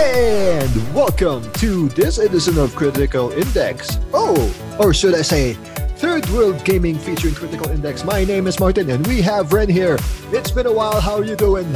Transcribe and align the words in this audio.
And 0.00 0.94
welcome 0.94 1.42
to 1.54 1.88
this 1.88 2.18
edition 2.18 2.56
of 2.56 2.72
Critical 2.76 3.32
Index. 3.32 3.98
Oh, 4.14 4.38
or 4.78 4.94
should 4.94 5.12
I 5.12 5.22
say, 5.22 5.54
Third 5.98 6.24
World 6.30 6.64
Gaming 6.64 6.96
featuring 6.96 7.34
Critical 7.34 7.68
Index. 7.70 8.04
My 8.04 8.22
name 8.22 8.46
is 8.46 8.60
Martin 8.60 8.90
and 8.90 9.04
we 9.08 9.20
have 9.22 9.52
Ren 9.52 9.68
here. 9.68 9.98
It's 10.30 10.52
been 10.52 10.66
a 10.66 10.72
while. 10.72 11.00
How 11.00 11.16
are 11.16 11.24
you 11.24 11.34
doing? 11.34 11.66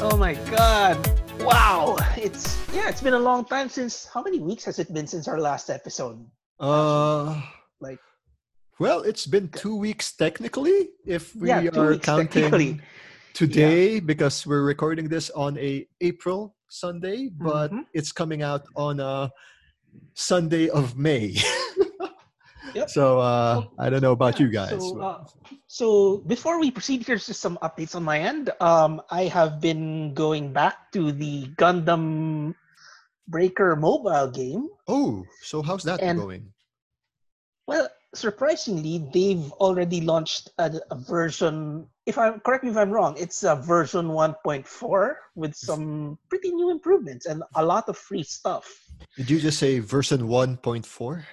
Oh 0.00 0.16
my 0.16 0.32
god. 0.48 0.96
Wow. 1.40 1.98
It's 2.16 2.56
yeah, 2.72 2.88
it's 2.88 3.02
been 3.02 3.12
a 3.12 3.20
long 3.20 3.44
time 3.44 3.68
since 3.68 4.08
how 4.08 4.22
many 4.22 4.40
weeks 4.40 4.64
has 4.64 4.78
it 4.78 4.88
been 4.94 5.06
since 5.06 5.28
our 5.28 5.38
last 5.38 5.68
episode? 5.68 6.24
Uh 6.58 7.42
Like 7.78 8.00
well, 8.80 9.02
it's 9.02 9.26
been 9.26 9.48
2 9.52 9.76
weeks 9.76 10.16
technically 10.16 10.88
if 11.04 11.36
we 11.36 11.48
Yeah, 11.48 11.68
are 11.76 11.98
counting 11.98 12.80
today 13.34 14.00
because 14.00 14.46
we're 14.46 14.64
recording 14.64 15.08
this 15.08 15.28
on 15.36 15.58
a 15.58 15.86
April 16.00 16.55
Sunday, 16.68 17.28
but 17.32 17.70
Mhm. 17.72 17.86
it's 17.94 18.12
coming 18.12 18.42
out 18.42 18.64
on 18.74 19.00
a 19.00 19.30
Sunday 20.14 20.68
of 20.68 20.96
May. 20.96 21.36
Yep. 22.74 22.90
So 22.90 23.20
uh, 23.20 23.64
I 23.78 23.88
don't 23.88 24.02
know 24.02 24.12
about 24.12 24.36
Yeah, 24.38 24.46
you 24.46 24.52
guys. 24.52 24.70
So, 24.76 25.00
uh, 25.00 25.24
so 25.66 26.18
before 26.28 26.60
we 26.60 26.70
proceed, 26.70 27.06
here's 27.06 27.24
just 27.24 27.40
some 27.40 27.56
updates 27.62 27.94
on 27.96 28.04
my 28.04 28.18
end. 28.20 28.50
Um, 28.60 29.00
I 29.08 29.32
have 29.32 29.62
been 29.62 30.12
going 30.12 30.52
back 30.52 30.92
to 30.92 31.08
the 31.10 31.46
Gundam 31.56 32.52
Breaker 33.28 33.76
mobile 33.76 34.28
game. 34.28 34.68
oh, 34.88 35.24
so 35.40 35.62
how's 35.62 35.84
that 35.84 36.02
and- 36.02 36.18
going? 36.20 36.52
Well, 37.66 37.88
surprisingly, 38.14 39.08
they've 39.14 39.50
already 39.52 40.02
launched 40.02 40.50
a, 40.58 40.76
a 40.90 40.96
version. 41.00 41.88
If 42.06 42.18
I'm 42.18 42.38
correct 42.40 42.62
me 42.62 42.70
if 42.70 42.76
I'm 42.76 42.90
wrong, 42.90 43.16
it's 43.18 43.42
a 43.42 43.56
version 43.56 44.08
1.4 44.08 45.14
with 45.34 45.54
some 45.54 46.18
pretty 46.28 46.52
new 46.52 46.70
improvements 46.70 47.26
and 47.26 47.42
a 47.56 47.64
lot 47.64 47.88
of 47.88 47.98
free 47.98 48.22
stuff. 48.22 48.70
Did 49.16 49.28
you 49.28 49.40
just 49.40 49.58
say 49.58 49.80
version 49.80 50.22
1.4? 50.22 51.24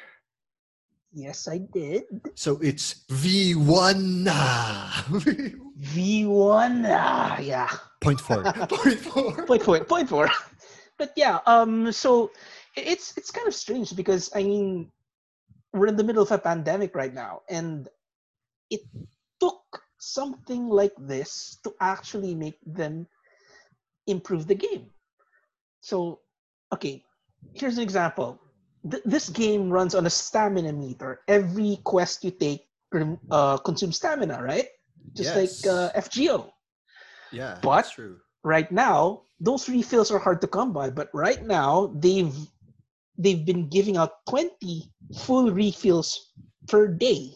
Yes, 1.13 1.47
I 1.47 1.59
did. 1.59 2.05
So 2.33 2.57
it's 2.57 3.05
V1 3.11 4.25
V1, 5.83 6.85
ah, 6.89 7.39
yeah. 7.39 7.69
point 8.01 8.19
four. 8.19 8.41
Point 8.43 8.99
four. 8.99 9.45
point 9.45 9.61
four, 9.61 9.83
point 9.83 10.09
four. 10.13 10.29
But 10.97 11.13
yeah, 11.15 11.39
um, 11.45 11.91
so 11.91 12.31
it's 12.75 13.17
it's 13.17 13.29
kind 13.31 13.47
of 13.47 13.53
strange 13.53 13.95
because 13.95 14.31
I 14.33 14.43
mean, 14.43 14.91
we're 15.73 15.87
in 15.87 15.97
the 15.97 16.03
middle 16.03 16.23
of 16.23 16.31
a 16.31 16.37
pandemic 16.37 16.95
right 16.95 17.13
now, 17.13 17.41
and 17.49 17.89
it 18.69 18.81
took 19.39 19.61
something 20.03 20.67
like 20.67 20.93
this 20.99 21.57
to 21.63 21.73
actually 21.79 22.35
make 22.35 22.59
them 22.65 23.07
improve 24.07 24.47
the 24.47 24.55
game. 24.55 24.91
So, 25.81 26.19
okay, 26.73 27.03
here's 27.53 27.77
an 27.77 27.83
example. 27.83 28.39
Th- 28.89 29.03
this 29.05 29.29
game 29.29 29.69
runs 29.69 29.95
on 29.95 30.05
a 30.05 30.09
stamina 30.09 30.73
meter. 30.73 31.21
Every 31.27 31.79
quest 31.83 32.23
you 32.23 32.31
take 32.31 32.67
uh, 33.31 33.57
consumes 33.57 33.97
stamina, 33.97 34.43
right? 34.43 34.67
Just 35.15 35.35
like 35.35 35.55
uh, 35.71 35.89
FGO 35.95 36.51
yeah, 37.33 37.57
but- 37.61 37.75
that's 37.81 37.91
true. 37.91 38.17
right 38.43 38.71
now 38.71 39.23
those 39.39 39.67
refills 39.67 40.11
are 40.11 40.19
hard 40.19 40.39
to 40.41 40.47
come 40.47 40.71
by 40.71 40.89
but 40.89 41.09
right 41.13 41.43
now 41.45 41.91
they've 41.97 42.35
they've 43.17 43.45
been 43.45 43.67
giving 43.69 43.97
out 43.97 44.23
20 44.29 44.53
full 45.25 45.51
refills 45.51 46.33
per 46.67 46.87
day 46.87 47.33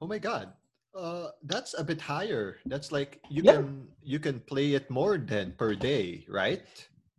Oh 0.00 0.06
my 0.06 0.18
god. 0.18 0.52
Uh, 0.94 1.30
that's 1.42 1.74
a 1.76 1.84
bit 1.84 2.00
higher. 2.00 2.58
That's 2.66 2.92
like 2.92 3.20
you 3.28 3.42
Yeah. 3.42 3.52
can 3.52 3.88
you 4.02 4.18
can 4.20 4.40
play 4.40 4.74
it 4.74 4.90
more 4.90 5.18
than 5.18 5.52
per 5.58 5.74
day, 5.74 6.24
right? 6.28 6.66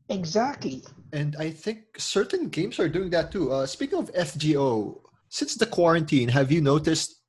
exactly 0.10 0.84
And 1.12 1.36
I 1.38 1.50
think 1.52 1.98
certain 1.98 2.50
games 2.50 2.80
are 2.80 2.90
doing 2.90 3.10
that 3.12 3.32
too. 3.32 3.52
Uh, 3.52 3.66
speaking 3.66 3.98
of 4.00 4.12
FGO, 4.14 5.02
since 5.30 5.56
the 5.56 5.66
quarantine, 5.66 6.30
have 6.30 6.52
you 6.52 6.62
noticed 6.62 7.22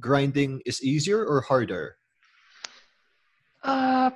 grinding 0.00 0.62
is 0.66 0.82
easier 0.82 1.24
or 1.24 1.42
harder? 1.42 1.96
uh 3.64 4.10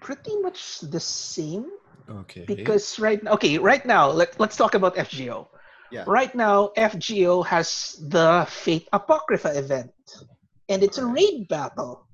pretty 0.00 0.36
much 0.40 0.80
the 0.80 1.00
same 1.00 1.66
Okay. 2.08 2.46
because 2.46 2.98
right 2.98 3.22
now 3.22 3.32
okay 3.32 3.58
right 3.58 3.84
now 3.86 4.10
let, 4.10 4.38
let's 4.40 4.56
talk 4.56 4.74
about 4.74 4.96
fgo 4.96 5.48
Yeah. 5.90 6.04
right 6.06 6.34
now 6.34 6.70
fgo 6.76 7.44
has 7.46 7.96
the 8.08 8.46
fate 8.48 8.88
apocrypha 8.92 9.56
event 9.58 9.92
and 10.68 10.82
it's 10.82 10.98
a 10.98 11.06
raid 11.06 11.48
battle 11.48 12.06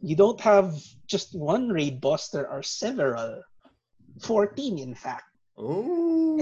you 0.00 0.16
don't 0.16 0.40
have 0.40 0.74
just 1.06 1.34
one 1.34 1.68
raid 1.68 2.00
boss 2.00 2.28
there 2.28 2.48
are 2.48 2.62
several 2.62 3.42
14 4.20 4.78
in 4.78 4.94
fact 4.94 5.24
oh, 5.56 6.36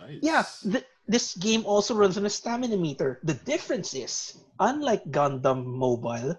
nice. 0.00 0.18
Yeah, 0.22 0.44
th- 0.62 0.84
this 1.06 1.34
game 1.34 1.64
also 1.66 1.94
runs 1.94 2.16
on 2.16 2.26
a 2.26 2.30
stamina 2.30 2.76
meter. 2.76 3.20
The 3.22 3.34
difference 3.34 3.94
is, 3.94 4.38
unlike 4.60 5.04
Gundam 5.10 5.64
Mobile, 5.64 6.38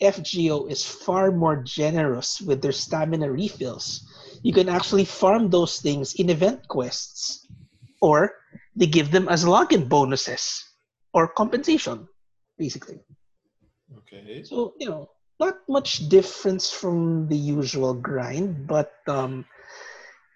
FGO 0.00 0.70
is 0.70 0.84
far 0.84 1.32
more 1.32 1.62
generous 1.62 2.40
with 2.40 2.62
their 2.62 2.72
stamina 2.72 3.30
refills. 3.30 4.06
You 4.42 4.52
can 4.52 4.68
actually 4.68 5.04
farm 5.04 5.50
those 5.50 5.80
things 5.80 6.14
in 6.14 6.30
event 6.30 6.68
quests, 6.68 7.46
or 8.00 8.32
they 8.76 8.86
give 8.86 9.10
them 9.10 9.28
as 9.28 9.44
login 9.44 9.88
bonuses 9.88 10.64
or 11.12 11.28
compensation, 11.28 12.06
basically. 12.56 13.00
Okay. 13.98 14.42
So, 14.42 14.74
you 14.78 14.88
know, 14.88 15.10
not 15.40 15.56
much 15.68 16.08
difference 16.08 16.70
from 16.70 17.28
the 17.28 17.36
usual 17.36 17.94
grind, 17.94 18.66
but 18.66 18.92
um, 19.06 19.44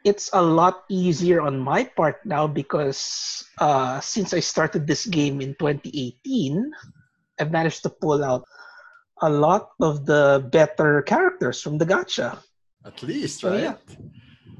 it's 0.04 0.30
a 0.32 0.42
lot 0.42 0.84
easier 0.88 1.40
on 1.40 1.58
my 1.58 1.84
part 1.84 2.24
now 2.24 2.46
because 2.46 3.44
uh, 3.58 4.00
since 4.00 4.32
I 4.34 4.40
started 4.40 4.86
this 4.86 5.06
game 5.06 5.40
in 5.40 5.54
2018, 5.58 6.70
I've 7.38 7.50
managed 7.50 7.82
to 7.84 7.90
pull 7.90 8.22
out 8.24 8.44
a 9.22 9.30
lot 9.30 9.70
of 9.80 10.06
the 10.06 10.46
better 10.50 11.02
characters 11.02 11.60
from 11.60 11.78
the 11.78 11.86
gacha, 11.86 12.38
At 12.84 13.02
least, 13.02 13.40
So, 13.40 13.50
right? 13.50 13.62
yeah. 13.62 13.76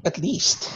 at 0.05 0.17
least. 0.17 0.69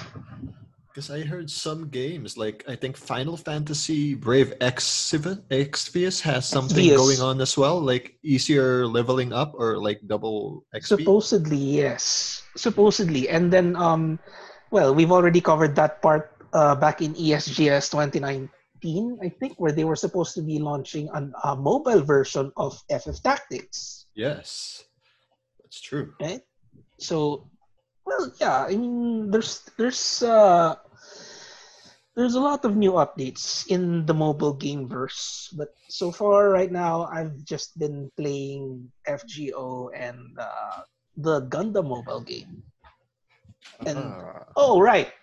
Because 0.97 1.13
I 1.13 1.22
heard 1.22 1.46
some 1.46 1.94
games, 1.94 2.41
like 2.41 2.66
I 2.66 2.74
think 2.74 2.97
Final 2.97 3.38
Fantasy 3.38 4.18
Brave 4.18 4.58
Exvius 4.58 6.18
has 6.25 6.50
something 6.50 6.90
Exvius. 6.90 6.97
going 6.97 7.22
on 7.22 7.38
as 7.40 7.53
well, 7.56 7.78
like 7.80 8.18
easier 8.24 8.88
leveling 8.88 9.30
up 9.30 9.53
or 9.53 9.78
like 9.78 10.02
double 10.08 10.66
XP. 10.74 10.97
Supposedly, 10.97 11.85
yes. 11.85 12.41
Supposedly. 12.58 13.30
And 13.30 13.53
then, 13.53 13.75
um, 13.75 14.18
well, 14.72 14.90
we've 14.96 15.12
already 15.12 15.40
covered 15.40 15.75
that 15.75 16.02
part 16.02 16.34
uh, 16.53 16.74
back 16.74 17.03
in 17.03 17.14
ESGS 17.14 17.94
2019, 17.94 18.50
I 19.22 19.29
think, 19.29 19.53
where 19.62 19.72
they 19.72 19.84
were 19.84 19.96
supposed 19.96 20.34
to 20.34 20.41
be 20.41 20.58
launching 20.58 21.14
an, 21.14 21.31
a 21.44 21.56
mobile 21.56 22.02
version 22.02 22.52
of 22.58 22.74
FF 22.90 23.22
Tactics, 23.22 24.08
yes, 24.16 24.84
that's 25.62 25.79
true. 25.79 26.16
right? 26.19 26.41
So, 26.97 27.52
well, 28.03 28.34
yeah, 28.41 28.66
I 28.66 28.75
mean, 28.75 29.29
there's 29.29 29.62
there's 29.78 30.24
uh, 30.24 30.74
there's 32.17 32.35
a 32.35 32.41
lot 32.41 32.66
of 32.66 32.75
new 32.75 32.94
updates 32.94 33.67
in 33.69 34.05
the 34.07 34.16
mobile 34.16 34.53
game 34.53 34.89
verse, 34.89 35.53
but 35.55 35.69
so 35.89 36.11
far 36.11 36.50
right 36.50 36.72
now 36.72 37.05
I've 37.05 37.45
just 37.45 37.78
been 37.79 38.11
playing 38.17 38.91
FGO 39.07 39.89
and 39.95 40.38
uh, 40.39 40.83
the 41.17 41.41
Gundam 41.47 41.89
mobile 41.89 42.22
game. 42.22 42.63
And- 43.85 44.16
Ah, 44.16 44.45
Oh, 44.57 44.81
right. 44.81 45.13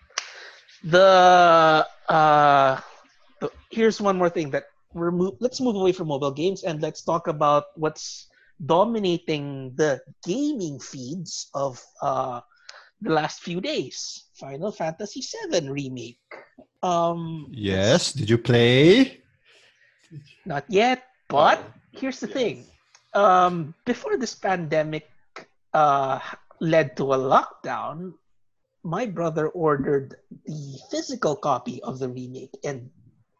The 0.83 1.85
uh, 2.09 2.79
the, 3.41 3.49
here's 3.71 4.01
one 4.01 4.17
more 4.17 4.29
thing 4.29 4.51
that 4.51 4.65
we're 4.93 5.11
mo- 5.11 5.37
let's 5.39 5.59
move 5.61 5.75
away 5.75 5.91
from 5.93 6.07
mobile 6.09 6.31
games 6.31 6.63
and 6.63 6.81
let's 6.81 7.03
talk 7.03 7.27
about 7.27 7.65
what's 7.75 8.27
dominating 8.65 9.73
the 9.75 10.01
gaming 10.25 10.79
feeds 10.79 11.49
of 11.53 11.81
uh, 12.01 12.41
the 13.05 13.13
last 13.13 13.41
few 13.41 13.61
days. 13.61 14.25
Final 14.35 14.71
Fantasy 14.73 15.21
VII 15.21 15.69
remake. 15.69 16.19
Um, 16.83 17.47
yes, 17.53 18.11
did 18.13 18.29
you 18.29 18.37
play? 18.37 19.21
not 20.45 20.65
yet, 20.69 21.03
but 21.27 21.59
Oh, 21.59 21.73
here's 21.91 22.19
the 22.19 22.27
yes. 22.29 22.35
thing. 22.35 22.65
Um, 23.13 23.73
before 23.85 24.17
this 24.17 24.35
pandemic 24.35 25.09
uh, 25.73 26.19
led 26.59 26.95
to 26.97 27.13
a 27.13 27.17
lockdown, 27.17 28.13
my 28.83 29.05
brother 29.05 29.49
ordered 29.49 30.15
the 30.45 30.77
physical 30.91 31.35
copy 31.35 31.81
of 31.83 31.99
the 31.99 32.09
remake, 32.09 32.53
and 32.63 32.89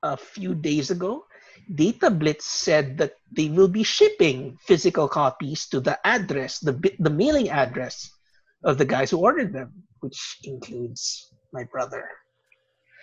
a 0.04 0.18
few 0.18 0.56
days 0.56 0.90
ago, 0.92 1.26
Data 1.74 2.10
Blitz 2.10 2.46
said 2.46 2.98
that 2.98 3.16
they 3.32 3.50
will 3.50 3.68
be 3.68 3.84
shipping 3.84 4.58
physical 4.66 5.08
copies 5.08 5.68
to 5.70 5.80
the 5.80 6.00
address, 6.06 6.60
the 6.60 6.74
the 7.00 7.10
mailing 7.10 7.50
address 7.50 8.15
of 8.64 8.78
the 8.78 8.86
guys 8.86 9.12
who 9.12 9.18
ordered 9.20 9.54
them, 9.54 9.72
which 10.00 10.38
includes 10.44 11.32
my 11.54 11.64
brother. 11.66 12.08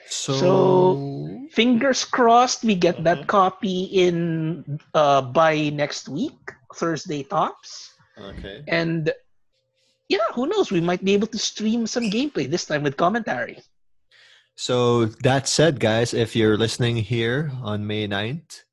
So, 0.08 0.32
So- 0.34 1.38
Fingers 1.52 2.04
crossed, 2.04 2.64
we 2.64 2.75
get 2.75 3.04
that 3.04 3.26
copy 3.26 3.84
in 3.93 4.81
uh, 4.94 5.20
by 5.20 5.69
next 5.69 6.08
week, 6.08 6.37
Thursday 6.75 7.22
tops. 7.22 7.93
okay. 8.16 8.64
And 8.69 9.12
yeah, 10.08 10.25
who 10.34 10.46
knows? 10.46 10.70
We 10.72 10.81
might 10.81 11.04
be 11.04 11.12
able 11.14 11.28
to 11.28 11.38
stream 11.38 11.87
some 11.87 12.05
gameplay 12.10 12.48
this 12.50 12.64
time 12.64 12.82
with 12.82 12.96
commentary. 12.96 13.60
So 14.56 15.06
that 15.25 15.48
said, 15.48 15.81
guys, 15.81 16.12
if 16.12 16.34
you're 16.37 16.56
listening 16.58 16.96
here 16.96 17.52
on 17.62 17.87
May 17.87 18.06
9th, 18.08 18.64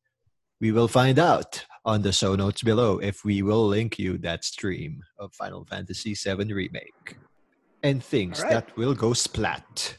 we 0.59 0.71
will 0.71 0.87
find 0.89 1.19
out 1.19 1.63
on 1.85 2.01
the 2.01 2.11
show 2.11 2.35
notes 2.35 2.61
below 2.63 2.99
if 2.99 3.23
we 3.23 3.41
will 3.41 3.67
link 3.67 3.97
you 3.97 4.17
that 4.19 4.43
stream 4.43 5.01
of 5.17 5.33
Final 5.33 5.65
Fantasy 5.65 6.13
VII 6.13 6.53
Remake 6.53 7.17
and 7.83 8.03
things 8.03 8.39
Alright. 8.39 8.67
that 8.67 8.77
will 8.77 8.93
go 8.93 9.13
splat. 9.13 9.97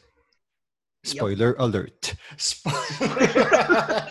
Yep. 1.03 1.15
Spoiler 1.15 1.55
alert. 1.57 2.13
Spoiler. 2.37 2.77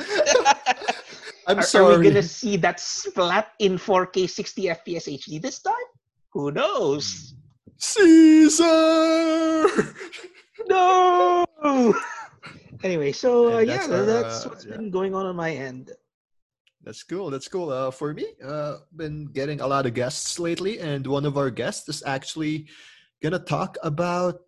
I'm 1.46 1.58
are, 1.58 1.62
sorry. 1.62 1.94
are 1.94 1.98
we 1.98 2.08
gonna 2.08 2.22
see 2.22 2.56
that 2.58 2.80
splat 2.80 3.52
in 3.58 3.78
4K 3.78 4.28
60 4.28 4.62
FPS 4.64 5.08
HD 5.08 5.40
this 5.40 5.60
time? 5.60 5.74
Who 6.32 6.50
knows? 6.52 7.34
Caesar! 7.78 9.66
No. 10.68 11.46
Anyway, 12.82 13.12
so 13.12 13.56
uh, 13.56 13.58
yeah, 13.58 13.76
that's 13.76 13.86
tha- 13.88 13.94
our, 13.94 14.04
that's 14.06 14.46
uh, 14.46 14.48
what's 14.48 14.64
yeah. 14.64 14.76
been 14.76 14.90
going 14.90 15.14
on 15.14 15.26
on 15.26 15.36
my 15.36 15.52
end. 15.52 15.92
That's 16.82 17.02
cool. 17.02 17.30
That's 17.30 17.48
cool. 17.48 17.70
Uh, 17.70 17.90
for 17.90 18.14
me, 18.14 18.26
uh, 18.42 18.78
been 18.96 19.26
getting 19.26 19.60
a 19.60 19.66
lot 19.66 19.86
of 19.86 19.94
guests 19.94 20.38
lately, 20.38 20.80
and 20.80 21.06
one 21.06 21.26
of 21.26 21.36
our 21.36 21.50
guests 21.50 21.88
is 21.88 22.02
actually 22.06 22.68
gonna 23.22 23.38
talk 23.38 23.76
about 23.82 24.40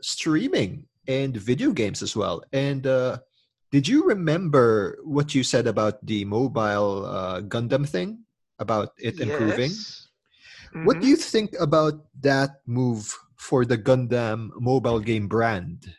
streaming 0.00 0.86
and 1.06 1.36
video 1.36 1.72
games 1.72 2.02
as 2.02 2.16
well. 2.16 2.42
And 2.52 2.86
uh, 2.86 3.18
did 3.70 3.88
you 3.88 4.04
remember 4.08 4.98
what 5.04 5.34
you 5.34 5.42
said 5.44 5.66
about 5.66 6.04
the 6.06 6.24
mobile 6.24 7.06
uh, 7.06 7.40
Gundam 7.42 7.88
thing 7.88 8.24
about 8.58 8.92
it 8.98 9.20
improving? 9.20 9.70
Yes. 9.70 10.08
What 10.82 11.00
do 11.00 11.08
you 11.08 11.16
think 11.16 11.54
about 11.60 12.06
that 12.20 12.60
move 12.66 13.16
for 13.36 13.64
the 13.64 13.78
Gundam 13.78 14.50
mobile 14.60 15.00
game 15.00 15.28
brand? 15.28 15.94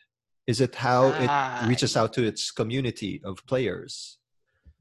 Is 0.48 0.62
it 0.62 0.76
how 0.76 1.14
it 1.18 1.30
Ah, 1.30 1.66
reaches 1.68 1.98
out 1.98 2.14
to 2.14 2.24
its 2.26 2.52
community 2.52 3.22
of 3.26 3.46
players? 3.48 4.19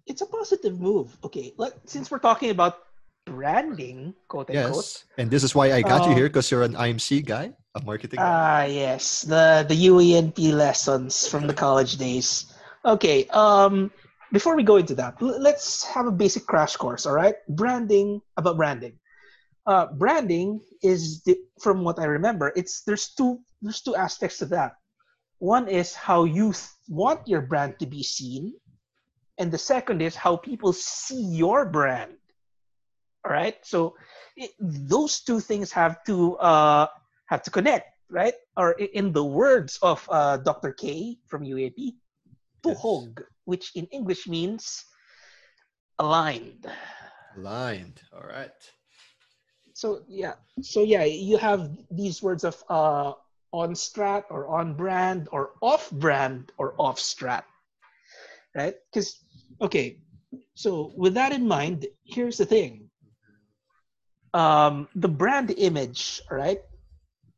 It's 0.08 0.22
a 0.22 0.26
positive 0.26 0.80
move. 0.80 1.16
Okay, 1.22 1.52
let, 1.60 1.76
since 1.84 2.10
we're 2.10 2.18
talking 2.24 2.50
about 2.50 2.80
branding, 3.26 4.14
quote 4.28 4.48
unquote. 4.50 4.76
Yes, 4.88 5.04
and 5.18 5.30
this 5.30 5.44
is 5.44 5.54
why 5.54 5.72
I 5.72 5.82
got 5.82 6.06
you 6.08 6.12
Uh, 6.12 6.16
here 6.16 6.28
because 6.32 6.50
you're 6.50 6.64
an 6.64 6.74
IMC 6.74 7.24
guy, 7.24 7.52
a 7.76 7.80
marketing. 7.84 8.16
guy. 8.18 8.24
Ah, 8.24 8.64
yes, 8.64 9.22
the 9.22 9.68
the 9.68 9.76
UENP 9.76 10.40
lessons 10.56 11.28
from 11.28 11.46
the 11.46 11.52
college 11.54 12.00
days. 12.00 12.48
Okay, 12.88 13.28
um, 13.36 13.92
before 14.32 14.56
we 14.56 14.64
go 14.64 14.76
into 14.80 14.94
that, 14.96 15.20
let's 15.20 15.84
have 15.92 16.08
a 16.08 16.14
basic 16.14 16.48
crash 16.48 16.76
course. 16.80 17.04
All 17.04 17.12
right, 17.14 17.36
branding 17.52 18.24
about 18.40 18.56
branding. 18.56 18.96
Uh, 19.68 19.92
branding 20.00 20.64
is 20.80 21.20
the, 21.28 21.36
from 21.60 21.84
what 21.84 22.00
I 22.00 22.08
remember. 22.08 22.48
It's 22.56 22.80
there's 22.88 23.12
two 23.12 23.44
there's 23.60 23.84
two 23.84 23.92
aspects 23.92 24.40
to 24.40 24.46
that. 24.56 24.72
One 25.38 25.68
is 25.68 25.92
how 25.92 26.24
you 26.24 26.56
th- 26.56 26.72
want 26.88 27.28
your 27.28 27.44
brand 27.44 27.76
to 27.78 27.86
be 27.86 28.00
seen, 28.02 28.56
and 29.38 29.50
the 29.50 29.58
second 29.58 30.02
is 30.02 30.14
how 30.14 30.36
people 30.36 30.72
see 30.72 31.20
your 31.20 31.64
brand. 31.64 32.12
All 33.24 33.32
right, 33.32 33.56
so 33.62 33.96
it, 34.36 34.50
those 34.60 35.20
two 35.20 35.40
things 35.40 35.72
have 35.72 36.02
to 36.04 36.36
uh, 36.36 36.86
have 37.26 37.42
to 37.42 37.50
connect, 37.50 37.88
right? 38.10 38.34
Or 38.56 38.72
in 38.72 39.12
the 39.12 39.24
words 39.24 39.78
of 39.82 40.06
uh, 40.10 40.38
Dr. 40.38 40.72
K 40.72 41.18
from 41.26 41.44
UAP, 41.44 41.94
tuhog, 42.64 43.22
which 43.44 43.74
in 43.74 43.86
English 43.86 44.26
means 44.26 44.84
aligned. 45.98 46.66
Aligned. 47.36 48.00
All 48.12 48.26
right. 48.26 48.54
So 49.74 50.02
yeah, 50.08 50.34
so 50.60 50.82
yeah, 50.82 51.04
you 51.04 51.36
have 51.38 51.70
these 51.90 52.22
words 52.22 52.42
of 52.42 52.58
uh, 52.68 53.12
on 53.52 53.74
strat 53.74 54.24
or 54.30 54.48
on 54.48 54.74
brand 54.74 55.28
or 55.30 55.54
off 55.62 55.90
brand 55.90 56.50
or 56.58 56.74
off 56.78 56.98
strat, 56.98 57.44
right? 58.54 58.74
Because 58.90 59.22
okay, 59.60 59.98
so 60.54 60.92
with 60.96 61.14
that 61.14 61.32
in 61.32 61.46
mind, 61.46 61.86
here's 62.04 62.38
the 62.38 62.46
thing. 62.46 62.90
Um, 64.34 64.88
the 64.94 65.08
brand 65.08 65.50
image, 65.56 66.20
right, 66.30 66.60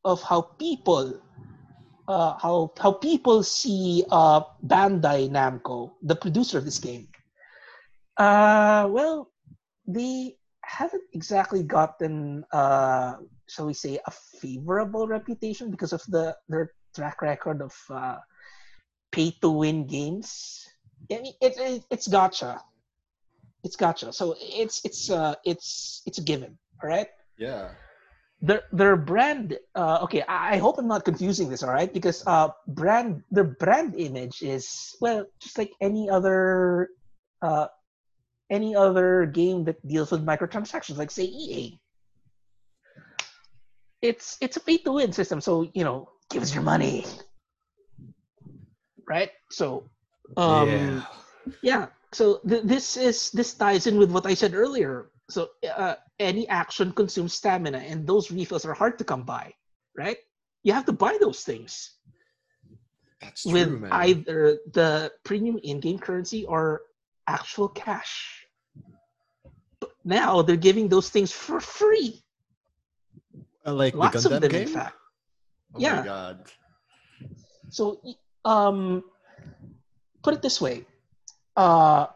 of 0.04 0.22
how 0.22 0.42
people, 0.58 1.20
uh, 2.08 2.34
how 2.38 2.72
how 2.78 2.92
people 2.92 3.42
see 3.42 4.04
uh, 4.10 4.40
Bandai 4.66 5.30
Namco, 5.30 5.92
the 6.02 6.16
producer 6.16 6.58
of 6.58 6.64
this 6.64 6.78
game. 6.78 7.08
Uh, 8.16 8.88
well, 8.90 9.30
they 9.86 10.36
haven't 10.64 11.04
exactly 11.12 11.62
gotten, 11.62 12.44
uh, 12.52 13.14
shall 13.48 13.66
we 13.66 13.74
say, 13.74 13.98
a 14.06 14.10
favorable 14.40 15.06
reputation 15.06 15.70
because 15.70 15.92
of 15.92 16.02
the 16.08 16.36
their 16.48 16.72
track 16.94 17.22
record 17.22 17.62
of 17.62 17.74
uh, 17.90 18.18
pay 19.12 19.30
to 19.42 19.50
win 19.50 19.86
games. 19.86 20.66
It, 21.08 21.35
it, 21.41 21.85
it's 21.91 22.08
gacha. 22.08 22.61
It's 23.64 23.76
gacha. 23.76 24.12
So 24.14 24.37
it's 24.38 24.85
it's 24.85 25.11
uh 25.11 25.35
it's 25.44 26.02
it's 26.06 26.19
a 26.19 26.23
given. 26.23 26.58
All 26.82 26.88
right. 26.88 27.08
Yeah. 27.37 27.70
Their 28.43 28.62
their 28.73 28.97
brand. 28.97 29.58
Uh, 29.75 30.00
okay, 30.02 30.23
I, 30.23 30.55
I 30.55 30.56
hope 30.56 30.79
I'm 30.79 30.88
not 30.88 31.05
confusing 31.05 31.50
this. 31.50 31.62
All 31.62 31.73
right, 31.73 31.93
because 31.93 32.25
uh, 32.26 32.49
brand 32.69 33.23
their 33.31 33.44
brand 33.44 33.94
image 34.00 34.41
is 34.41 34.97
well 35.00 35.26
just 35.41 35.58
like 35.58 35.73
any 35.81 36.08
other 36.08 36.88
uh, 37.43 37.67
any 38.50 38.75
other 38.75 39.26
game 39.26 39.64
that 39.64 39.79
deals 39.87 40.11
with 40.11 40.26
microtransactions, 40.26 40.96
like 40.96 41.11
say 41.11 41.25
EA. 41.25 41.79
It's 44.03 44.37
it's 44.41 44.56
a 44.56 44.61
pay 44.61 44.79
to 44.79 44.93
win 44.93 45.12
system, 45.12 45.41
so 45.41 45.70
you 45.73 45.85
know, 45.85 46.08
give 46.31 46.43
us 46.43 46.55
your 46.55 46.64
money, 46.64 47.05
right? 49.06 49.31
So, 49.50 49.91
um, 50.37 50.69
yeah. 50.69 51.03
yeah. 51.62 51.87
So 52.12 52.41
th- 52.49 52.65
this 52.65 52.97
is 52.97 53.31
this 53.31 53.55
ties 53.55 53.87
in 53.87 53.99
with 53.99 54.11
what 54.11 54.27
I 54.27 54.35
said 54.35 54.55
earlier. 54.55 55.11
So 55.31 55.50
uh, 55.62 55.94
any 56.19 56.49
action 56.49 56.93
consumes 56.93 57.35
stamina, 57.35 57.79
and 57.79 58.06
those 58.06 58.31
refills 58.31 58.65
are 58.65 58.75
hard 58.75 58.99
to 58.99 59.05
come 59.05 59.23
by, 59.23 59.55
right? 59.97 60.19
You 60.65 60.73
have 60.73 60.85
to 60.87 60.93
buy 60.93 61.17
those 61.21 61.44
things 61.44 61.94
That's 63.23 63.43
true, 63.43 63.53
with 63.53 63.71
man. 63.81 63.93
either 63.93 64.58
the 64.72 65.13
premium 65.25 65.58
in-game 65.63 65.99
currency 65.99 66.44
or 66.44 66.82
actual 67.29 67.69
cash. 67.69 68.44
But 69.81 69.93
now 70.05 70.43
they're 70.43 70.56
giving 70.56 70.89
those 70.89 71.08
things 71.10 71.31
for 71.31 71.60
free. 71.60 72.22
Uh, 73.65 73.75
like 73.75 73.94
Lots 73.94 74.22
the 74.25 74.29
Gundam 74.31 74.34
of 74.37 74.41
them, 74.43 74.51
game. 74.51 74.63
in 74.63 74.69
fact. 74.69 74.96
Oh 75.75 75.79
Yeah. 75.81 75.96
my 76.01 76.05
god. 76.05 76.37
So, 77.70 78.03
um, 78.44 79.05
put 80.22 80.34
it 80.34 80.43
this 80.43 80.60
way: 80.60 80.84
uh, 81.56 82.06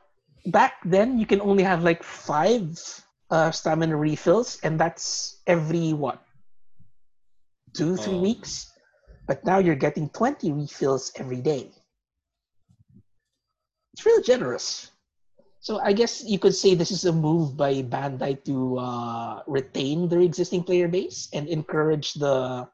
back 0.47 0.75
then 0.85 1.19
you 1.19 1.27
can 1.27 1.41
only 1.41 1.63
have 1.63 1.83
like 1.83 2.03
five 2.03 2.79
uh, 3.31 3.51
stamina 3.51 3.97
refills, 3.97 4.59
and 4.63 4.79
that's 4.79 5.41
every 5.47 5.93
what 5.93 6.23
two, 7.75 7.97
three 7.97 8.15
Oh. 8.15 8.21
weeks. 8.21 8.71
But 9.27 9.45
now 9.45 9.59
you're 9.59 9.79
getting 9.79 10.09
twenty 10.11 10.53
refills 10.53 11.13
every 11.17 11.41
day. 11.41 11.71
It's 13.95 14.05
real 14.05 14.21
generous. 14.23 14.91
So 15.61 15.81
I 15.81 15.95
guess 15.95 16.23
you 16.23 16.39
could 16.39 16.55
say 16.55 16.75
this 16.75 16.91
is 16.91 17.07
a 17.07 17.13
move 17.13 17.57
by 17.57 17.81
Bandai 17.83 18.45
to 18.45 18.79
uh, 18.79 19.43
retain 19.47 20.09
their 20.09 20.21
existing 20.21 20.65
player 20.65 20.89
base 20.89 21.29
and 21.33 21.49
encourage 21.49 22.15
the 22.15 22.69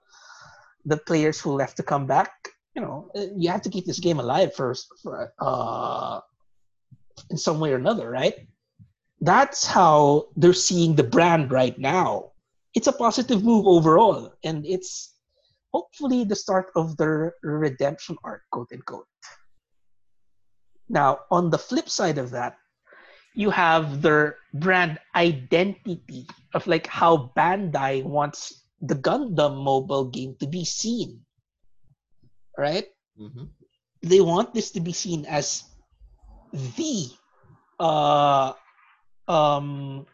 the 0.84 0.96
players 1.06 1.38
who 1.40 1.52
left 1.54 1.76
to 1.76 1.84
come 1.84 2.06
back. 2.06 2.32
You 2.80 2.86
know, 2.86 3.10
uh, 3.14 3.26
you 3.36 3.50
have 3.50 3.60
to 3.60 3.68
keep 3.68 3.84
this 3.84 4.00
game 4.00 4.20
alive 4.20 4.54
first, 4.54 4.88
for, 5.02 5.34
uh, 5.38 6.20
in 7.28 7.36
some 7.36 7.60
way 7.60 7.74
or 7.74 7.76
another, 7.76 8.08
right? 8.08 8.48
That's 9.20 9.66
how 9.66 10.28
they're 10.34 10.56
seeing 10.56 10.96
the 10.96 11.04
brand 11.04 11.52
right 11.52 11.78
now. 11.78 12.32
It's 12.72 12.86
a 12.86 12.96
positive 12.96 13.44
move 13.44 13.66
overall, 13.66 14.32
and 14.44 14.64
it's 14.64 15.12
hopefully 15.74 16.24
the 16.24 16.34
start 16.34 16.72
of 16.74 16.96
their 16.96 17.34
redemption 17.42 18.16
arc, 18.24 18.48
quote 18.50 18.72
unquote. 18.72 19.04
Now, 20.88 21.28
on 21.30 21.50
the 21.50 21.58
flip 21.58 21.90
side 21.90 22.16
of 22.16 22.30
that, 22.30 22.56
you 23.34 23.50
have 23.50 24.00
their 24.00 24.36
brand 24.54 24.98
identity 25.14 26.26
of 26.54 26.66
like 26.66 26.86
how 26.86 27.30
Bandai 27.36 28.04
wants 28.04 28.64
the 28.80 28.96
Gundam 28.96 29.62
mobile 29.62 30.08
game 30.08 30.34
to 30.40 30.46
be 30.46 30.64
seen. 30.64 31.20
Right? 32.58 32.86
Mhm. 33.16 33.50
They 34.02 34.20
want 34.20 34.52
this 34.54 34.70
to 34.72 34.80
be 34.80 34.92
seen 34.92 35.24
as 35.26 35.64
the 36.52 37.10
uh 37.78 38.52
um 39.28 40.06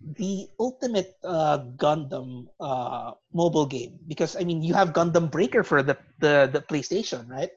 the 0.00 0.48
ultimate 0.60 1.16
uh, 1.24 1.58
Gundam 1.76 2.48
uh, 2.60 3.12
mobile 3.32 3.66
game 3.66 3.98
because 4.06 4.36
I 4.36 4.44
mean 4.44 4.62
you 4.62 4.74
have 4.74 4.92
Gundam 4.92 5.30
Breaker 5.30 5.62
for 5.64 5.82
the, 5.82 5.98
the 6.20 6.48
the 6.52 6.60
PlayStation, 6.60 7.28
right? 7.28 7.50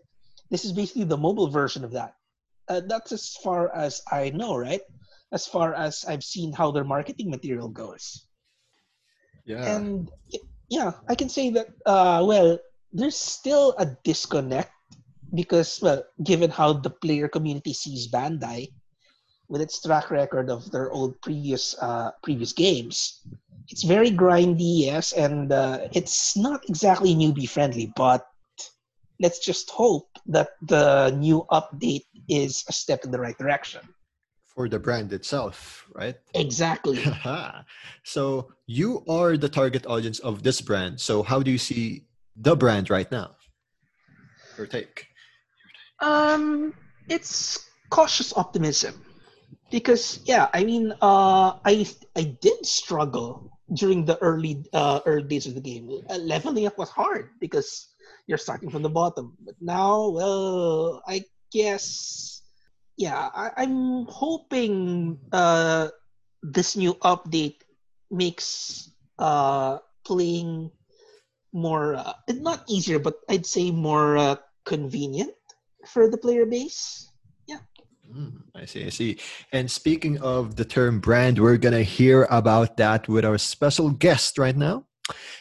This 0.50 0.66
is 0.66 0.74
basically 0.74 1.06
the 1.06 1.18
mobile 1.18 1.50
version 1.50 1.84
of 1.84 1.92
that. 1.94 2.16
Uh, 2.68 2.82
that's 2.88 3.12
as 3.12 3.36
far 3.44 3.74
as 3.76 4.02
I 4.12 4.30
know, 4.32 4.56
right? 4.56 4.82
As 5.32 5.48
far 5.48 5.74
as 5.74 6.06
I've 6.06 6.24
seen 6.24 6.54
how 6.54 6.72
their 6.72 6.84
marketing 6.86 7.30
material 7.30 7.70
goes 7.70 8.26
Yeah. 9.46 9.66
and 9.66 10.10
yeah, 10.70 10.94
I 11.08 11.16
can 11.16 11.30
say 11.30 11.50
that. 11.52 11.68
Uh, 11.86 12.24
well, 12.26 12.60
there's 12.94 13.18
still 13.18 13.76
a 13.78 13.86
disconnect 14.04 14.72
because, 15.34 15.80
well, 15.82 16.04
given 16.24 16.50
how 16.50 16.74
the 16.74 16.90
player 16.90 17.28
community 17.28 17.74
sees 17.74 18.10
Bandai, 18.12 18.68
with 19.48 19.62
its 19.62 19.82
track 19.82 20.10
record 20.12 20.50
of 20.50 20.72
their 20.72 20.92
old 20.92 21.20
previous 21.22 21.76
uh, 21.82 22.12
previous 22.24 22.54
games, 22.54 23.20
it's 23.68 23.84
very 23.84 24.10
grindy, 24.10 24.88
yes, 24.88 25.12
and 25.12 25.52
uh, 25.52 25.88
it's 25.92 26.38
not 26.38 26.64
exactly 26.70 27.14
newbie 27.14 27.50
friendly. 27.50 27.92
But 27.96 28.26
let's 29.20 29.40
just 29.40 29.70
hope 29.70 30.08
that 30.28 30.56
the 30.62 31.12
new 31.12 31.46
update 31.52 32.08
is 32.30 32.64
a 32.70 32.74
step 32.74 33.04
in 33.04 33.12
the 33.12 33.20
right 33.20 33.38
direction 33.38 33.82
for 34.56 34.68
the 34.68 34.80
brand 34.80 35.14
itself, 35.14 35.88
right? 35.96 36.18
Exactly. 36.36 37.00
so 38.04 38.52
you 38.68 39.04
are 39.08 39.38
the 39.38 39.48
target 39.48 39.86
audience 39.88 40.20
of 40.20 40.44
this 40.44 40.60
brand. 40.60 41.00
So 41.00 41.24
how 41.24 41.42
do 41.42 41.50
you 41.50 41.58
see 41.58 42.06
the 42.42 42.56
brand 42.56 42.90
right 42.90 43.10
now? 43.12 43.36
Your 44.58 44.68
take. 44.68 45.08
Um, 46.02 46.74
it's 47.08 47.70
cautious 47.90 48.34
optimism 48.36 49.02
because 49.70 50.20
yeah, 50.26 50.50
I 50.54 50.64
mean, 50.64 50.92
uh, 51.02 51.62
I 51.64 51.86
I 52.16 52.36
did 52.42 52.66
struggle 52.66 53.58
during 53.74 54.06
the 54.06 54.18
early 54.20 54.66
uh, 54.74 55.00
early 55.06 55.28
days 55.30 55.46
of 55.46 55.56
the 55.56 55.62
game. 55.62 55.90
Uh, 56.10 56.18
leveling 56.18 56.66
up 56.66 56.78
was 56.78 56.90
hard 56.90 57.30
because 57.40 57.88
you're 58.28 58.42
starting 58.42 58.70
from 58.70 58.82
the 58.82 58.90
bottom. 58.90 59.38
But 59.46 59.56
now, 59.62 60.10
well, 60.10 61.02
I 61.08 61.24
guess 61.54 62.42
yeah, 62.98 63.30
I, 63.34 63.64
am 63.64 64.06
hoping 64.10 65.18
uh, 65.32 65.90
this 66.44 66.76
new 66.76 66.94
update 67.02 67.62
makes 68.10 68.92
uh, 69.18 69.80
playing 70.06 70.72
more 71.54 71.96
uh, 71.96 72.14
not 72.30 72.64
easier, 72.68 73.00
but 73.00 73.16
I'd 73.30 73.46
say 73.46 73.72
more 73.72 74.18
uh, 74.18 74.36
convenient 74.66 75.34
for 75.88 76.10
the 76.10 76.18
player 76.18 76.46
base. 76.46 77.10
Yeah. 77.48 77.60
Mm, 78.14 78.44
I 78.56 78.66
see. 78.66 78.86
I 78.86 78.90
see. 78.90 79.18
And 79.52 79.70
speaking 79.70 80.20
of 80.20 80.56
the 80.56 80.66
term 80.66 81.00
brand, 81.00 81.40
we're 81.40 81.58
gonna 81.58 81.84
hear 81.84 82.28
about 82.30 82.78
that 82.78 83.08
with 83.08 83.26
our 83.26 83.38
special 83.38 83.90
guest 83.90 84.38
right 84.38 84.56
now. 84.56 84.86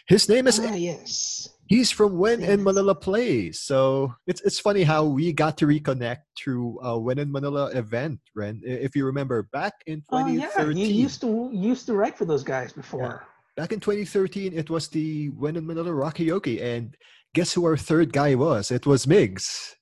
His 0.06 0.28
name 0.28 0.46
is. 0.46 0.58
Ah, 0.58 0.74
yes. 0.74 1.48
He's 1.66 1.92
from 1.92 2.18
When 2.18 2.42
in 2.42 2.64
Manila 2.64 2.96
Plays. 2.96 3.60
So 3.60 4.12
it's 4.26 4.40
it's 4.40 4.58
funny 4.58 4.82
how 4.82 5.04
we 5.04 5.32
got 5.32 5.56
to 5.58 5.66
reconnect 5.66 6.26
through 6.36 6.80
a 6.82 6.98
When 6.98 7.20
in 7.20 7.30
Manila 7.30 7.66
event, 7.66 8.18
Ren. 8.34 8.60
If 8.64 8.96
you 8.96 9.06
remember 9.06 9.44
back 9.52 9.74
in 9.86 10.00
2013. 10.10 10.48
Oh, 10.58 10.68
yeah. 10.68 10.84
You 10.84 10.92
used 10.92 11.20
to 11.20 11.50
used 11.52 11.86
to 11.86 11.94
write 11.94 12.18
for 12.18 12.24
those 12.24 12.42
guys 12.42 12.72
before. 12.72 13.22
Yeah. 13.22 13.29
Back 13.60 13.72
in 13.72 13.80
2013, 13.80 14.54
it 14.56 14.70
was 14.70 14.88
the 14.88 15.28
When 15.36 15.54
in 15.54 15.66
Manila 15.66 15.90
Rockayoke. 15.90 16.62
And 16.62 16.96
guess 17.34 17.52
who 17.52 17.66
our 17.66 17.76
third 17.76 18.10
guy 18.10 18.34
was? 18.34 18.70
It 18.70 18.86
was 18.86 19.04
Migs. 19.04 19.74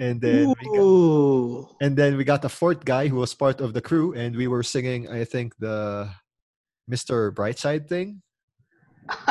And 0.00 0.18
then 0.18 0.54
we 0.56 0.64
got, 0.64 1.76
and 1.82 1.94
then 1.94 2.16
we 2.16 2.24
got 2.24 2.40
the 2.40 2.48
fourth 2.48 2.86
guy 2.86 3.06
who 3.06 3.16
was 3.16 3.34
part 3.34 3.60
of 3.60 3.74
the 3.74 3.82
crew, 3.82 4.14
and 4.14 4.34
we 4.34 4.46
were 4.46 4.62
singing, 4.62 5.10
I 5.10 5.24
think, 5.24 5.54
the 5.58 6.08
Mr. 6.90 7.30
Brightside 7.30 7.86
thing. 7.86 8.22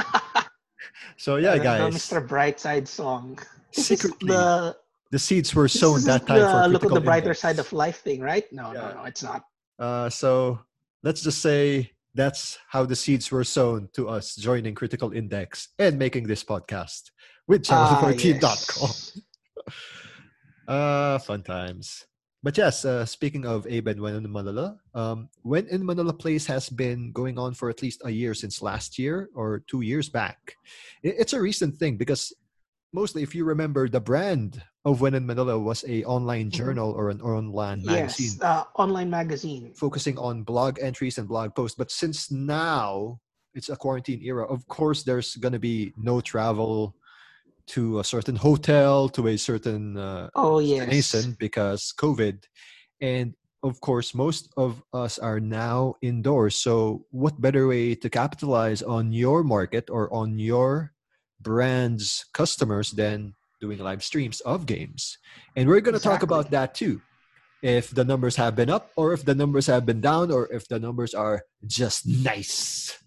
So 1.18 1.38
yeah, 1.38 1.58
guys. 1.58 1.92
The 1.92 1.98
Mr. 1.98 2.28
Brightside 2.28 2.88
song. 2.88 3.40
Secretly, 3.72 4.28
the, 4.28 4.78
the 5.10 5.18
seeds 5.18 5.56
were 5.56 5.68
sown 5.68 6.04
that 6.04 6.28
time 6.28 6.42
the, 6.42 6.48
for 6.48 6.68
look 6.68 6.86
at 6.86 6.94
the 6.94 7.02
brighter 7.02 7.34
index. 7.34 7.40
side 7.40 7.58
of 7.58 7.74
life 7.74 8.02
thing, 8.02 8.22
right? 8.22 8.46
No, 8.54 8.72
yeah. 8.72 8.82
no, 8.82 8.94
no, 8.94 9.04
it's 9.06 9.24
not. 9.24 9.42
Uh, 9.80 10.10
so 10.12 10.60
let's 11.02 11.24
just 11.24 11.42
say 11.42 11.90
that's 12.18 12.58
how 12.68 12.84
the 12.84 12.96
seeds 12.96 13.32
were 13.32 13.44
sown 13.44 13.90
to 13.94 14.10
us 14.10 14.36
joining 14.36 14.74
Critical 14.74 15.14
Index 15.14 15.70
and 15.78 16.00
making 16.00 16.26
this 16.26 16.44
podcast 16.44 17.12
with 17.48 17.62
channel14.com. 17.62 18.90
Ah, 18.90 18.90
yes. 18.90 19.18
uh, 20.68 21.20
fun 21.30 21.44
times. 21.44 22.06
But 22.42 22.58
yes, 22.58 22.86
uh, 22.86 23.06
speaking 23.06 23.46
of 23.46 23.68
Abe 23.68 23.88
and 23.88 24.02
When 24.02 24.16
in 24.16 24.32
Manila, 24.32 24.78
um, 24.96 25.30
When 25.44 25.68
in 25.68 25.86
Manila 25.86 26.14
Plays 26.14 26.48
has 26.48 26.70
been 26.70 27.12
going 27.12 27.38
on 27.38 27.54
for 27.54 27.70
at 27.70 27.82
least 27.82 28.02
a 28.04 28.10
year 28.10 28.34
since 28.34 28.62
last 28.62 28.98
year 28.98 29.30
or 29.36 29.64
two 29.68 29.82
years 29.82 30.10
back. 30.10 30.56
It's 31.04 31.34
a 31.34 31.42
recent 31.42 31.78
thing 31.78 31.98
because 31.98 32.34
mostly, 32.98 33.22
if 33.22 33.36
you 33.36 33.46
remember, 33.46 33.88
the 33.88 34.02
brand 34.02 34.64
of 34.84 35.02
When 35.02 35.14
in 35.14 35.26
Manila 35.30 35.60
was 35.60 35.86
a 35.88 36.04
online 36.06 36.50
mm-hmm. 36.50 36.58
journal 36.58 36.90
or 36.98 37.10
an 37.14 37.22
online 37.22 37.86
magazine. 37.86 38.34
Yes, 38.34 38.42
uh, 38.42 38.64
online 38.76 39.12
magazine. 39.12 39.74
Focusing 39.76 40.18
on 40.18 40.42
blog 40.42 40.80
entries 40.82 41.20
and 41.20 41.28
blog 41.28 41.54
posts. 41.54 41.78
But 41.78 41.92
since 41.92 42.32
now 42.32 43.20
it's 43.54 43.70
a 43.70 43.76
quarantine 43.76 44.22
era, 44.24 44.46
of 44.50 44.66
course, 44.68 45.04
there's 45.04 45.36
going 45.38 45.54
to 45.54 45.62
be 45.62 45.94
no 45.96 46.22
travel 46.22 46.96
to 47.78 48.00
a 48.00 48.04
certain 48.04 48.36
hotel 48.36 49.10
to 49.10 49.28
a 49.28 49.38
certain 49.38 49.98
uh, 49.98 50.30
oh 50.36 50.58
yes 50.60 50.88
destination 50.88 51.36
because 51.38 51.94
COVID, 52.00 52.48
and 53.02 53.36
of 53.62 53.78
course 53.82 54.16
most 54.16 54.50
of 54.58 54.82
us 54.94 55.20
are 55.20 55.40
now 55.40 55.94
indoors. 56.02 56.56
So 56.56 57.06
what 57.12 57.42
better 57.42 57.68
way 57.68 57.94
to 57.94 58.10
capitalize 58.10 58.82
on 58.82 59.12
your 59.12 59.44
market 59.44 59.92
or 59.92 60.08
on 60.10 60.40
your 60.40 60.97
brand's 61.42 62.26
customers 62.34 62.92
than 62.92 63.34
doing 63.62 63.80
live 63.80 64.04
streams 64.04 64.40
of 64.42 64.66
games? 64.66 65.18
And 65.56 65.68
we're 65.68 65.82
going 65.82 65.94
to 65.94 65.98
exactly. 65.98 66.18
talk 66.18 66.24
about 66.24 66.52
that 66.52 66.76
too. 66.76 67.02
If 67.62 67.90
the 67.90 68.06
numbers 68.06 68.36
have 68.36 68.56
been 68.56 68.70
up, 68.70 68.92
or 68.96 69.14
if 69.14 69.26
the 69.26 69.34
numbers 69.34 69.66
have 69.68 69.86
been 69.86 70.02
down, 70.02 70.32
or 70.32 70.48
if 70.54 70.68
the 70.68 70.80
numbers 70.80 71.14
are 71.14 71.42
just 71.66 72.06
nice. 72.08 72.98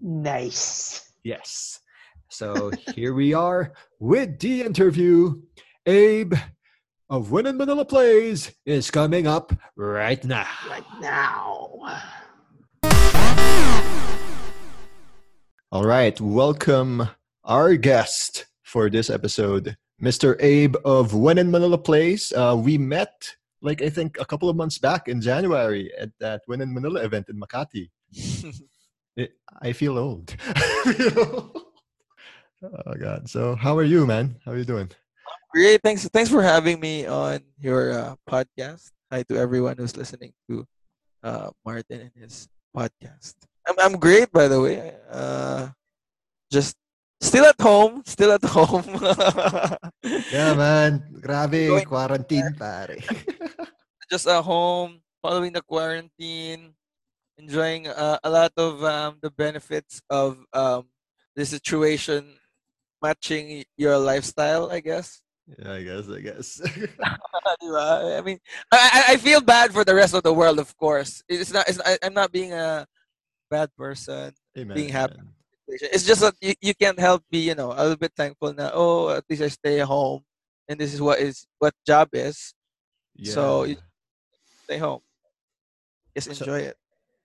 Nice. 0.00 1.12
Yes. 1.24 1.80
So 2.28 2.70
here 2.94 3.14
we 3.14 3.34
are 3.34 3.72
with 3.98 4.38
the 4.38 4.62
interview. 4.62 5.42
Abe 5.86 6.34
of 7.08 7.32
When 7.32 7.46
in 7.46 7.56
Manila 7.56 7.84
Plays 7.84 8.52
is 8.64 8.90
coming 8.90 9.26
up 9.26 9.52
right 9.76 10.22
now. 10.24 10.46
Right 10.68 10.84
now. 11.00 11.70
All 15.72 15.84
right, 15.84 16.20
welcome 16.20 17.08
our 17.44 17.76
guest 17.76 18.46
for 18.62 18.90
this 18.90 19.10
episode, 19.10 19.76
Mr. 20.02 20.36
Abe 20.40 20.76
of 20.84 21.14
When 21.14 21.38
in 21.38 21.50
Manila 21.50 21.78
Plays. 21.78 22.32
Uh, 22.32 22.56
we 22.58 22.78
met, 22.78 23.34
like 23.62 23.82
I 23.82 23.88
think, 23.88 24.18
a 24.20 24.24
couple 24.24 24.48
of 24.48 24.56
months 24.56 24.78
back 24.78 25.08
in 25.08 25.20
January 25.20 25.92
at 25.98 26.10
that 26.20 26.42
When 26.46 26.60
in 26.60 26.72
Manila 26.72 27.00
event 27.02 27.28
in 27.28 27.40
Makati. 27.40 27.90
it, 29.16 29.32
I 29.62 29.72
feel 29.72 29.98
old. 29.98 30.36
Oh 32.62 32.92
God! 32.92 33.24
So 33.24 33.56
how 33.56 33.76
are 33.78 33.88
you, 33.88 34.04
man? 34.04 34.36
How 34.44 34.52
are 34.52 34.58
you 34.58 34.68
doing? 34.68 34.90
Great. 35.52 35.80
Thanks. 35.82 36.06
Thanks 36.08 36.28
for 36.28 36.42
having 36.42 36.78
me 36.78 37.06
on 37.06 37.40
your 37.58 37.92
uh, 37.92 38.14
podcast. 38.28 38.92
Hi 39.10 39.22
to 39.24 39.36
everyone 39.36 39.78
who's 39.78 39.96
listening 39.96 40.32
to 40.48 40.66
uh, 41.24 41.48
Martin 41.64 42.02
and 42.04 42.12
his 42.14 42.48
podcast. 42.76 43.34
I'm 43.66 43.76
I'm 43.80 43.96
great, 43.96 44.30
by 44.30 44.46
the 44.46 44.60
way. 44.60 44.92
Uh, 45.10 45.68
just 46.52 46.76
still 47.20 47.44
at 47.44 47.60
home. 47.60 48.02
Still 48.06 48.32
at 48.32 48.44
home. 48.44 48.84
yeah, 50.32 50.54
man. 50.54 51.04
Grabe, 51.20 51.68
Going 51.68 51.84
quarantine, 51.84 52.54
pare. 52.58 52.96
just 54.10 54.26
at 54.26 54.42
home, 54.42 55.00
following 55.22 55.52
the 55.52 55.62
quarantine, 55.62 56.74
enjoying 57.38 57.86
uh, 57.88 58.18
a 58.24 58.30
lot 58.30 58.52
of 58.56 58.82
um, 58.84 59.18
the 59.22 59.30
benefits 59.30 60.02
of 60.10 60.44
um, 60.52 60.88
the 61.36 61.44
situation 61.46 62.36
matching 63.02 63.64
your 63.76 63.96
lifestyle, 63.98 64.70
I 64.70 64.80
guess. 64.80 65.22
Yeah, 65.58 65.72
I 65.72 65.82
guess. 65.82 66.08
I 66.08 66.20
guess. 66.20 66.60
I 67.62 68.20
mean, 68.24 68.38
I, 68.70 69.04
I 69.08 69.16
feel 69.16 69.40
bad 69.40 69.72
for 69.72 69.84
the 69.84 69.94
rest 69.94 70.14
of 70.14 70.22
the 70.22 70.32
world. 70.32 70.58
Of 70.58 70.76
course, 70.76 71.22
it's 71.28 71.52
not. 71.52 71.68
It's 71.68 71.78
not, 71.78 71.98
I'm 72.02 72.14
not 72.14 72.30
being 72.30 72.52
a 72.52 72.86
bad 73.50 73.74
person. 73.76 74.32
Amen, 74.56 74.76
being 74.76 74.90
happy. 74.90 75.14
Amen. 75.14 75.39
It's 75.72 76.06
just 76.06 76.20
that 76.20 76.34
you, 76.40 76.54
you 76.60 76.74
can't 76.74 76.98
help 76.98 77.22
be, 77.30 77.38
you 77.38 77.54
know, 77.54 77.72
a 77.72 77.82
little 77.82 77.96
bit 77.96 78.12
thankful 78.16 78.52
now. 78.54 78.70
Oh, 78.72 79.10
at 79.10 79.24
least 79.28 79.42
I 79.42 79.48
stay 79.48 79.78
home, 79.80 80.22
and 80.68 80.78
this 80.78 80.94
is 80.94 81.00
what 81.00 81.18
is 81.18 81.46
what 81.58 81.74
job 81.86 82.08
is. 82.12 82.54
Yeah. 83.16 83.32
So 83.32 83.64
you 83.64 83.76
stay 84.64 84.78
home. 84.78 85.00
Just 86.14 86.28
enjoy 86.28 86.60
so, 86.60 86.68
it. 86.70 86.76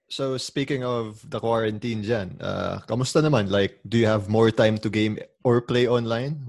So 0.10 0.25
speaking 0.38 0.84
of 0.84 1.22
the 1.30 1.40
quarantine 1.40 2.04
dyan, 2.04 2.38
uh, 2.42 2.80
kamusta 2.86 3.25
naman? 3.25 3.50
Like, 3.50 3.82
do 3.88 3.98
you 3.98 4.06
have 4.06 4.30
more 4.30 4.52
time 4.52 4.78
to 4.80 4.90
game 4.90 5.18
or 5.44 5.62
play 5.62 5.88
online? 5.88 6.46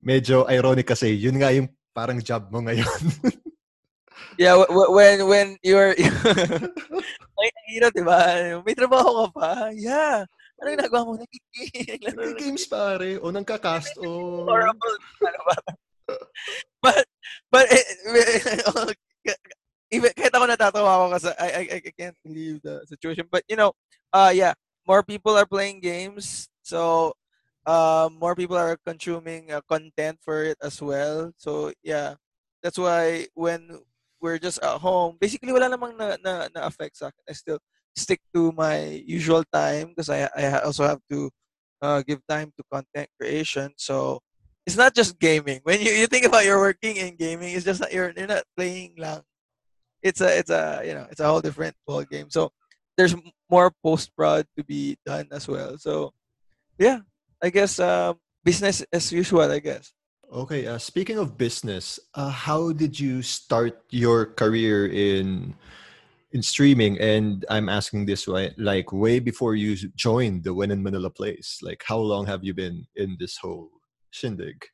Medyo 0.00 0.48
ironic 0.48 0.86
kasi, 0.86 1.12
yun 1.12 1.36
nga 1.36 1.52
yung 1.52 1.68
parang 1.92 2.22
job 2.22 2.48
mo 2.48 2.62
ngayon. 2.64 3.02
yeah, 4.38 4.54
w- 4.54 4.92
when 4.94 5.26
when 5.26 5.46
you're 5.66 5.92
ay 7.38 7.48
'di 7.92 8.02
ba? 8.02 8.20
May 8.62 8.74
trabaho 8.74 9.26
ka 9.26 9.28
pa. 9.34 9.50
Yeah. 9.74 10.24
Ano 10.58 10.68
ginagawa 10.74 11.02
mo? 11.06 11.12
Nagki-game. 11.18 12.02
Nagki-games 12.18 12.64
pare. 12.66 13.10
O 13.22 13.30
nagka-cast. 13.30 13.94
O... 14.02 14.06
Horrible. 14.50 14.96
Ano 15.22 15.40
ba? 15.46 15.56
but, 16.84 17.04
but, 17.52 17.66
eh, 17.70 17.84
even 19.92 20.12
kahit 20.12 20.32
ako 20.32 20.44
natatawa 20.44 20.90
ako 21.00 21.06
kasi 21.16 21.28
I, 21.36 21.48
I 21.48 21.62
I 21.80 21.92
can't 21.96 22.18
believe 22.24 22.60
the 22.60 22.84
situation. 22.88 23.28
But 23.28 23.44
you 23.48 23.56
know, 23.56 23.72
uh 24.12 24.32
yeah, 24.32 24.52
more 24.88 25.04
people 25.04 25.36
are 25.36 25.48
playing 25.48 25.80
games. 25.80 26.48
So 26.64 27.12
uh, 27.68 28.08
more 28.12 28.36
people 28.36 28.56
are 28.56 28.80
consuming 28.80 29.52
uh, 29.52 29.60
content 29.68 30.18
for 30.24 30.44
it 30.44 30.56
as 30.64 30.80
well. 30.80 31.32
So 31.36 31.72
yeah, 31.84 32.16
that's 32.64 32.80
why 32.80 33.28
when 33.36 33.84
we're 34.20 34.40
just 34.40 34.60
at 34.64 34.80
home, 34.80 35.16
basically 35.20 35.52
wala 35.52 35.68
namang 35.68 35.96
na, 35.96 36.16
na, 36.24 36.48
na 36.48 36.60
affect 36.64 36.96
sa 36.96 37.12
akin. 37.12 37.24
I 37.28 37.32
still 37.36 37.60
stick 37.96 38.20
to 38.34 38.52
my 38.52 39.02
usual 39.06 39.44
time 39.52 39.88
because 39.88 40.10
I 40.10 40.28
I 40.36 40.60
also 40.60 40.84
have 40.84 41.00
to 41.10 41.30
uh, 41.82 42.02
give 42.02 42.20
time 42.28 42.52
to 42.56 42.62
content 42.70 43.08
creation. 43.20 43.72
So 43.76 44.20
it's 44.66 44.76
not 44.76 44.94
just 44.94 45.18
gaming. 45.18 45.60
When 45.62 45.80
you, 45.80 45.92
you 45.92 46.06
think 46.06 46.26
about 46.26 46.44
you're 46.44 46.60
working 46.60 46.96
in 46.96 47.16
gaming, 47.16 47.54
it's 47.54 47.64
just 47.64 47.80
not 47.80 47.92
you're 47.92 48.12
you're 48.16 48.28
not 48.28 48.44
playing 48.56 48.94
lang. 48.98 49.22
It's 50.02 50.20
a 50.20 50.38
it's 50.38 50.50
a 50.50 50.82
you 50.84 50.94
know 50.94 51.06
it's 51.10 51.20
a 51.20 51.26
whole 51.26 51.40
different 51.40 51.74
ball 51.86 52.04
game. 52.04 52.30
So 52.30 52.52
there's 52.96 53.14
more 53.50 53.72
post 53.82 54.14
prod 54.16 54.46
to 54.56 54.64
be 54.64 54.96
done 55.06 55.28
as 55.32 55.48
well. 55.48 55.78
So 55.78 56.12
yeah, 56.78 57.00
I 57.42 57.50
guess 57.50 57.78
um, 57.80 58.18
business 58.44 58.84
as 58.92 59.10
usual. 59.12 59.50
I 59.50 59.58
guess. 59.58 59.92
Okay. 60.28 60.66
Uh, 60.66 60.76
speaking 60.76 61.16
of 61.16 61.38
business, 61.38 61.98
uh, 62.12 62.28
how 62.28 62.72
did 62.72 63.00
you 63.00 63.22
start 63.22 63.80
your 63.88 64.26
career 64.26 64.84
in 64.84 65.54
in 66.32 66.42
streaming? 66.42 66.98
And 67.00 67.44
I'm 67.48 67.68
asking 67.68 68.06
this 68.06 68.26
way, 68.26 68.54
like 68.58 68.92
way 68.92 69.20
before 69.20 69.54
you 69.54 69.76
joined 69.96 70.44
the 70.44 70.54
When 70.54 70.70
in 70.70 70.82
Manila 70.82 71.10
Plays 71.10 71.58
Like, 71.62 71.82
how 71.86 71.98
long 71.98 72.26
have 72.26 72.44
you 72.44 72.54
been 72.54 72.86
in 72.96 73.16
this 73.18 73.36
whole 73.36 73.70
shindig? 74.10 74.64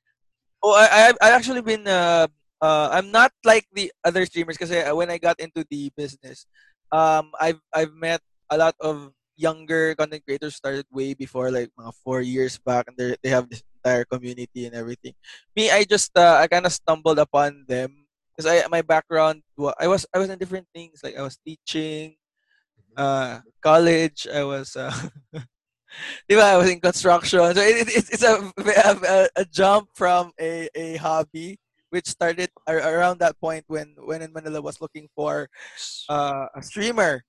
Oh, 0.62 0.72
I 0.74 1.12
I 1.20 1.30
actually 1.30 1.62
been. 1.62 1.86
Uh, 1.86 2.26
uh, 2.62 2.88
I'm 2.92 3.12
not 3.12 3.32
like 3.44 3.68
the 3.72 3.92
other 4.04 4.24
streamers 4.24 4.56
because 4.56 4.72
when 4.96 5.10
I 5.10 5.18
got 5.18 5.38
into 5.38 5.66
the 5.68 5.92
business, 5.96 6.46
um, 6.90 7.30
I've 7.38 7.60
I've 7.72 7.92
met 7.92 8.20
a 8.48 8.56
lot 8.56 8.74
of 8.80 9.12
younger 9.36 9.94
content 9.94 10.22
creators 10.24 10.54
started 10.54 10.86
way 10.90 11.14
before 11.14 11.50
like 11.50 11.70
four 12.02 12.22
years 12.22 12.58
back 12.58 12.86
and 12.86 12.96
they 12.96 13.28
have 13.28 13.50
this 13.50 13.62
entire 13.82 14.04
community 14.06 14.66
and 14.66 14.74
everything 14.74 15.12
me 15.56 15.70
i 15.70 15.82
just 15.82 16.14
uh, 16.16 16.38
i 16.38 16.46
kind 16.46 16.66
of 16.66 16.72
stumbled 16.72 17.18
upon 17.18 17.64
them 17.66 18.03
because 18.34 18.50
i 18.50 18.66
my 18.68 18.82
background 18.82 19.42
i 19.78 19.86
was 19.86 20.06
i 20.14 20.18
was 20.18 20.28
in 20.28 20.38
different 20.38 20.66
things 20.74 21.00
like 21.02 21.16
i 21.16 21.22
was 21.22 21.38
teaching 21.46 22.16
mm-hmm. 22.96 23.02
uh 23.02 23.40
college 23.62 24.26
i 24.32 24.42
was 24.42 24.76
uh 24.76 24.92
I 26.28 26.56
was 26.56 26.68
in 26.68 26.80
construction 26.80 27.38
so 27.38 27.62
it, 27.62 27.86
it, 27.86 28.10
it's 28.10 28.24
a, 28.24 28.50
a, 28.58 29.28
a 29.36 29.44
jump 29.44 29.90
from 29.94 30.32
a, 30.40 30.68
a 30.74 30.96
hobby 30.96 31.60
which 31.90 32.08
started 32.08 32.50
around 32.66 33.20
that 33.20 33.38
point 33.38 33.62
when 33.68 33.94
when 34.02 34.20
in 34.20 34.32
Manila 34.32 34.60
was 34.60 34.80
looking 34.80 35.06
for 35.14 35.48
uh, 36.08 36.46
a 36.56 36.62
streamer 36.62 37.22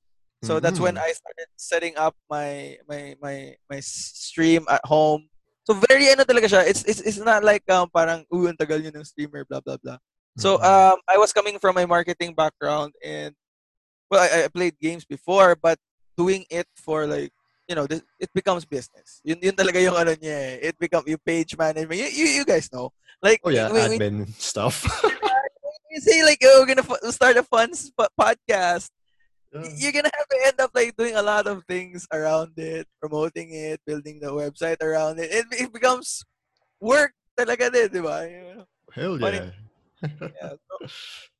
so 0.45 0.59
that's 0.59 0.79
when 0.79 0.95
mm-hmm. 0.95 1.09
I 1.09 1.17
started 1.17 1.47
setting 1.57 1.97
up 1.97 2.13
my 2.29 2.77
my 2.88 3.17
my 3.21 3.55
my 3.69 3.79
stream 3.81 4.65
at 4.69 4.85
home. 4.85 5.25
So 5.65 5.74
very 5.89 6.13
ano 6.13 6.21
talaga 6.21 6.45
siya. 6.45 6.62
It's 6.69 6.85
it's 6.85 7.01
it's 7.01 7.17
not 7.17 7.41
like 7.41 7.65
um 7.74 7.89
parang 7.89 8.29
ang 8.29 8.59
tagal 8.59 8.77
yun 8.77 8.93
ng 8.93 9.07
streamer 9.09 9.41
blah 9.50 9.65
blah 9.65 9.81
blah. 9.81 9.97
So 10.38 10.58
mm-hmm. 10.58 10.65
um 10.65 10.98
I 11.08 11.18
was 11.18 11.34
coming 11.34 11.60
from 11.60 11.75
my 11.75 11.86
marketing 11.86 12.34
background 12.36 12.94
and 13.04 13.36
well 14.10 14.22
I, 14.22 14.46
I 14.46 14.48
played 14.48 14.80
games 14.80 15.06
before 15.06 15.56
but 15.56 15.80
doing 16.18 16.46
it 16.50 16.68
for 16.75 17.08
like 17.08 17.32
you 17.68 17.75
know 17.75 17.88
this, 17.88 18.01
it 18.20 18.30
becomes 18.34 18.65
business. 18.65 19.22
Yun 19.24 19.39
yun 19.42 19.56
talaga 19.56 19.82
yung 19.82 19.98
ano 19.98 20.13
niya 20.13 20.38
eh. 20.62 20.70
It 20.70 20.75
become 20.77 21.04
you 21.08 21.18
page 21.18 21.58
management. 21.58 21.98
You, 21.98 22.10
you, 22.12 22.27
you 22.42 22.46
guys 22.46 22.70
know. 22.72 22.94
Like 23.24 23.42
oh 23.44 23.50
yeah, 23.50 23.72
we, 23.72 23.80
admin 23.80 24.27
we, 24.27 24.32
stuff. 24.38 24.86
you 25.92 26.00
say 26.00 26.22
like 26.22 26.39
oh, 26.44 26.62
we're 26.62 26.75
gonna 26.75 27.12
start 27.12 27.38
a 27.38 27.44
fun 27.44 27.74
podcast 28.13 28.91
you're 29.78 29.91
gonna 29.91 30.12
have 30.13 30.28
to 30.28 30.39
end 30.45 30.60
up 30.60 30.71
like 30.74 30.95
doing 30.98 31.15
a 31.15 31.21
lot 31.21 31.48
of 31.48 31.63
things 31.65 32.08
around 32.12 32.54
it, 32.58 32.88
promoting 33.00 33.54
it, 33.54 33.80
building 33.86 34.19
the 34.19 34.28
website 34.28 34.82
around 34.82 35.19
it. 35.19 35.32
It, 35.32 35.45
it 35.52 35.74
becomes 35.74 36.24
work 36.82 37.13
talaga 37.38 37.71
din, 37.71 37.88
di 37.91 38.02
ba? 38.04 38.28
Hell 38.91 39.19
yeah. 39.19 39.52
Yeah 40.22 40.54
so, 40.56 40.74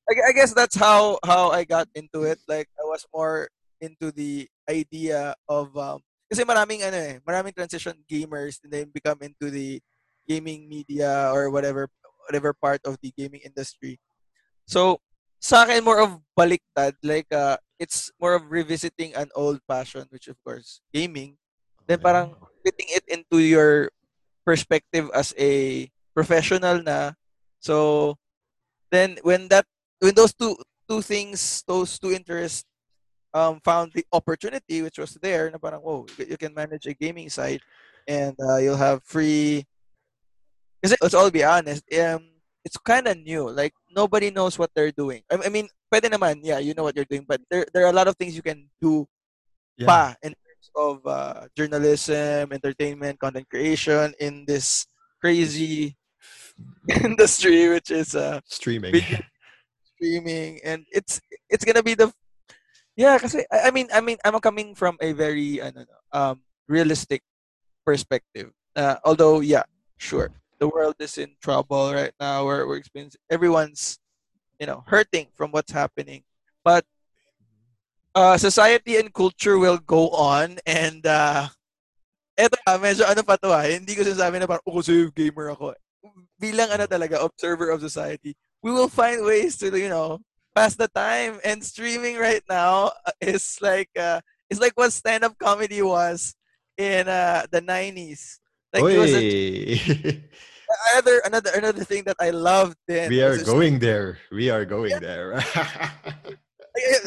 I, 0.10 0.30
I 0.30 0.32
guess 0.34 0.54
that's 0.54 0.75
how 0.78 1.17
how 1.25 1.49
I 1.49 1.65
got 1.65 1.89
into 1.95 2.23
it. 2.23 2.38
Like 2.47 2.69
I 2.78 2.86
was 2.86 3.06
more 3.13 3.49
into 3.82 4.12
the 4.13 4.47
idea 4.69 5.34
of 5.49 5.73
um 5.78 6.01
kasi 6.30 6.45
maraming 6.45 6.86
ano 6.86 6.97
eh, 6.97 7.17
maraming 7.25 7.54
transition 7.54 7.97
gamers 8.06 8.62
and 8.62 8.71
then 8.73 8.93
become 8.93 9.21
into 9.21 9.49
the 9.49 9.82
gaming 10.30 10.69
media 10.69 11.30
or 11.34 11.49
whatever 11.49 11.89
whatever 12.25 12.54
part 12.54 12.82
of 12.86 12.97
the 13.01 13.13
gaming 13.17 13.41
industry. 13.45 13.97
So 14.65 15.01
sa 15.41 15.65
akin 15.65 15.86
more 15.86 16.01
of 16.01 16.21
baliktad 16.34 16.97
like 17.06 17.30
uh, 17.30 17.58
it's 17.78 18.10
more 18.17 18.34
of 18.34 18.49
revisiting 18.49 19.13
an 19.13 19.30
old 19.38 19.62
passion 19.69 20.06
which 20.10 20.25
of 20.25 20.38
course 20.41 20.82
gaming 20.89 21.38
then 21.86 22.01
parang 22.01 22.34
fitting 22.65 22.89
it 22.89 23.06
into 23.06 23.38
your 23.38 23.93
perspective 24.41 25.06
as 25.13 25.38
a 25.38 25.86
professional 26.17 26.82
na 26.82 27.13
so 27.62 28.17
then 28.95 29.17
when 29.27 29.47
that 29.51 29.67
when 29.99 30.15
those 30.15 30.34
two 30.34 30.55
two 30.88 31.01
things 31.03 31.63
those 31.67 31.99
two 31.99 32.15
interests 32.15 32.63
um 33.36 33.60
found 33.67 33.91
the 33.91 34.05
opportunity 34.15 34.81
which 34.81 34.97
was 34.97 35.19
there 35.19 35.51
na 35.51 35.60
parang 35.60 35.84
whoa 35.84 36.08
you 36.15 36.39
can 36.39 36.55
manage 36.55 36.88
a 36.88 36.95
gaming 36.95 37.27
site 37.27 37.60
and 38.08 38.34
uh, 38.39 38.58
you'll 38.58 38.79
have 38.79 39.03
free 39.03 39.67
because 40.79 40.95
let's 41.03 41.17
all 41.17 41.27
be 41.27 41.43
honest 41.43 41.84
um 41.99 42.36
it's 42.65 42.81
kind 42.81 43.08
of 43.08 43.15
new. 43.21 43.47
Like 43.47 43.77
nobody 43.93 44.34
knows 44.34 44.58
what 44.58 44.73
they're 44.73 44.91
doing. 44.91 45.21
I, 45.31 45.38
I 45.45 45.49
mean, 45.53 45.69
pwede 45.93 46.10
naman, 46.10 46.41
yeah, 46.41 46.58
you 46.58 46.73
know 46.73 46.84
what 46.84 46.97
you're 46.97 47.08
doing, 47.08 47.23
but 47.29 47.39
there 47.47 47.63
there 47.71 47.86
are 47.86 47.93
a 47.93 47.95
lot 47.95 48.10
of 48.10 48.17
things 48.17 48.36
you 48.36 48.41
can 48.41 48.65
do 48.81 49.05
yeah. 49.77 49.86
pa 49.86 50.01
in 50.25 50.34
terms 50.34 50.67
of 50.73 50.93
uh, 51.05 51.45
journalism, 51.53 52.49
entertainment, 52.51 53.21
content 53.21 53.45
creation 53.47 54.12
in 54.19 54.43
this 54.49 54.89
crazy 55.21 55.93
industry, 57.03 57.69
which 57.69 57.91
is 57.91 58.15
uh, 58.15 58.39
streaming. 58.45 59.01
streaming, 59.95 60.59
and 60.63 60.85
it's 60.91 61.21
it's 61.49 61.65
gonna 61.65 61.83
be 61.83 61.95
the 61.95 62.11
yeah. 62.95 63.17
Because 63.17 63.35
I, 63.51 63.69
I 63.69 63.71
mean, 63.71 63.87
I 63.93 64.01
mean, 64.01 64.17
I'm 64.23 64.39
coming 64.39 64.75
from 64.75 64.97
a 65.01 65.11
very 65.13 65.61
ano, 65.61 65.85
um 66.11 66.41
realistic 66.67 67.21
perspective. 67.85 68.51
Uh, 68.75 68.97
although, 69.05 69.39
yeah, 69.39 69.63
sure 69.97 70.31
the 70.59 70.67
world 70.67 70.95
is 70.99 71.17
in 71.17 71.35
trouble 71.41 71.93
right 71.93 72.13
now. 72.19 72.45
We're, 72.45 72.67
we're 72.67 72.77
experiencing 72.77 73.21
everyone's, 73.29 73.99
you 74.59 74.65
know, 74.67 74.83
hurting 74.87 75.27
from 75.35 75.51
what's 75.51 75.71
happening. 75.71 76.23
But 76.63 76.85
uh, 78.13 78.37
society 78.37 78.97
and 78.97 79.13
culture 79.13 79.57
will 79.57 79.77
go 79.77 80.09
on 80.09 80.57
and 80.65 81.05
uh, 81.05 81.47
eto 82.39 82.57
medyo 82.79 83.07
ano 83.07 83.23
pa 83.23 83.35
to 83.37 83.51
ha, 83.51 83.63
hindi 83.67 83.95
ko 83.95 84.03
sinasabi 84.03 84.39
na 84.39 84.47
parang, 84.47 84.65
oh, 84.67 84.79
kasi 84.79 85.07
gamer 85.15 85.51
ako. 85.51 85.75
Bilang 86.39 86.71
ano 86.71 86.85
talaga, 86.85 87.23
observer 87.23 87.69
of 87.69 87.81
society, 87.81 88.35
we 88.61 88.71
will 88.71 88.89
find 88.89 89.23
ways 89.23 89.57
to, 89.57 89.71
you 89.77 89.89
know, 89.89 90.19
pass 90.55 90.75
the 90.75 90.87
time. 90.87 91.39
And 91.43 91.63
streaming 91.63 92.17
right 92.17 92.43
now 92.49 92.91
is 93.21 93.57
like, 93.61 93.89
uh, 93.97 94.21
it's 94.49 94.59
like 94.59 94.73
what 94.75 94.93
stand-up 94.93 95.37
comedy 95.37 95.81
was 95.81 96.35
in 96.77 97.07
uh, 97.07 97.45
the 97.51 97.61
90s. 97.61 98.39
Like 98.73 98.83
Oy. 98.83 98.95
it 98.95 98.97
was 98.97 99.13
a, 99.13 100.23
another 100.93 101.21
another 101.25 101.51
another 101.55 101.83
thing 101.83 102.03
that 102.05 102.17
I 102.19 102.31
loved 102.31 102.75
then. 102.87 103.09
We 103.09 103.21
are 103.21 103.37
going 103.43 103.79
there. 103.79 104.17
We 104.31 104.49
are 104.49 104.65
going 104.65 104.91
yeah. 104.91 104.99
there. 104.99 105.39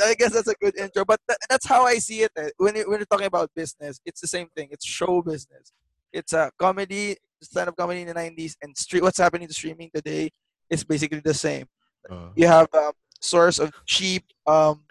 I 0.05 0.15
guess 0.19 0.33
that's 0.33 0.49
a 0.49 0.55
good 0.55 0.79
intro, 0.79 1.05
but 1.05 1.21
that's 1.51 1.67
how 1.67 1.85
I 1.85 1.97
see 1.99 2.23
it. 2.23 2.33
Eh. 2.37 2.49
When 2.57 2.75
you, 2.77 2.89
when 2.89 3.01
you're 3.01 3.07
talking 3.07 3.27
about 3.27 3.51
business, 3.55 4.01
it's 4.07 4.21
the 4.21 4.27
same 4.27 4.49
thing. 4.57 4.69
It's 4.71 4.87
show 4.87 5.21
business. 5.21 5.73
It's 6.11 6.33
a 6.33 6.51
comedy, 6.59 7.17
stand-up 7.45 7.77
comedy 7.77 8.03
in 8.03 8.09
the 8.09 8.15
'90s, 8.15 8.57
and 8.63 8.77
street. 8.77 9.03
What's 9.03 9.19
happening 9.19 9.49
to 9.49 9.55
streaming 9.55 9.91
today 9.95 10.31
is 10.71 10.85
basically 10.85 11.21
the 11.21 11.35
same. 11.35 11.67
Uh, 12.09 12.31
you 12.35 12.47
have 12.47 12.69
a 12.73 12.93
source 13.21 13.59
of 13.59 13.73
cheap, 13.87 14.25
um, 14.47 14.85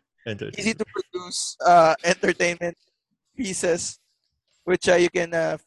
easy 0.58 0.74
to 0.74 0.86
produce 0.86 1.56
uh, 1.66 1.96
entertainment 2.04 2.78
pieces, 3.36 4.00
which 4.66 4.90
uh, 4.90 4.96
you 4.96 5.10
can, 5.10 5.34
uh, 5.34 5.58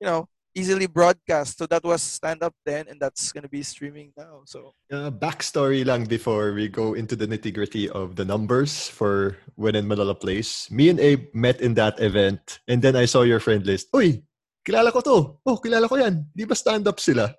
you 0.00 0.06
know, 0.06 0.28
easily 0.56 0.86
broadcast. 0.86 1.58
So 1.58 1.66
that 1.66 1.84
was 1.84 2.02
stand 2.02 2.42
up 2.42 2.54
then, 2.64 2.88
and 2.88 2.98
that's 2.98 3.30
gonna 3.30 3.48
be 3.48 3.62
streaming 3.62 4.12
now. 4.16 4.42
So 4.46 4.74
backstory 4.92 5.84
lang 5.84 6.06
before 6.06 6.52
we 6.52 6.68
go 6.68 6.94
into 6.94 7.14
the 7.14 7.28
nitty 7.28 7.52
gritty 7.54 7.88
of 7.90 8.16
the 8.16 8.24
numbers 8.24 8.88
for 8.88 9.36
when 9.54 9.76
in 9.76 9.86
Manila 9.86 10.14
Plays. 10.14 10.66
Me 10.70 10.88
and 10.88 10.98
Abe 10.98 11.28
met 11.34 11.60
in 11.60 11.74
that 11.74 12.00
event, 12.00 12.60
and 12.66 12.80
then 12.80 12.96
I 12.96 13.04
saw 13.04 13.22
your 13.22 13.40
friend 13.40 13.64
list. 13.64 13.92
Uy, 13.92 14.24
kilala 14.66 14.90
ko 14.90 15.00
to. 15.00 15.38
Oh, 15.46 15.56
kilala 15.62 15.86
ko 15.88 15.96
yan. 15.96 16.26
Di 16.34 16.44
ba 16.44 16.58
stand 16.58 16.90
up 16.90 16.98
sila? 16.98 17.30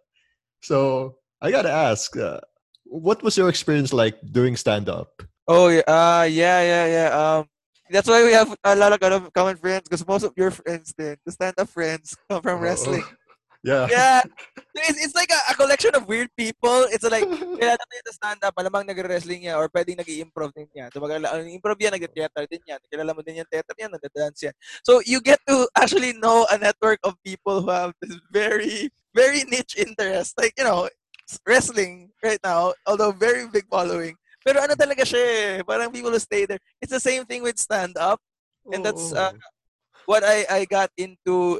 So 0.63 1.19
I 1.43 1.51
gotta 1.51 1.69
ask, 1.69 2.15
uh, 2.15 2.39
what 2.87 3.21
was 3.21 3.35
your 3.35 3.51
experience 3.51 3.91
like 3.91 4.15
doing 4.23 4.55
stand 4.55 4.87
up? 4.87 5.11
Oh 5.47 5.67
yeah, 5.67 5.83
uh, 5.87 6.23
yeah, 6.23 6.59
yeah, 6.63 6.85
yeah. 6.87 7.09
Um, 7.11 7.45
that's 7.89 8.07
why 8.07 8.23
we 8.23 8.31
have 8.31 8.51
a 8.63 8.75
lot 8.75 8.91
of 8.91 9.33
common 9.33 9.55
friends 9.55 9.83
because 9.83 10.07
most 10.07 10.23
of 10.23 10.33
your 10.35 10.51
friends 10.51 10.93
then, 10.97 11.15
the 11.25 11.31
stand-up 11.31 11.69
friends, 11.69 12.15
come 12.29 12.41
from 12.41 12.59
wrestling. 12.59 13.03
Yeah. 13.67 13.85
Yeah. 13.91 14.21
It's, 14.87 14.99
it's 15.03 15.15
like 15.15 15.27
a, 15.27 15.51
a 15.51 15.53
collection 15.59 15.91
of 15.91 16.07
weird 16.07 16.31
people. 16.39 16.87
It's 16.87 17.03
like, 17.03 17.27
kailangan 17.59 17.83
mo 17.83 17.93
yung 17.99 18.15
stand-up, 18.15 18.53
malamang 18.55 18.87
nag-wrestling 18.87 19.43
niya 19.43 19.59
or 19.59 19.67
pwedeng 19.67 19.99
nag 19.99 20.07
improv 20.07 20.55
din 20.55 20.71
niya. 20.71 20.87
So, 20.95 21.03
mag- 21.03 21.19
improv 21.51 21.75
yan, 21.75 21.91
nag-theater 21.91 22.47
din 22.47 22.63
yan. 22.63 22.79
Kilala 22.87 23.11
mo 23.11 23.19
din 23.19 23.43
yung 23.43 23.49
theater 23.51 23.75
yan, 23.75 23.91
nag-dance 23.91 24.39
yan. 24.47 24.55
So, 24.87 25.03
you 25.03 25.19
get 25.19 25.43
to 25.51 25.67
actually 25.75 26.15
know 26.15 26.47
a 26.47 26.55
network 26.55 27.03
of 27.03 27.19
people 27.27 27.59
who 27.59 27.69
have 27.75 27.91
this 27.99 28.15
very, 28.31 28.87
very 29.11 29.43
niche 29.43 29.75
interest. 29.75 30.39
Like, 30.39 30.55
you 30.55 30.63
know, 30.63 30.87
wrestling 31.43 32.15
right 32.23 32.39
now, 32.39 32.71
although 32.87 33.11
very 33.11 33.51
big 33.51 33.67
following. 33.67 34.15
Pero 34.47 34.63
ano 34.63 34.79
talaga 34.79 35.03
siya 35.03 35.59
eh, 35.59 35.63
parang 35.67 35.91
people 35.91 36.07
who 36.07 36.23
stay 36.23 36.47
there. 36.47 36.61
It's 36.79 36.95
the 36.95 37.03
same 37.03 37.27
thing 37.27 37.43
with 37.43 37.59
stand-up. 37.59 38.23
And 38.71 38.83
that's 38.83 39.11
uh, 39.11 39.31
what 40.07 40.23
I, 40.23 40.47
I 40.47 40.63
got 40.63 40.91
into 40.95 41.59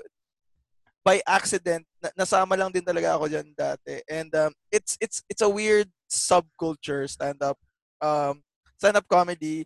by 1.08 1.24
accident, 1.24 1.87
na, 2.02 2.10
nasama 2.18 2.58
lang 2.58 2.72
din 2.72 2.86
talaga 2.86 3.18
ako 3.18 3.28
diyan 3.30 3.48
dati. 3.58 4.02
And 4.10 4.30
um, 4.36 4.52
it's 4.72 4.98
it's 5.02 5.24
it's 5.30 5.42
a 5.42 5.50
weird 5.50 5.90
subculture 6.08 7.10
stand 7.10 7.42
up 7.44 7.58
um 8.02 8.42
stand 8.78 8.98
up 8.98 9.08
comedy. 9.10 9.66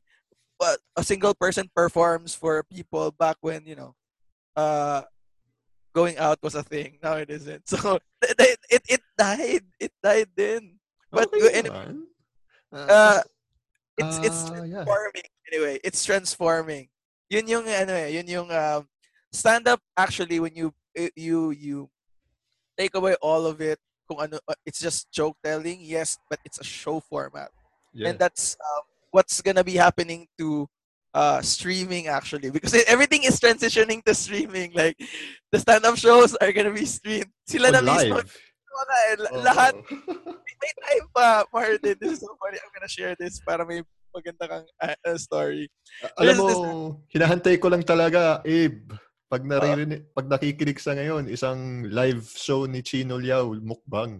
But 0.61 0.77
a 0.93 1.03
single 1.03 1.33
person 1.33 1.73
performs 1.73 2.37
for 2.37 2.61
people 2.69 3.09
back 3.17 3.37
when, 3.41 3.65
you 3.65 3.75
know, 3.75 3.97
uh 4.55 5.01
going 5.93 6.17
out 6.17 6.39
was 6.43 6.55
a 6.55 6.63
thing. 6.63 6.99
Now 7.03 7.17
it 7.19 7.29
isn't. 7.29 7.65
So 7.71 7.99
it 8.21 8.59
it, 8.69 8.83
it 8.87 9.01
died. 9.17 9.65
It 9.79 9.91
died 10.03 10.29
then. 10.37 10.77
But 11.11 11.27
okay, 11.33 11.51
anyway, 11.51 11.91
uh, 12.71 12.87
uh, 12.87 13.21
it's 13.97 14.17
it's 14.23 14.41
uh, 14.47 14.63
transforming 14.63 15.27
yeah. 15.27 15.47
anyway. 15.51 15.75
It's 15.83 16.01
transforming. 16.05 16.87
Yun 17.27 17.47
yung 17.47 17.65
ano 17.67 17.91
eh, 17.91 18.15
yun 18.15 18.27
yung 18.27 18.49
um, 18.51 18.87
stand 19.31 19.67
up 19.67 19.83
actually 19.97 20.39
when 20.39 20.55
you 20.55 20.71
you 21.15 21.51
you 21.51 21.89
take 22.77 22.95
away 22.95 23.15
all 23.21 23.45
of 23.45 23.61
it 23.61 23.79
kung 24.09 24.27
ano 24.27 24.39
uh, 24.47 24.57
it's 24.65 24.79
just 24.79 25.07
joke 25.11 25.37
telling 25.43 25.79
yes 25.79 26.19
but 26.29 26.39
it's 26.43 26.59
a 26.59 26.67
show 26.67 26.99
format. 26.99 27.49
Yeah. 27.91 28.11
and 28.11 28.19
that's 28.19 28.55
um, 28.55 28.83
what's 29.11 29.43
gonna 29.43 29.63
be 29.63 29.75
happening 29.75 30.27
to 30.39 30.67
uh 31.11 31.43
streaming 31.43 32.07
actually 32.07 32.47
because 32.51 32.71
everything 32.87 33.27
is 33.27 33.35
transitioning 33.35 33.99
to 34.07 34.15
streaming 34.15 34.71
like 34.71 34.95
the 35.51 35.59
stand-up 35.59 35.99
shows 35.99 36.31
are 36.39 36.55
gonna 36.55 36.71
be 36.71 36.87
streamed 36.87 37.27
sila 37.43 37.67
na 37.71 37.83
mismo. 37.83 38.23
eh, 38.23 39.15
oh. 39.19 39.43
lahat 39.47 39.75
may 40.61 40.73
time 40.79 41.07
pa 41.11 41.43
Martin. 41.51 41.97
This 41.99 42.15
is 42.15 42.19
so 42.23 42.31
funny. 42.39 42.55
I'm 42.61 42.71
gonna 42.71 42.87
share 42.87 43.17
this 43.19 43.43
para 43.43 43.67
may 43.67 43.83
maganda 44.11 44.45
kang 44.47 44.67
uh, 44.83 44.95
uh, 45.07 45.17
story 45.17 45.71
alam 46.19 46.35
mo 46.35 46.45
this... 46.47 46.59
hinahantay 47.15 47.55
ko 47.57 47.71
lang 47.71 47.83
talaga 47.83 48.43
Abe 48.43 48.83
pag 49.31 49.47
naririnig, 49.47 50.03
uh, 50.03 50.07
pag 50.11 50.27
nakikinig 50.27 50.75
sa 50.75 50.91
ngayon, 50.91 51.31
isang 51.31 51.87
live 51.87 52.27
show 52.35 52.67
ni 52.67 52.83
Chino 52.83 53.15
Liao, 53.15 53.55
mukbang. 53.55 54.19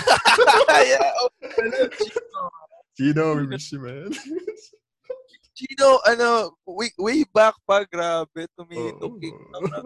yeah, 0.88 1.12
oh, 1.20 1.28
Chino. 1.44 1.80
Chino, 2.96 3.24
we 3.36 3.44
miss 3.44 3.68
you, 3.68 3.84
man. 3.84 4.08
Chino, 5.56 6.00
ano, 6.08 6.56
way, 6.64 6.88
way 6.96 7.20
back 7.28 7.52
pa, 7.68 7.84
grabe, 7.84 8.48
tumitok. 8.56 9.12
Oh, 9.12 9.60
oh. 9.60 9.84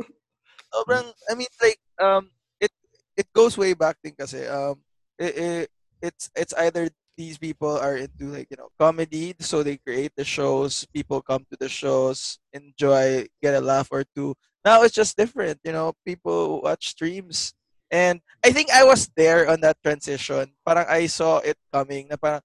Sobrang, 0.71 1.11
I 1.27 1.35
mean, 1.35 1.51
like, 1.59 1.83
um, 1.99 2.31
it 2.63 2.71
it 3.19 3.27
goes 3.35 3.59
way 3.59 3.75
back 3.75 3.99
din 3.99 4.15
kasi. 4.15 4.47
Um, 4.47 4.79
it, 5.19 5.35
it, 5.35 5.69
it's 5.99 6.31
it's 6.39 6.55
either 6.63 6.87
these 7.17 7.39
people 7.39 7.77
are 7.79 7.97
into 7.97 8.29
like 8.29 8.49
you 8.51 8.57
know 8.57 8.69
comedy 8.79 9.35
so 9.41 9.63
they 9.63 9.77
create 9.77 10.13
the 10.17 10.25
shows 10.25 10.87
people 10.93 11.21
come 11.21 11.45
to 11.51 11.57
the 11.59 11.69
shows 11.69 12.39
enjoy 12.53 13.27
get 13.43 13.55
a 13.55 13.61
laugh 13.61 13.89
or 13.91 14.05
two. 14.15 14.35
Now 14.65 14.83
it's 14.83 14.95
just 14.95 15.17
different 15.17 15.61
you 15.65 15.73
know 15.73 15.95
people 16.05 16.63
watch 16.63 16.89
streams. 16.89 17.55
And 17.87 18.19
i 18.43 18.51
think 18.51 18.71
i 18.75 18.83
was 18.83 19.07
there 19.17 19.49
on 19.49 19.61
that 19.63 19.79
transition. 19.83 20.53
Parang 20.67 20.87
i 20.89 21.07
saw 21.07 21.39
it 21.39 21.57
coming 21.73 22.09
na 22.11 22.17
parang 22.19 22.43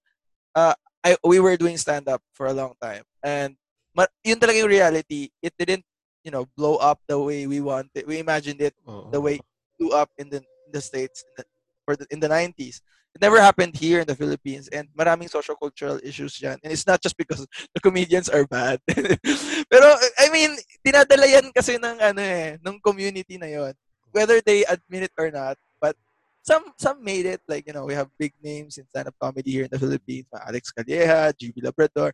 uh, 0.54 0.74
I, 1.02 1.16
we 1.26 1.40
were 1.40 1.56
doing 1.56 1.76
stand 1.76 2.06
up 2.06 2.22
for 2.32 2.46
a 2.46 2.54
long 2.54 2.78
time. 2.80 3.02
And 3.22 3.58
but 3.90 4.08
yun 4.22 4.38
talaga 4.38 4.62
yung 4.62 4.70
reality. 4.70 5.34
It 5.42 5.52
didn't 5.58 5.82
you 6.24 6.30
know 6.30 6.46
blow 6.56 6.76
up 6.76 7.02
the 7.08 7.18
way 7.18 7.46
we 7.46 7.60
wanted 7.60 8.06
we 8.06 8.18
imagined 8.18 8.62
it 8.62 8.74
the 9.10 9.20
way 9.20 9.42
it 9.42 9.46
blew 9.78 9.90
up 9.90 10.10
in 10.18 10.30
the, 10.30 10.38
in 10.38 10.70
the 10.72 10.80
states 10.80 11.24
in 11.26 11.32
the, 11.36 11.44
for 11.84 11.96
the, 11.96 12.06
in 12.10 12.20
the 12.20 12.30
90s 12.30 12.80
it 13.14 13.20
never 13.20 13.40
happened 13.40 13.76
here 13.76 14.00
in 14.00 14.06
the 14.06 14.16
Philippines 14.16 14.68
and 14.68 14.88
maraming 14.96 15.28
social 15.28 15.54
cultural 15.54 16.00
issues 16.02 16.40
yan. 16.40 16.56
And 16.64 16.72
it's 16.72 16.86
not 16.86 17.02
just 17.02 17.16
because 17.16 17.46
the 17.74 17.80
comedians 17.80 18.28
are 18.28 18.46
bad. 18.46 18.80
Pero 19.72 19.86
I 20.18 20.32
mean, 20.32 20.56
dinadala 20.80 21.28
yan 21.28 21.52
kasi 21.52 21.76
ng 21.76 22.00
ano 22.00 22.20
eh, 22.20 22.56
ng 22.56 22.80
community 22.80 23.36
na 23.36 23.52
yon. 23.52 23.72
Whether 24.12 24.40
they 24.40 24.64
admit 24.64 25.08
it 25.08 25.14
or 25.16 25.30
not, 25.30 25.56
but 25.80 25.96
some 26.40 26.72
some 26.80 27.04
made 27.04 27.24
it 27.24 27.40
like, 27.48 27.68
you 27.68 27.72
know, 27.72 27.84
we 27.84 27.94
have 27.94 28.08
big 28.18 28.32
names 28.42 28.76
in 28.76 28.88
stand-up 28.88 29.16
comedy 29.20 29.52
here 29.52 29.64
in 29.64 29.72
the 29.72 29.80
Philippines, 29.80 30.28
Alex 30.32 30.72
Calleja, 30.72 31.32
GB 31.32 31.64
Labrador, 31.64 32.12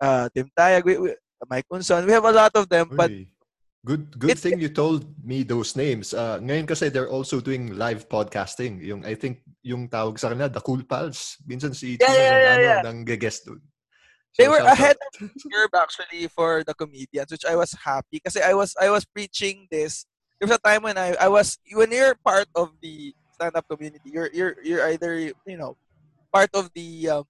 uh, 0.00 0.28
Tim 0.34 0.50
Tayag, 0.58 0.84
we, 0.84 0.98
we, 0.98 1.10
Mike 1.50 1.66
Unson. 1.70 2.06
We 2.06 2.12
have 2.12 2.24
a 2.24 2.32
lot 2.32 2.54
of 2.54 2.68
them, 2.68 2.90
Uy. 2.90 2.96
but 2.96 3.10
Good 3.84 4.18
good 4.18 4.38
thing 4.38 4.58
you 4.58 4.72
told 4.72 5.06
me 5.22 5.44
those 5.44 5.76
names. 5.76 6.10
Uh, 6.10 6.42
ngayon 6.42 6.66
kasi 6.66 6.90
they're 6.90 7.12
also 7.12 7.38
doing 7.38 7.78
live 7.78 8.08
podcasting. 8.10 8.82
Yung 8.82 9.06
I 9.06 9.14
think 9.14 9.46
yung 9.62 9.86
tawag 9.86 10.18
sa 10.18 10.32
kanila, 10.32 10.50
The 10.50 10.64
Cool 10.64 10.82
Pals. 10.82 11.38
Minsan 11.46 11.74
si 11.74 11.94
yeah, 12.00 12.10
yeah, 12.10 12.38
yeah, 12.38 12.58
yeah. 12.58 12.80
nang 12.82 13.06
guest 13.06 13.46
doon. 13.46 13.62
So, 14.36 14.42
they 14.42 14.48
were 14.52 14.60
ahead 14.60 15.00
of 15.00 15.12
the 15.16 15.48
curve 15.48 15.72
actually 15.72 16.28
for 16.28 16.60
the 16.60 16.74
comedians, 16.74 17.32
which 17.32 17.48
I 17.48 17.56
was 17.56 17.72
happy 17.72 18.20
kasi 18.20 18.42
I 18.42 18.52
was 18.52 18.76
I 18.76 18.92
was 18.92 19.08
preaching 19.08 19.64
this. 19.72 20.04
There 20.36 20.50
was 20.50 20.58
a 20.58 20.66
time 20.66 20.84
when 20.84 21.00
I 21.00 21.16
I 21.16 21.30
was 21.32 21.56
when 21.72 21.88
you're 21.88 22.18
part 22.20 22.50
of 22.52 22.76
the 22.84 23.16
stand-up 23.32 23.64
community, 23.64 24.12
you're 24.12 24.28
you're 24.32 24.56
you're 24.60 24.84
either 24.92 25.32
you 25.46 25.56
know 25.56 25.76
part 26.28 26.52
of 26.52 26.68
the 26.76 27.20
um, 27.20 27.24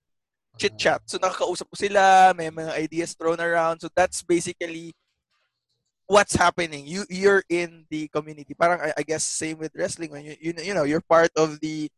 chit 0.59 0.75
chat. 0.79 1.03
So 1.07 1.19
nakakausap 1.19 1.71
ko 1.71 1.77
sila, 1.77 2.35
may 2.35 2.51
mga 2.51 2.73
ideas 2.75 3.15
thrown 3.15 3.39
around. 3.39 3.87
So 3.87 3.89
that's 3.95 4.27
basically 4.27 4.95
what's 6.07 6.35
happening. 6.35 6.87
You 6.87 7.05
you're 7.11 7.43
in 7.51 7.85
the 7.91 8.09
community. 8.09 8.55
Parang 8.55 8.81
I, 8.81 8.95
I 8.97 9.03
guess 9.03 9.27
same 9.27 9.59
with 9.59 9.75
wrestling 9.75 10.11
when 10.11 10.25
you, 10.25 10.35
you 10.41 10.51
you 10.63 10.75
know 10.75 10.87
you're 10.87 11.05
part 11.05 11.31
of 11.37 11.59
the 11.61 11.91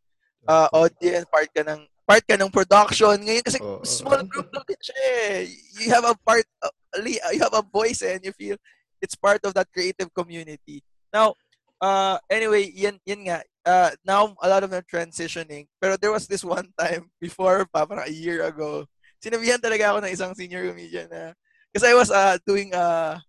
uh, 0.49 0.69
audience, 0.73 1.29
part 1.29 1.49
ka 1.53 1.63
ng 1.63 1.85
part 2.09 2.25
ka 2.25 2.35
ng 2.37 2.51
production. 2.51 3.17
Ngayon 3.21 3.45
kasi 3.45 3.59
small 3.85 4.25
group 4.25 4.49
lang 4.53 4.65
din 4.65 4.81
siya 4.81 4.97
eh. 4.97 5.41
You 5.79 5.89
have 5.93 6.09
a 6.09 6.17
part 6.25 6.45
uh, 6.65 6.73
you 7.05 7.41
have 7.41 7.55
a 7.55 7.65
voice 7.65 8.01
eh, 8.03 8.17
and 8.17 8.25
you 8.25 8.33
feel 8.33 8.57
it's 9.05 9.15
part 9.15 9.45
of 9.45 9.55
that 9.55 9.69
creative 9.71 10.11
community. 10.17 10.83
Now, 11.13 11.37
uh 11.79 12.19
anyway, 12.33 12.73
yan 12.73 12.99
yan 13.05 13.29
nga. 13.29 13.39
Uh, 13.69 13.93
now 14.01 14.33
a 14.41 14.49
lot 14.49 14.65
of 14.65 14.73
them 14.73 14.83
transitioning. 14.89 15.69
Pero 15.77 16.01
there 16.01 16.13
was 16.13 16.25
this 16.25 16.41
one 16.41 16.73
time 16.81 17.13
before 17.21 17.69
pa, 17.69 17.85
parang 17.85 18.09
a 18.09 18.13
year 18.13 18.49
ago. 18.49 18.89
Sinabihan 19.21 19.61
talaga 19.61 19.93
ako 19.93 19.99
ng 20.01 20.15
isang 20.15 20.33
senior 20.33 20.65
comedian 20.65 21.11
na 21.13 21.37
kasi 21.69 21.93
I 21.93 21.95
was 21.95 22.09
uh, 22.09 22.41
doing 22.49 22.73
uh, 22.73 23.21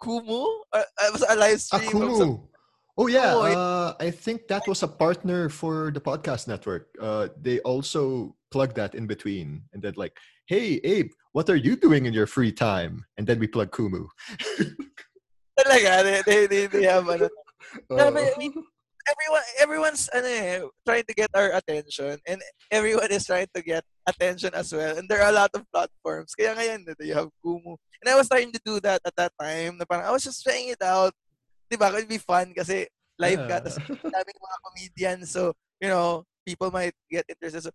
Kumu? 0.00 0.46
Uh, 0.72 0.82
it 1.02 1.12
was 1.12 1.24
a 1.28 1.36
live 1.36 1.60
stream. 1.60 1.90
Kumu. 1.90 2.48
Oh 2.98 3.06
yeah, 3.06 3.36
uh, 3.36 3.94
I 4.00 4.10
think 4.10 4.48
that 4.48 4.66
was 4.66 4.82
a 4.82 4.88
partner 4.88 5.48
for 5.48 5.92
the 5.94 6.00
podcast 6.00 6.48
network. 6.48 6.90
Uh, 7.00 7.28
they 7.40 7.60
also 7.60 8.34
plug 8.50 8.74
that 8.74 8.96
in 8.96 9.06
between, 9.06 9.62
and 9.72 9.80
then 9.80 9.94
like, 9.96 10.18
"Hey 10.46 10.82
Abe, 10.82 11.14
what 11.30 11.48
are 11.48 11.56
you 11.56 11.76
doing 11.76 12.06
in 12.06 12.12
your 12.12 12.26
free 12.26 12.50
time?" 12.50 13.06
And 13.16 13.24
then 13.24 13.38
we 13.38 13.46
plug 13.46 13.70
Kumu. 13.70 14.10
Talaga, 15.58 16.24
they, 16.26 16.46
they, 16.46 16.66
they 16.66 16.84
have 16.84 17.08
ano. 17.08 17.28
Uh, 17.90 18.10
everyone 19.08 19.46
everyone's 19.60 20.04
ano 20.12 20.28
eh, 20.28 20.60
trying 20.84 21.06
to 21.08 21.14
get 21.16 21.32
our 21.32 21.52
attention 21.56 22.20
and 22.28 22.38
everyone 22.70 23.08
is 23.10 23.24
trying 23.24 23.48
to 23.54 23.62
get 23.62 23.84
attention 24.06 24.52
as 24.54 24.72
well. 24.72 24.96
And 24.96 25.08
there 25.08 25.20
are 25.24 25.32
a 25.32 25.38
lot 25.44 25.52
of 25.54 25.64
platforms. 25.72 26.36
Kaya 26.36 26.54
ngayon 26.54 26.88
you 27.00 27.14
have 27.16 27.32
Kumu. 27.40 27.76
And 28.00 28.08
I 28.08 28.16
was 28.16 28.28
trying 28.28 28.52
to 28.52 28.60
do 28.62 28.80
that 28.84 29.02
at 29.04 29.16
that 29.16 29.32
time 29.40 29.76
na 29.76 29.84
parang 29.84 30.06
I 30.06 30.12
was 30.12 30.24
just 30.24 30.44
trying 30.44 30.70
it 30.70 30.82
out. 30.82 31.12
Di 31.68 31.76
ba? 31.76 31.92
It 31.92 32.04
would 32.04 32.12
be 32.12 32.22
fun 32.22 32.52
kasi 32.54 32.88
live 33.18 33.42
ka 33.50 33.60
tapos 33.64 33.76
daming 34.14 34.38
mga 34.38 34.58
comedians. 34.62 35.26
So 35.32 35.52
you 35.82 35.90
know 35.90 36.24
people 36.46 36.70
might 36.70 36.94
get 37.10 37.26
interested. 37.28 37.68
So 37.68 37.72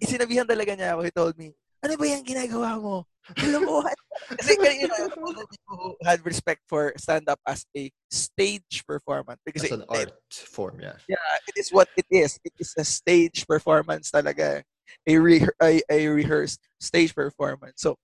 isinabihan 0.00 0.48
talaga 0.48 0.74
niya 0.74 0.96
ako. 0.96 1.00
He 1.06 1.12
told 1.14 1.34
me 1.38 1.54
ano 1.82 1.98
ba 1.98 2.04
yung 2.06 2.26
ginagawa 2.26 2.78
mo? 2.78 3.06
Lumuhan. 3.38 3.94
Kasi 4.38 4.58
you 4.80 4.88
know, 4.88 5.08
people 5.08 5.34
who 5.68 5.96
had 6.02 6.24
respect 6.26 6.62
for 6.68 6.92
stand-up 6.96 7.38
as 7.46 7.64
a 7.76 7.90
stage 8.10 8.84
performance. 8.86 9.40
Because 9.44 9.64
as 9.64 9.72
an 9.72 9.82
it, 9.82 10.10
art 10.10 10.12
form, 10.30 10.80
yeah. 10.80 10.98
Yeah, 11.08 11.16
it 11.46 11.54
is 11.56 11.70
what 11.70 11.88
it 11.96 12.06
is. 12.10 12.38
It 12.44 12.52
is 12.58 12.74
a 12.76 12.84
stage 12.84 13.46
performance 13.46 14.10
talaga. 14.10 14.62
A, 15.06 15.18
re- 15.18 15.48
a, 15.62 15.80
a 15.90 16.06
rehearsed 16.08 16.60
stage 16.80 17.14
performance. 17.14 17.80
So, 17.80 17.96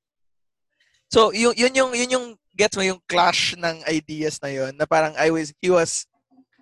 so 1.10 1.32
yun, 1.32 1.54
yun 1.56 1.74
yung, 1.74 1.94
yun 1.94 2.10
yung, 2.10 2.26
gets 2.56 2.76
mo 2.76 2.82
yung 2.82 3.00
clash 3.08 3.54
ng 3.58 3.84
ideas 3.86 4.40
na 4.42 4.48
yun, 4.48 4.74
na 4.78 4.86
parang 4.86 5.14
I 5.18 5.30
was, 5.30 5.52
he 5.60 5.70
was 5.70 6.06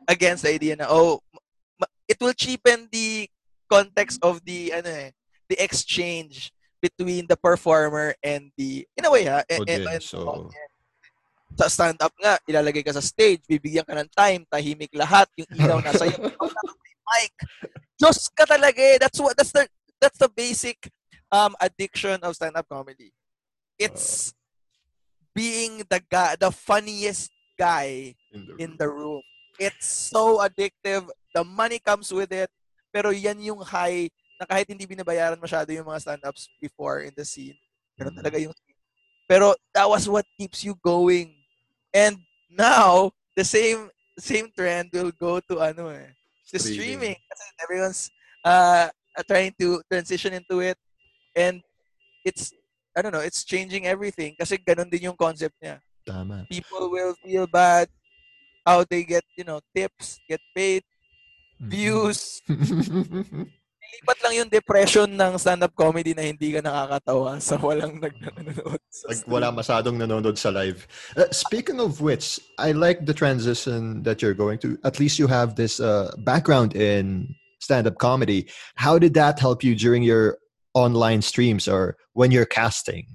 against 0.08 0.42
the 0.42 0.52
idea 0.52 0.76
na, 0.76 0.86
oh, 0.88 1.20
it 2.08 2.16
will 2.20 2.32
cheapen 2.32 2.88
the 2.90 3.28
context 3.70 4.18
of 4.22 4.44
the, 4.44 4.72
ano 4.72 4.88
eh, 4.88 5.10
the 5.48 5.62
exchange 5.62 6.52
between 6.86 7.26
the 7.26 7.36
performer 7.36 8.14
and 8.22 8.54
the 8.54 8.86
in 8.94 9.04
a 9.04 9.10
way 9.10 9.26
ha 9.26 9.42
and, 9.50 9.66
and, 9.66 10.02
so 10.02 10.50
Sa 11.56 11.72
stand-up 11.72 12.12
nga, 12.20 12.36
ilalagay 12.44 12.84
ka 12.84 12.92
sa 12.92 13.00
stage, 13.00 13.40
bibigyan 13.48 13.86
ka 13.86 13.96
ng 13.96 14.12
time, 14.12 14.44
tahimik 14.44 14.92
lahat, 14.92 15.24
yung 15.40 15.48
ilaw 15.56 15.78
nasa 15.80 16.04
iyo, 16.04 16.28
mic. 17.08 17.32
Diyos 17.96 18.28
ka 18.28 18.44
talaga 18.44 18.76
eh. 18.76 19.00
That's 19.00 19.16
what, 19.16 19.32
that's 19.32 19.56
the, 19.56 19.64
that's 19.96 20.20
the 20.20 20.28
basic 20.28 20.92
um, 21.32 21.56
addiction 21.56 22.20
of 22.20 22.36
stand-up 22.36 22.68
comedy. 22.68 23.08
It's 23.80 24.36
being 25.32 25.80
the 25.88 26.04
guy, 26.04 26.36
the 26.36 26.52
funniest 26.52 27.32
guy 27.56 28.12
in 28.36 28.44
the, 28.44 28.54
in 28.60 28.70
the 28.76 28.92
room. 28.92 29.24
It's 29.56 29.88
so 29.88 30.44
addictive. 30.44 31.08
The 31.32 31.40
money 31.40 31.80
comes 31.80 32.12
with 32.12 32.36
it. 32.36 32.52
Pero 32.92 33.16
yan 33.16 33.40
yung 33.40 33.64
high 33.64 34.12
na 34.36 34.46
kahit 34.46 34.68
hindi 34.68 34.84
binabayaran 34.84 35.40
masyado 35.40 35.72
yung 35.72 35.88
mga 35.88 36.02
stand-ups 36.02 36.52
before 36.60 37.04
in 37.04 37.12
the 37.16 37.24
scene. 37.24 37.56
Pero 37.96 38.12
mm. 38.12 38.16
talaga 38.20 38.36
yung 38.36 38.54
Pero 39.26 39.58
that 39.74 39.90
was 39.90 40.06
what 40.08 40.24
keeps 40.38 40.62
you 40.62 40.78
going. 40.86 41.34
And 41.90 42.16
now, 42.46 43.10
the 43.34 43.42
same 43.42 43.90
same 44.18 44.48
trend 44.54 44.94
will 44.94 45.12
go 45.12 45.42
to 45.50 45.60
ano 45.60 45.90
eh, 45.90 46.14
the 46.54 46.62
streaming. 46.62 47.18
Kasi 47.18 47.44
everyone's 47.58 48.02
uh, 48.46 48.88
trying 49.26 49.52
to 49.58 49.82
transition 49.90 50.32
into 50.32 50.62
it. 50.62 50.78
And 51.34 51.60
it's, 52.24 52.54
I 52.96 53.02
don't 53.02 53.12
know, 53.12 53.24
it's 53.24 53.44
changing 53.44 53.86
everything. 53.86 54.38
Kasi 54.38 54.56
ganun 54.62 54.88
din 54.88 55.10
yung 55.10 55.18
concept 55.18 55.58
niya. 55.60 55.82
Tama. 56.06 56.46
People 56.48 56.88
will 56.88 57.18
feel 57.18 57.50
bad 57.50 57.90
how 58.64 58.86
they 58.86 59.02
get, 59.02 59.26
you 59.36 59.44
know, 59.44 59.60
tips, 59.74 60.22
get 60.30 60.40
paid, 60.54 60.82
mm-hmm. 61.60 61.70
views. 61.70 62.40
Lipat 63.86 64.18
lang 64.24 64.34
yung 64.34 64.50
depression 64.50 65.08
ng 65.08 65.38
stand-up 65.38 65.74
comedy 65.74 66.14
na 66.14 66.22
hindi 66.22 66.52
ka 66.52 66.60
nakakatawa 66.60 67.40
sa 67.40 67.56
walang 67.56 68.00
nanonood. 68.00 68.80
like, 69.08 69.22
wala 69.26 69.52
masadong 69.52 69.96
nanonood 69.96 70.38
sa 70.38 70.50
live. 70.50 70.86
Uh, 71.16 71.30
speaking 71.30 71.80
of 71.80 72.00
which, 72.00 72.40
I 72.58 72.72
like 72.72 73.06
the 73.06 73.14
transition 73.14 74.02
that 74.02 74.22
you're 74.22 74.36
going 74.36 74.58
to. 74.60 74.78
At 74.84 75.00
least 75.00 75.18
you 75.18 75.26
have 75.26 75.54
this 75.56 75.80
uh, 75.80 76.14
background 76.18 76.74
in 76.76 77.34
stand-up 77.60 77.98
comedy. 77.98 78.46
How 78.74 78.98
did 78.98 79.14
that 79.14 79.38
help 79.38 79.64
you 79.64 79.74
during 79.74 80.02
your 80.02 80.38
online 80.74 81.22
streams 81.22 81.68
or 81.68 81.96
when 82.12 82.30
you're 82.30 82.46
casting? 82.46 83.06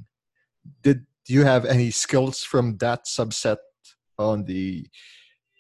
Did 0.82 1.06
you 1.28 1.44
have 1.46 1.66
any 1.66 1.92
skills 1.92 2.44
from 2.44 2.78
that 2.78 3.06
subset 3.06 3.58
on 4.18 4.46
the 4.46 4.88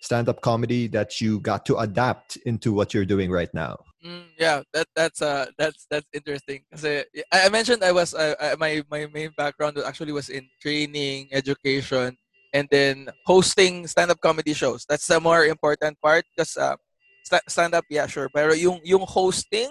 stand-up 0.02 0.41
comedy 0.41 0.88
that 0.88 1.21
you 1.21 1.39
got 1.39 1.65
to 1.67 1.78
adapt 1.78 2.38
into 2.45 2.74
what 2.74 2.93
you're 2.93 3.06
doing 3.06 3.30
right 3.30 3.54
now? 3.54 3.78
Mm, 4.02 4.34
yeah, 4.38 4.66
that 4.74 4.88
that's 4.98 5.22
uh 5.22 5.46
that's 5.62 5.86
that's 5.86 6.10
interesting. 6.10 6.66
Kasi 6.74 7.06
I, 7.30 7.46
I 7.46 7.50
mentioned 7.54 7.86
I 7.86 7.94
was 7.94 8.18
uh, 8.18 8.34
my 8.58 8.82
my 8.90 9.06
main 9.14 9.30
background 9.38 9.78
actually 9.86 10.10
was 10.12 10.30
in 10.34 10.50
training, 10.58 11.30
education, 11.30 12.18
and 12.50 12.66
then 12.74 13.14
hosting 13.30 13.86
stand-up 13.86 14.18
comedy 14.18 14.58
shows. 14.58 14.90
That's 14.90 15.06
the 15.06 15.22
more 15.22 15.46
important 15.46 16.02
part 16.02 16.26
because 16.34 16.58
uh, 16.58 16.82
st- 17.22 17.46
stand-up, 17.46 17.86
yeah, 17.94 18.10
sure. 18.10 18.26
Pero 18.34 18.58
yung 18.58 18.82
yung 18.82 19.06
hosting 19.06 19.70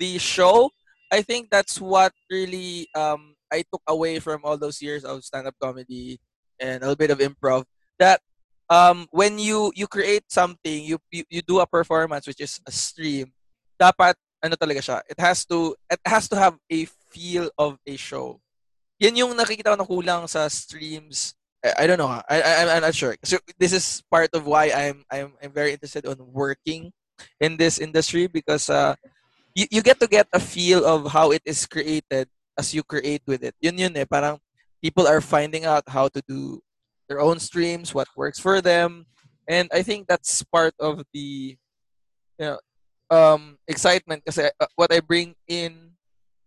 the 0.00 0.16
show, 0.16 0.72
I 1.12 1.20
think 1.20 1.52
that's 1.52 1.76
what 1.76 2.16
really 2.32 2.88
um 2.96 3.36
I 3.52 3.60
took 3.68 3.84
away 3.84 4.24
from 4.24 4.40
all 4.48 4.56
those 4.56 4.80
years 4.80 5.04
of 5.04 5.20
stand-up 5.20 5.60
comedy 5.60 6.16
and 6.56 6.80
a 6.80 6.88
little 6.88 6.96
bit 6.96 7.12
of 7.12 7.20
improv. 7.20 7.68
That 8.00 8.24
um 8.72 9.04
when 9.12 9.36
you 9.36 9.68
you 9.76 9.84
create 9.84 10.32
something, 10.32 10.80
you 10.80 10.96
you, 11.12 11.28
you 11.28 11.44
do 11.44 11.60
a 11.60 11.68
performance 11.68 12.24
which 12.24 12.40
is 12.40 12.56
a 12.64 12.72
stream 12.72 13.35
dapat 13.78 14.16
ano 14.42 14.54
talaga 14.56 14.80
siya, 14.80 14.98
it 15.08 15.18
has 15.20 15.44
to 15.46 15.74
it 15.88 16.00
has 16.04 16.28
to 16.28 16.36
have 16.36 16.56
a 16.68 16.84
feel 17.12 17.48
of 17.56 17.78
a 17.86 17.96
show. 17.96 18.40
Yan 19.00 19.16
yung 19.16 19.32
nakikita 19.36 19.72
ko 19.72 19.78
na 19.78 19.88
kulang 19.88 20.24
sa 20.28 20.48
streams. 20.48 21.36
I, 21.66 21.88
don't 21.88 21.98
know. 21.98 22.06
I, 22.06 22.22
I 22.30 22.76
I'm 22.76 22.84
not 22.84 22.94
sure. 22.94 23.16
So 23.24 23.42
this 23.58 23.72
is 23.72 24.02
part 24.06 24.30
of 24.34 24.46
why 24.46 24.70
I'm 24.70 25.02
I'm 25.10 25.34
I'm 25.42 25.50
very 25.50 25.74
interested 25.74 26.06
on 26.06 26.16
working 26.20 26.92
in 27.40 27.56
this 27.56 27.80
industry 27.80 28.28
because 28.28 28.70
uh 28.70 28.94
you, 29.56 29.66
you 29.70 29.82
get 29.82 29.98
to 30.00 30.06
get 30.06 30.28
a 30.32 30.38
feel 30.38 30.84
of 30.84 31.10
how 31.10 31.32
it 31.32 31.42
is 31.44 31.66
created 31.66 32.28
as 32.56 32.72
you 32.72 32.84
create 32.84 33.22
with 33.26 33.42
it. 33.42 33.56
Yun 33.60 33.78
yun 33.78 33.96
eh. 33.96 34.06
Parang 34.06 34.38
people 34.80 35.08
are 35.08 35.20
finding 35.20 35.64
out 35.64 35.82
how 35.88 36.06
to 36.08 36.22
do 36.28 36.62
their 37.08 37.20
own 37.20 37.40
streams, 37.40 37.94
what 37.94 38.08
works 38.16 38.38
for 38.38 38.60
them. 38.60 39.06
And 39.48 39.68
I 39.72 39.82
think 39.82 40.06
that's 40.06 40.42
part 40.44 40.74
of 40.78 41.02
the 41.12 41.56
you 42.38 42.44
know 42.46 42.58
um, 43.10 43.58
excitement 43.68 44.24
kasi 44.24 44.50
uh, 44.60 44.70
what 44.76 44.92
I 44.92 45.00
bring 45.00 45.34
in 45.46 45.96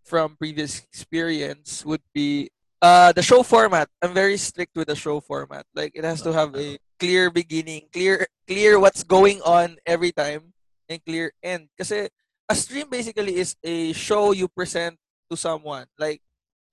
from 0.04 0.36
previous 0.36 0.80
experience 0.80 1.84
would 1.84 2.02
be 2.12 2.50
uh, 2.82 3.12
the 3.12 3.22
show 3.22 3.42
format. 3.42 3.88
I'm 4.02 4.14
very 4.14 4.36
strict 4.36 4.76
with 4.76 4.88
the 4.88 4.96
show 4.96 5.20
format. 5.20 5.66
Like 5.74 5.92
it 5.94 6.04
has 6.04 6.22
to 6.22 6.32
have 6.32 6.56
a 6.56 6.78
clear 6.98 7.30
beginning, 7.30 7.88
clear 7.92 8.26
clear 8.46 8.78
what's 8.80 9.04
going 9.04 9.40
on 9.42 9.76
every 9.86 10.12
time, 10.12 10.52
and 10.88 11.04
clear 11.04 11.32
end. 11.42 11.68
Kasi 11.78 12.08
a 12.48 12.54
stream 12.54 12.90
basically 12.90 13.36
is 13.36 13.54
a 13.62 13.92
show 13.92 14.32
you 14.32 14.48
present 14.48 14.98
to 15.30 15.36
someone. 15.36 15.86
Like 15.98 16.20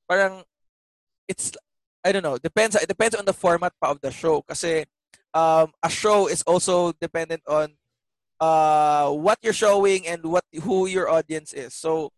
parang 0.09 0.43
it's 1.27 1.51
I 2.03 2.11
don't 2.11 2.23
know, 2.23 2.37
depends 2.37 2.75
it 2.75 2.87
depends 2.87 3.15
on 3.15 3.25
the 3.25 3.35
format 3.35 3.73
of 3.81 4.01
the 4.01 4.11
show 4.11 4.41
kasi 4.41 4.85
um, 5.33 5.69
a 5.83 5.89
show 5.89 6.27
is 6.27 6.41
also 6.43 6.93
dependent 6.97 7.43
on 7.45 7.75
uh, 8.39 9.09
what 9.11 9.37
you're 9.41 9.53
showing 9.53 10.07
and 10.07 10.23
what 10.25 10.43
who 10.63 10.87
your 10.87 11.09
audience 11.09 11.53
is. 11.53 11.73
So, 11.73 12.11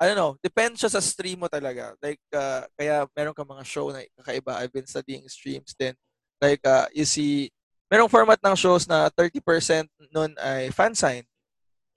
I 0.00 0.06
don't 0.06 0.16
know, 0.16 0.36
depends 0.42 0.80
siya 0.80 0.90
sa 0.90 1.00
stream 1.00 1.40
mo 1.40 1.48
talaga. 1.48 1.94
Like, 2.02 2.20
uh, 2.34 2.64
kaya 2.78 3.06
meron 3.16 3.34
ka 3.34 3.44
mga 3.44 3.64
show 3.64 3.90
na 3.90 4.02
kakaiba. 4.20 4.56
I've 4.56 4.72
been 4.72 4.86
studying 4.86 5.26
streams 5.28 5.74
then. 5.78 5.94
Like, 6.40 6.64
uh, 6.64 6.86
you 6.94 7.04
see, 7.04 7.50
merong 7.92 8.10
format 8.10 8.40
ng 8.40 8.56
shows 8.56 8.88
na 8.88 9.10
30% 9.12 9.86
nun 10.08 10.32
ay 10.40 10.70
fan 10.72 10.94
sign. 10.94 11.24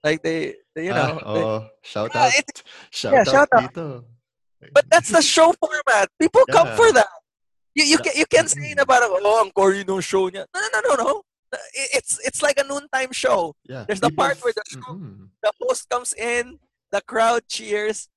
Like, 0.04 0.20
they, 0.20 0.52
they 0.76 0.92
you 0.92 0.92
know. 0.92 1.16
Ah, 1.16 1.24
oh, 1.24 1.34
they, 1.34 1.44
shout 1.80 2.12
out. 2.12 2.32
It, 2.36 2.62
shout 2.92 3.12
yeah, 3.12 3.24
out 3.24 3.28
shout 3.32 3.50
out. 3.56 3.72
Dito. 3.72 4.04
But 4.72 4.84
that's 4.88 5.12
the 5.12 5.20
show 5.20 5.52
format. 5.56 6.08
People 6.20 6.44
yeah. 6.48 6.54
come 6.54 6.68
for 6.76 6.92
that. 6.92 7.08
You, 7.74 7.84
you, 7.84 7.98
can, 7.98 8.12
you 8.16 8.24
can 8.28 8.46
say 8.48 8.72
na 8.76 8.84
parang, 8.84 9.12
oh, 9.12 9.40
ang 9.44 9.50
corny 9.50 9.82
nung 9.82 10.00
show 10.00 10.28
niya. 10.28 10.44
No, 10.52 10.60
no, 10.60 10.68
no, 10.72 10.80
no, 10.80 10.94
no 11.04 11.16
it's 11.74 12.18
it's 12.24 12.42
like 12.42 12.58
a 12.58 12.64
noontime 12.64 13.12
show. 13.12 13.54
Yeah. 13.64 13.84
There's 13.86 14.00
the 14.00 14.10
part 14.10 14.38
where 14.42 14.52
the 14.52 14.62
show, 14.68 14.80
mm-hmm. 14.80 15.24
the 15.42 15.52
host 15.60 15.88
comes 15.88 16.12
in, 16.14 16.58
the 16.90 17.00
crowd 17.00 17.42
cheers, 17.48 18.08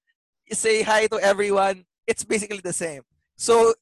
you 0.48 0.56
say 0.56 0.84
hi 0.84 1.08
to 1.08 1.20
everyone. 1.20 1.86
It's 2.06 2.24
basically 2.24 2.62
the 2.64 2.74
same. 2.74 3.02
So 3.36 3.74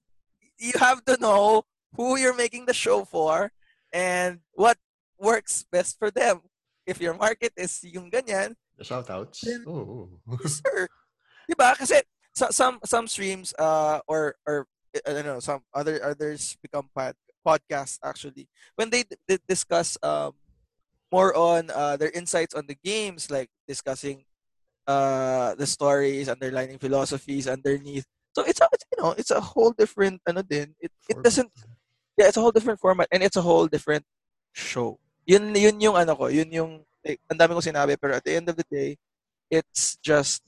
you 0.57 0.73
have 0.79 1.05
to 1.05 1.17
know 1.19 1.63
who 1.95 2.17
you're 2.17 2.35
making 2.35 2.65
the 2.65 2.73
show 2.73 3.05
for 3.05 3.51
and 3.93 4.39
what 4.53 4.77
works 5.17 5.65
best 5.71 5.97
for 5.99 6.11
them. 6.11 6.41
If 6.85 7.01
your 7.01 7.13
market 7.13 7.53
is 7.57 7.81
yung 7.83 8.11
ganyan, 8.11 8.55
the 8.77 8.83
shoutouts. 8.83 9.41
Then, 9.41 9.63
oh. 9.67 10.09
sure. 10.45 10.89
Diba? 11.49 11.77
Kasi 11.77 12.01
some 12.35 12.79
some 12.83 13.07
streams 13.07 13.53
uh 13.57 13.99
or 14.07 14.35
or 14.45 14.67
I 15.07 15.11
don't 15.15 15.25
know 15.25 15.39
some 15.39 15.63
other 15.73 16.03
others 16.03 16.57
become 16.61 16.89
pod, 16.93 17.15
podcast 17.45 17.99
actually. 18.01 18.49
When 18.75 18.89
they 18.89 19.03
d- 19.05 19.37
discuss 19.47 19.97
um, 20.01 20.33
more 21.11 21.35
on 21.37 21.69
uh, 21.69 21.97
their 21.97 22.09
insights 22.11 22.53
on 22.53 22.65
the 22.67 22.75
games 22.83 23.29
like 23.29 23.49
discussing 23.67 24.25
uh, 24.87 25.55
the 25.55 25.67
stories 25.67 26.29
underlining 26.29 26.79
philosophies 26.79 27.47
underneath. 27.47 28.05
So 28.35 28.43
it's 28.43 28.59
a 28.59 28.67
you 28.91 28.97
know 29.03 29.11
it's 29.17 29.31
a 29.31 29.39
whole 29.39 29.71
different 29.71 30.21
ano 30.27 30.41
din 30.41 30.75
it, 30.79 30.91
it 31.07 31.17
doesn't 31.23 31.51
yeah. 32.17 32.27
It's 32.27 32.37
a 32.37 32.41
whole 32.41 32.51
different 32.51 32.79
format 32.79 33.07
and 33.11 33.23
it's 33.23 33.37
a 33.37 33.45
whole 33.45 33.67
different 33.67 34.03
show. 34.51 34.99
Yun 35.25 35.55
yun 35.55 35.79
yung 35.79 35.95
ano 35.95 36.15
ko 36.15 36.27
yun 36.27 36.51
yung 36.51 36.71
like, 37.05 37.21
ang 37.31 37.39
dami 37.39 37.55
kong 37.55 37.69
sinabi 37.71 37.95
pero 37.95 38.17
at 38.17 38.25
the 38.25 38.35
end 38.35 38.49
of 38.49 38.57
the 38.59 38.67
day 38.67 38.97
it's 39.47 39.95
just 40.03 40.43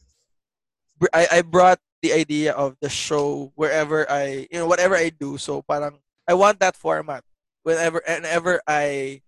I 1.13 1.39
I 1.39 1.41
brought 1.47 1.79
the 2.01 2.11
idea 2.13 2.53
of 2.53 2.75
the 2.81 2.89
show 2.89 3.53
wherever 3.55 4.03
I 4.09 4.51
you 4.51 4.59
know 4.59 4.67
whatever 4.67 4.99
I 4.99 5.09
do. 5.09 5.37
So 5.39 5.63
parang 5.63 6.03
I 6.27 6.33
want 6.33 6.59
that 6.59 6.75
format. 6.75 7.23
Whenever 7.63 8.01
whenever 8.05 8.61
I 8.67 9.21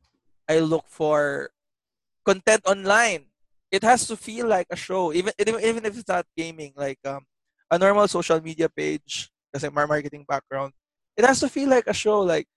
I 0.48 0.60
look 0.60 0.86
for 0.88 1.50
content 2.26 2.62
online, 2.66 3.32
it 3.72 3.84
has 3.84 4.08
to 4.08 4.16
feel 4.16 4.48
like 4.48 4.68
a 4.70 4.76
show. 4.76 5.14
Even 5.14 5.34
even 5.40 5.86
if 5.86 5.98
it's 5.98 6.08
not 6.08 6.28
gaming, 6.36 6.74
like 6.76 7.00
um, 7.06 7.26
a 7.72 7.78
normal 7.80 8.08
social 8.08 8.42
media 8.42 8.70
page, 8.70 9.32
kasi 9.56 9.70
my 9.70 9.86
marketing 9.86 10.26
background, 10.28 10.74
it 11.16 11.26
has 11.26 11.40
to 11.40 11.50
feel 11.50 11.70
like 11.70 11.88
a 11.88 11.96
show. 11.96 12.22
Like 12.22 12.48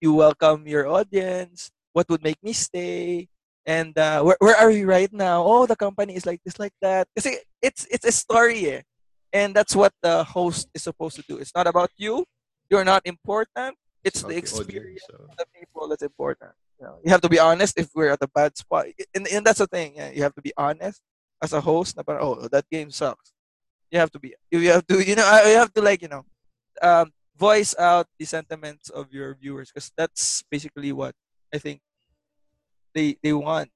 you 0.00 0.14
welcome 0.14 0.66
your 0.66 0.86
audience. 0.86 1.70
What 1.92 2.08
would 2.08 2.22
make 2.22 2.42
me 2.42 2.52
stay? 2.52 3.28
And 3.66 3.96
uh, 3.98 4.22
where 4.22 4.38
where 4.38 4.56
are 4.58 4.70
we 4.70 4.82
right 4.82 5.12
now? 5.12 5.42
Oh, 5.42 5.66
the 5.66 5.76
company 5.76 6.14
is 6.14 6.26
like 6.26 6.42
this, 6.42 6.58
like 6.58 6.74
that. 6.82 7.06
Kasi 7.14 7.38
it's 7.62 7.86
it's 7.90 8.06
a 8.06 8.14
story, 8.14 8.66
eh? 8.66 8.82
and 9.32 9.54
that's 9.54 9.74
what 9.74 9.92
the 10.02 10.24
host 10.24 10.68
is 10.74 10.82
supposed 10.82 11.16
to 11.16 11.24
do. 11.26 11.38
It's 11.38 11.54
not 11.54 11.66
about 11.66 11.90
you 11.96 12.26
you're 12.72 12.88
not 12.88 13.04
important. 13.04 13.76
It's 14.02 14.24
the 14.24 14.34
experience 14.34 15.04
so. 15.04 15.28
of 15.28 15.36
the 15.36 15.44
people 15.52 15.86
that's 15.86 16.02
important. 16.02 16.56
You, 16.80 16.86
know, 16.86 16.96
you 17.04 17.10
have 17.12 17.20
to 17.20 17.28
be 17.28 17.38
honest 17.38 17.78
if 17.78 17.92
we're 17.94 18.08
at 18.08 18.24
a 18.24 18.26
bad 18.26 18.56
spot. 18.56 18.86
And, 19.14 19.28
and 19.28 19.44
that's 19.44 19.60
the 19.60 19.68
thing. 19.68 19.92
Yeah, 19.94 20.10
you 20.10 20.22
have 20.24 20.34
to 20.34 20.42
be 20.42 20.56
honest 20.56 21.02
as 21.44 21.52
a 21.52 21.60
host. 21.60 21.94
Na 21.96 22.02
oh, 22.08 22.48
that 22.48 22.64
game 22.72 22.90
sucks. 22.90 23.30
You 23.92 24.00
have 24.00 24.10
to 24.16 24.18
be. 24.18 24.34
You 24.50 24.72
have 24.72 24.86
to. 24.88 25.04
You 25.04 25.14
know. 25.14 25.28
You 25.44 25.60
have 25.60 25.72
to 25.74 25.82
like. 25.84 26.00
You 26.00 26.08
know. 26.08 26.24
Um, 26.80 27.12
voice 27.36 27.76
out 27.78 28.08
the 28.18 28.24
sentiments 28.24 28.88
of 28.88 29.12
your 29.12 29.36
viewers 29.36 29.68
because 29.70 29.92
that's 29.94 30.42
basically 30.50 30.90
what 30.90 31.14
I 31.54 31.58
think 31.58 31.84
they 32.96 33.20
they 33.22 33.36
want. 33.36 33.68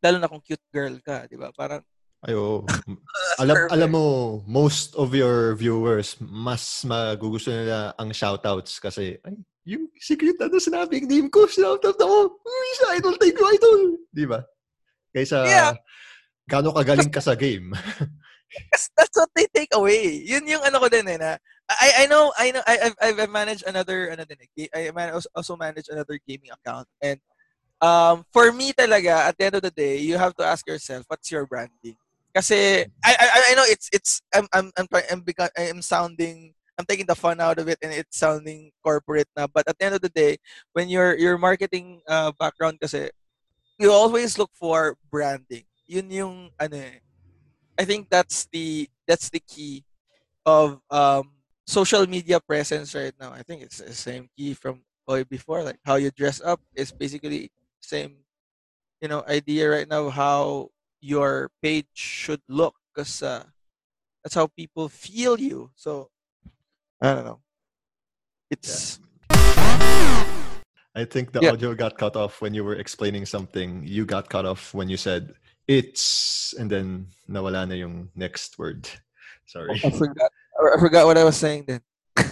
Lalo 0.00 0.22
na 0.22 0.30
kung 0.30 0.40
cute 0.40 0.62
girl 0.72 0.94
ka, 1.02 1.26
di 1.26 1.34
ba? 1.36 1.50
Parang 1.50 1.82
Ayo. 2.24 2.64
alam 3.42 3.56
alam 3.68 3.90
mo 3.92 4.06
most 4.48 4.96
of 4.96 5.12
your 5.12 5.52
viewers 5.52 6.16
mas 6.24 6.80
magugusto 6.88 7.52
nila 7.52 7.92
ang 8.00 8.08
shoutouts 8.08 8.80
kasi 8.80 9.20
ay 9.20 9.36
yung 9.66 9.90
secret 9.98 10.38
ano 10.38 10.56
sinabi 10.62 11.02
ng 11.02 11.10
name 11.10 11.28
ko 11.28 11.44
shoutout 11.44 11.98
ako. 11.98 12.38
Uy, 12.38 12.68
sa 12.78 12.86
idol 12.96 13.18
thank 13.18 13.34
you 13.34 13.46
idol. 13.50 13.80
Di 14.14 14.24
ba? 14.24 14.40
Kaysa 15.10 15.42
yeah. 15.44 15.74
gaano 16.46 16.70
kagaling 16.70 17.10
ka 17.10 17.18
sa 17.18 17.34
game. 17.34 17.74
that's 18.96 19.16
what 19.18 19.28
they 19.34 19.50
take 19.50 19.74
away. 19.74 20.22
Yun 20.22 20.46
yung 20.46 20.62
ano 20.62 20.78
ko 20.78 20.86
din 20.86 21.10
eh 21.10 21.18
na 21.18 21.34
I 21.66 21.88
I 21.98 22.04
know 22.06 22.30
I 22.38 22.54
know 22.54 22.62
I 22.62 22.94
I've, 23.02 23.18
I've 23.18 23.30
managed 23.30 23.66
another 23.66 24.14
another 24.14 24.38
I 24.70 24.86
also 25.34 25.58
manage 25.58 25.90
another 25.90 26.14
gaming 26.22 26.54
account 26.54 26.86
and 27.02 27.18
um 27.82 28.22
for 28.30 28.54
me 28.54 28.70
talaga 28.70 29.26
at 29.26 29.34
the 29.34 29.50
end 29.50 29.58
of 29.58 29.66
the 29.66 29.74
day 29.74 29.98
you 29.98 30.14
have 30.14 30.32
to 30.38 30.46
ask 30.46 30.62
yourself 30.62 31.04
what's 31.10 31.26
your 31.34 31.44
branding 31.44 31.98
Kasi 32.36 32.84
I, 33.00 33.12
I 33.16 33.28
I 33.48 33.54
know 33.56 33.64
it's 33.64 33.88
it's 33.96 34.20
I'm 34.36 34.44
I'm 34.52 34.68
I'm 34.76 34.86
I'm, 34.92 35.22
beca- 35.24 35.56
I'm 35.56 35.80
sounding 35.80 36.52
I'm 36.76 36.84
taking 36.84 37.08
the 37.08 37.16
fun 37.16 37.40
out 37.40 37.56
of 37.56 37.68
it 37.72 37.80
and 37.80 37.92
it's 37.96 38.20
sounding 38.20 38.72
corporate 38.84 39.28
na 39.32 39.48
but 39.48 39.64
at 39.64 39.78
the 39.80 39.84
end 39.88 39.96
of 39.96 40.04
the 40.04 40.12
day 40.12 40.36
when 40.76 40.92
your 40.92 41.16
your 41.16 41.38
marketing 41.40 42.04
uh, 42.04 42.36
background 42.36 42.76
kasi 42.76 43.08
you 43.78 43.92
always 43.92 44.38
look 44.38 44.50
for 44.56 44.96
branding. 45.10 45.64
Yun 45.86 46.08
yung 46.10 46.36
ano 46.60 46.76
eh. 46.80 47.00
I 47.78 47.84
think 47.84 48.08
that's 48.10 48.48
the 48.52 48.88
that's 49.06 49.30
the 49.30 49.40
key 49.44 49.84
of 50.46 50.80
um 50.90 51.32
social 51.66 52.06
media 52.06 52.40
presence 52.40 52.94
right 52.94 53.14
now. 53.20 53.32
I 53.32 53.42
think 53.42 53.62
it's 53.62 53.78
the 53.80 53.94
same 53.94 54.28
key 54.36 54.54
from 54.54 54.82
before 55.30 55.62
like 55.62 55.78
how 55.84 55.96
you 55.96 56.10
dress 56.10 56.40
up 56.42 56.60
is 56.74 56.92
basically 56.92 57.50
same 57.80 58.24
you 59.00 59.08
know 59.08 59.24
idea 59.28 59.68
right 59.70 59.88
now 59.88 60.08
how 60.10 60.68
your 61.06 61.54
page 61.62 61.86
should 61.94 62.42
look 62.48 62.74
because 62.90 63.22
uh, 63.22 63.44
that's 64.22 64.34
how 64.34 64.48
people 64.48 64.88
feel 64.88 65.38
you. 65.38 65.70
So 65.76 66.10
I 67.00 67.14
don't 67.14 67.24
know. 67.24 67.40
It's. 68.50 68.98
Yeah. 68.98 69.06
I 70.96 71.04
think 71.04 71.30
the 71.30 71.40
yeah. 71.42 71.52
audio 71.52 71.74
got 71.74 71.98
cut 71.98 72.16
off 72.16 72.40
when 72.40 72.54
you 72.54 72.64
were 72.64 72.74
explaining 72.74 73.26
something. 73.26 73.84
You 73.84 74.06
got 74.06 74.30
cut 74.30 74.46
off 74.46 74.72
when 74.72 74.88
you 74.88 74.96
said 74.96 75.34
it's, 75.68 76.54
and 76.58 76.70
then 76.70 77.06
nawala 77.28 77.68
na 77.68 77.74
yung 77.74 78.08
next 78.16 78.58
word. 78.58 78.88
Sorry. 79.46 79.78
I 79.84 79.90
forgot. 79.90 80.30
I 80.56 80.80
forgot 80.80 81.04
what 81.04 81.18
I 81.18 81.24
was 81.24 81.36
saying 81.36 81.68
then. 81.68 81.82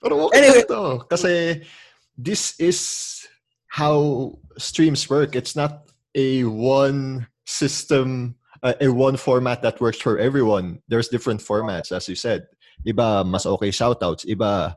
Pero 0.00 0.30
okay 0.30 0.38
anyway. 0.38 0.62
to. 0.62 1.04
Kasi 1.10 1.66
this 2.16 2.54
is 2.62 3.26
how 3.66 4.38
streams 4.56 5.10
work. 5.10 5.34
It's 5.34 5.58
not 5.58 5.89
a 6.14 6.44
one 6.44 7.28
system, 7.46 8.36
uh, 8.62 8.74
a 8.80 8.88
one 8.88 9.16
format 9.16 9.62
that 9.62 9.80
works 9.80 10.00
for 10.00 10.18
everyone. 10.18 10.80
There's 10.88 11.08
different 11.08 11.40
formats, 11.40 11.92
as 11.92 12.08
you 12.08 12.14
said. 12.14 12.46
Iba 12.86 13.26
mas 13.26 13.46
okay 13.46 13.68
shoutouts. 13.68 14.26
Iba 14.26 14.74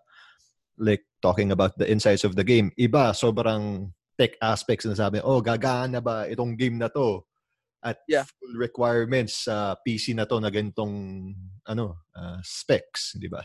like 0.78 1.04
talking 1.22 1.52
about 1.52 1.78
the 1.78 1.89
insights 1.89 2.24
of 2.24 2.36
the 2.36 2.43
game. 2.43 2.72
Iba 2.78 3.15
sobrang 3.15 3.93
tech 4.17 4.38
aspects 4.41 4.86
na 4.86 4.93
sabi, 4.93 5.19
oh, 5.24 5.41
gagana 5.41 6.04
ba 6.04 6.28
itong 6.30 6.58
game 6.58 6.78
na 6.78 6.88
to? 6.89 7.24
At 7.84 8.00
yeah. 8.08 8.24
full 8.24 8.56
requirements 8.56 9.43
sa 9.43 9.76
uh, 9.76 9.76
PC 9.84 10.15
na 10.15 10.24
to 10.24 10.39
na 10.39 10.48
ganitong 10.48 11.36
ano, 11.67 12.08
uh, 12.15 12.39
specs, 12.39 13.19
di 13.19 13.28
ba? 13.28 13.43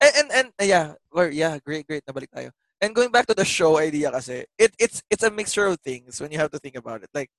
And, 0.00 0.14
and, 0.16 0.28
and 0.32 0.48
yeah, 0.64 0.94
or, 1.12 1.28
yeah, 1.28 1.58
great, 1.60 1.84
great. 1.84 2.06
Nabalik 2.08 2.32
tayo 2.32 2.54
and 2.80 2.94
going 2.94 3.10
back 3.10 3.26
to 3.26 3.34
the 3.34 3.44
show 3.44 3.78
idea 3.78 4.10
kasi, 4.10 4.44
it, 4.58 4.74
it's 4.78 5.02
it's 5.10 5.22
a 5.22 5.30
mixture 5.30 5.66
of 5.66 5.80
things 5.80 6.20
when 6.20 6.30
you 6.30 6.38
have 6.38 6.50
to 6.52 6.58
think 6.58 6.76
about 6.76 7.02
it. 7.02 7.10
Like, 7.14 7.30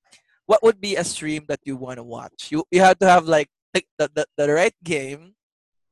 what 0.45 0.63
would 0.63 0.81
be 0.81 0.95
a 0.95 1.03
stream 1.03 1.45
that 1.47 1.59
you 1.63 1.75
want 1.75 1.97
to 1.97 2.03
watch? 2.03 2.49
You 2.51 2.63
you 2.71 2.81
have 2.81 2.99
to 2.99 3.07
have 3.07 3.25
like 3.25 3.49
the, 3.73 4.09
the, 4.13 4.25
the 4.37 4.51
right 4.51 4.75
game, 4.83 5.35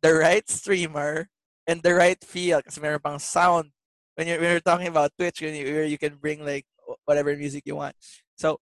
the 0.01 0.13
right 0.13 0.47
streamer, 0.49 1.29
and 1.67 1.81
the 1.81 1.93
right 1.93 2.17
feel. 2.23 2.61
Kasi 2.61 2.81
meron 2.81 2.99
pang 2.99 3.19
sound. 3.19 3.71
When 4.15 4.27
you're, 4.27 4.39
when 4.41 4.49
you're 4.49 4.65
talking 4.65 4.87
about 4.87 5.11
Twitch, 5.17 5.41
when 5.41 5.53
you, 5.53 5.85
you 5.85 5.97
can 5.97 6.15
bring 6.15 6.43
like 6.43 6.65
whatever 7.05 7.35
music 7.37 7.63
you 7.65 7.75
want. 7.75 7.95
So, 8.35 8.57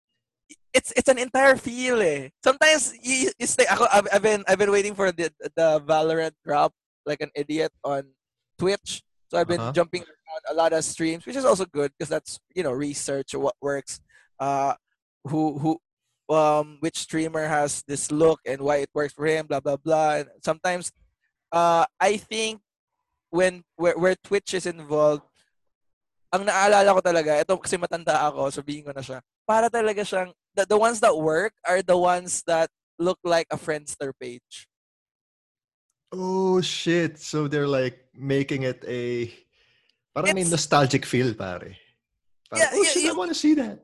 it's 0.72 0.92
it's 0.96 1.08
an 1.08 1.18
entire 1.18 1.56
feel 1.56 2.00
eh. 2.00 2.28
Sometimes 2.42 2.96
you, 3.02 3.30
you 3.38 3.46
stay, 3.46 3.66
ako, 3.68 3.86
I've, 3.92 4.08
I've 4.12 4.22
been 4.22 4.44
I've 4.48 4.58
been 4.58 4.72
waiting 4.72 4.94
for 4.94 5.12
the 5.12 5.30
the 5.54 5.80
Valorant 5.84 6.32
drop 6.44 6.72
like 7.04 7.20
an 7.20 7.30
idiot 7.34 7.72
on 7.84 8.16
Twitch. 8.58 9.02
So 9.32 9.40
I've 9.40 9.48
been 9.48 9.64
uh-huh. 9.64 9.72
jumping 9.72 10.04
a 10.44 10.52
lot 10.52 10.76
of 10.76 10.84
streams, 10.84 11.24
which 11.24 11.40
is 11.40 11.48
also 11.48 11.64
good 11.64 11.88
because 11.96 12.12
that's 12.12 12.36
you 12.52 12.60
know 12.60 12.70
research 12.76 13.32
of 13.32 13.40
what 13.40 13.56
works, 13.64 13.96
uh, 14.36 14.76
who 15.24 15.56
who 15.56 15.80
um 16.28 16.76
which 16.84 17.00
streamer 17.00 17.48
has 17.48 17.80
this 17.88 18.12
look 18.12 18.44
and 18.44 18.60
why 18.60 18.84
it 18.84 18.92
works 18.92 19.16
for 19.16 19.24
him, 19.24 19.48
blah 19.48 19.64
blah 19.64 19.80
blah. 19.80 20.20
And 20.20 20.28
sometimes, 20.44 20.92
uh, 21.48 21.88
I 21.96 22.20
think 22.20 22.60
when 23.32 23.64
where, 23.80 23.96
where 23.96 24.20
Twitch 24.20 24.52
is 24.52 24.68
involved, 24.68 25.24
ang 26.28 26.44
naalala 26.44 26.92
ko 26.92 27.00
talaga, 27.00 27.40
ito 27.40 27.56
kasi 27.56 27.80
matanda 27.80 28.20
ako, 28.28 28.52
sabihin 28.52 28.84
ko 28.84 28.92
na 28.92 29.00
siya, 29.00 29.24
para 29.48 29.72
talaga 29.72 30.04
siyang, 30.04 30.36
the, 30.52 30.68
the 30.68 30.76
ones 30.76 31.00
that 31.00 31.16
work 31.16 31.56
are 31.64 31.80
the 31.80 31.96
ones 31.96 32.44
that 32.44 32.68
look 33.00 33.16
like 33.24 33.48
a 33.48 33.56
Friendster 33.56 34.12
page. 34.12 34.68
Oh 36.12 36.60
shit. 36.60 37.18
So 37.18 37.48
they're 37.48 37.66
like 37.66 38.04
making 38.12 38.68
it 38.68 38.84
a 38.86 39.32
Parang 40.12 40.36
may 40.36 40.44
nostalgic 40.44 41.08
feel, 41.08 41.32
pare. 41.32 41.72
Parang, 42.52 42.60
yeah, 42.60 42.70
oh, 42.76 42.84
shit, 42.84 43.08
yung, 43.08 43.16
I 43.16 43.18
want 43.18 43.32
to 43.32 43.38
see 43.38 43.56
that. 43.56 43.80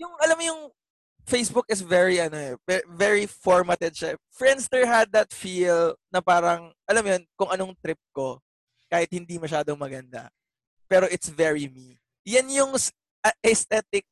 Yung, 0.00 0.16
alam 0.16 0.36
mo 0.40 0.44
yung 0.44 0.62
Facebook 1.28 1.68
is 1.68 1.84
very, 1.84 2.16
ano 2.16 2.56
eh, 2.56 2.80
very 2.88 3.28
formatted 3.28 3.92
siya. 3.92 4.16
Friendster 4.32 4.88
had 4.88 5.12
that 5.12 5.28
feel 5.36 6.00
na 6.08 6.24
parang, 6.24 6.72
alam 6.88 7.04
mo 7.04 7.08
yun, 7.12 7.24
kung 7.36 7.52
anong 7.52 7.76
trip 7.84 8.00
ko, 8.16 8.40
kahit 8.88 9.12
hindi 9.12 9.36
masyadong 9.36 9.76
maganda. 9.76 10.32
Pero 10.88 11.04
it's 11.12 11.28
very 11.28 11.68
me. 11.68 12.00
Yan 12.24 12.48
yung 12.48 12.72
aesthetic 13.44 14.08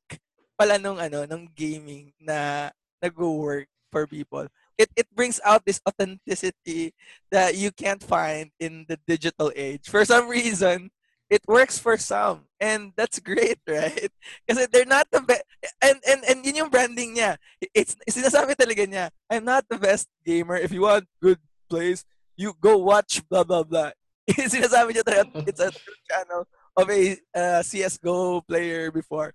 pala 0.53 0.77
nung, 0.77 1.01
ano, 1.01 1.25
nung 1.25 1.49
gaming 1.57 2.13
na 2.21 2.69
nag-work 3.01 3.73
for 3.89 4.05
people. 4.05 4.45
It, 4.79 4.91
it 4.95 5.11
brings 5.15 5.41
out 5.45 5.67
this 5.67 5.81
authenticity 5.87 6.95
that 7.33 7.57
you 7.57 7.73
can't 7.73 8.03
find 8.03 8.51
in 8.61 8.87
the 8.89 8.99
digital 9.07 9.51
age. 9.57 9.91
For 9.91 10.05
some 10.05 10.29
reason, 10.29 10.91
it 11.31 11.43
works 11.47 11.79
for 11.79 11.97
some. 11.97 12.49
And 12.61 12.93
that's 12.97 13.21
great 13.21 13.61
right? 13.69 14.11
Kasi 14.49 14.67
they're 14.73 14.89
not 14.89 15.07
the 15.13 15.21
best 15.21 15.45
and 15.83 16.01
and 16.09 16.25
and 16.25 16.39
yun 16.45 16.67
yung 16.67 16.73
branding 16.73 17.17
niya. 17.17 17.37
It's 17.75 17.95
sinasabi 18.09 18.57
talaga 18.57 18.85
niya 18.89 19.11
I'm 19.31 19.45
not 19.45 19.69
the 19.69 19.79
best 19.79 20.09
gamer. 20.25 20.57
If 20.57 20.73
you 20.73 20.83
want 20.83 21.07
good 21.23 21.39
plays 21.71 22.05
you 22.37 22.55
go 22.59 22.79
watch 22.79 23.23
blah 23.29 23.45
blah 23.45 23.63
blah. 23.63 23.93
Sinasabi 24.31 24.97
niya 24.97 25.05
talaga 25.05 25.25
it's 25.51 25.63
a 25.63 25.71
channel 26.09 26.49
of 26.75 26.87
a 26.91 27.19
uh, 27.35 27.61
CS:GO 27.63 28.43
player 28.43 28.91
before. 28.91 29.35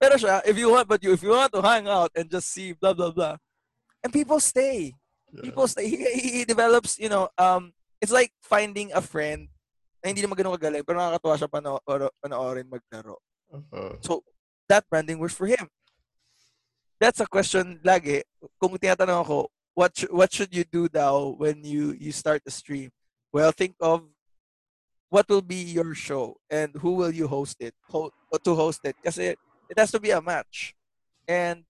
Pero 0.00 0.16
siya 0.16 0.40
if 0.46 0.56
you 0.56 0.72
want 0.72 0.88
but 0.88 1.02
you 1.04 1.12
if 1.12 1.20
you 1.20 1.34
want 1.34 1.52
to 1.52 1.60
hang 1.60 1.90
out 1.90 2.10
and 2.16 2.30
just 2.30 2.48
see 2.48 2.72
blah 2.72 2.94
blah 2.94 3.12
blah 3.12 3.36
and 4.02 4.12
people 4.12 4.38
stay 4.38 4.92
people 5.40 5.64
stay 5.66 5.88
he, 5.88 5.96
he 6.20 6.44
develops 6.44 6.98
you 6.98 7.08
know 7.08 7.30
um 7.38 7.72
it's 8.02 8.12
like 8.12 8.34
finding 8.42 8.90
a 8.92 9.00
friend 9.00 9.46
na 10.02 10.10
hindi 10.10 10.18
naman 10.26 10.34
ganun 10.34 10.58
kagaling, 10.58 10.82
pero 10.82 10.98
nakakatuwa 10.98 11.38
siya 11.38 11.48
pano- 11.48 12.12
panoorin 12.18 12.66
maglaro. 12.66 13.22
Uh-huh. 13.54 13.94
So, 14.02 14.26
that 14.66 14.82
branding 14.90 15.22
works 15.22 15.38
for 15.38 15.46
him. 15.46 15.70
That's 16.98 17.22
a 17.22 17.26
question 17.30 17.78
lagi. 17.86 18.26
Kung 18.58 18.74
tinatanong 18.74 19.22
ako, 19.22 19.46
what 19.78 19.94
sh- 19.94 20.10
what 20.10 20.34
should 20.34 20.50
you 20.50 20.66
do 20.66 20.90
now 20.90 21.38
when 21.38 21.62
you 21.62 21.94
you 21.94 22.10
start 22.10 22.42
a 22.42 22.50
stream? 22.50 22.90
Well, 23.30 23.54
think 23.54 23.78
of 23.78 24.02
what 25.06 25.30
will 25.30 25.42
be 25.42 25.62
your 25.62 25.94
show 25.94 26.42
and 26.50 26.74
who 26.82 26.98
will 26.98 27.14
you 27.14 27.30
host 27.30 27.62
it 27.62 27.74
ho- 27.86 28.10
to 28.42 28.52
host 28.58 28.82
it 28.82 28.96
kasi 29.04 29.38
it 29.70 29.76
has 29.76 29.92
to 29.92 30.00
be 30.00 30.10
a 30.10 30.24
match 30.24 30.72
and 31.28 31.62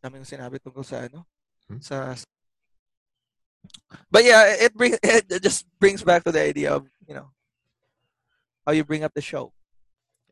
daming 0.00 0.24
sinabi 0.24 0.56
tungkol 0.56 0.80
sa 0.80 1.04
ano 1.04 1.28
hmm? 1.68 1.78
sa 1.80 2.14
but 4.10 4.24
yeah 4.24 4.54
it 4.58 4.74
bring 4.74 4.96
it 5.02 5.42
just 5.42 5.66
brings 5.78 6.02
back 6.02 6.24
to 6.24 6.32
the 6.32 6.40
idea 6.40 6.72
of 6.72 6.86
you 7.06 7.14
know 7.14 7.30
how 8.68 8.72
you 8.72 8.84
bring 8.84 9.02
up 9.02 9.14
the 9.14 9.22
show. 9.22 9.50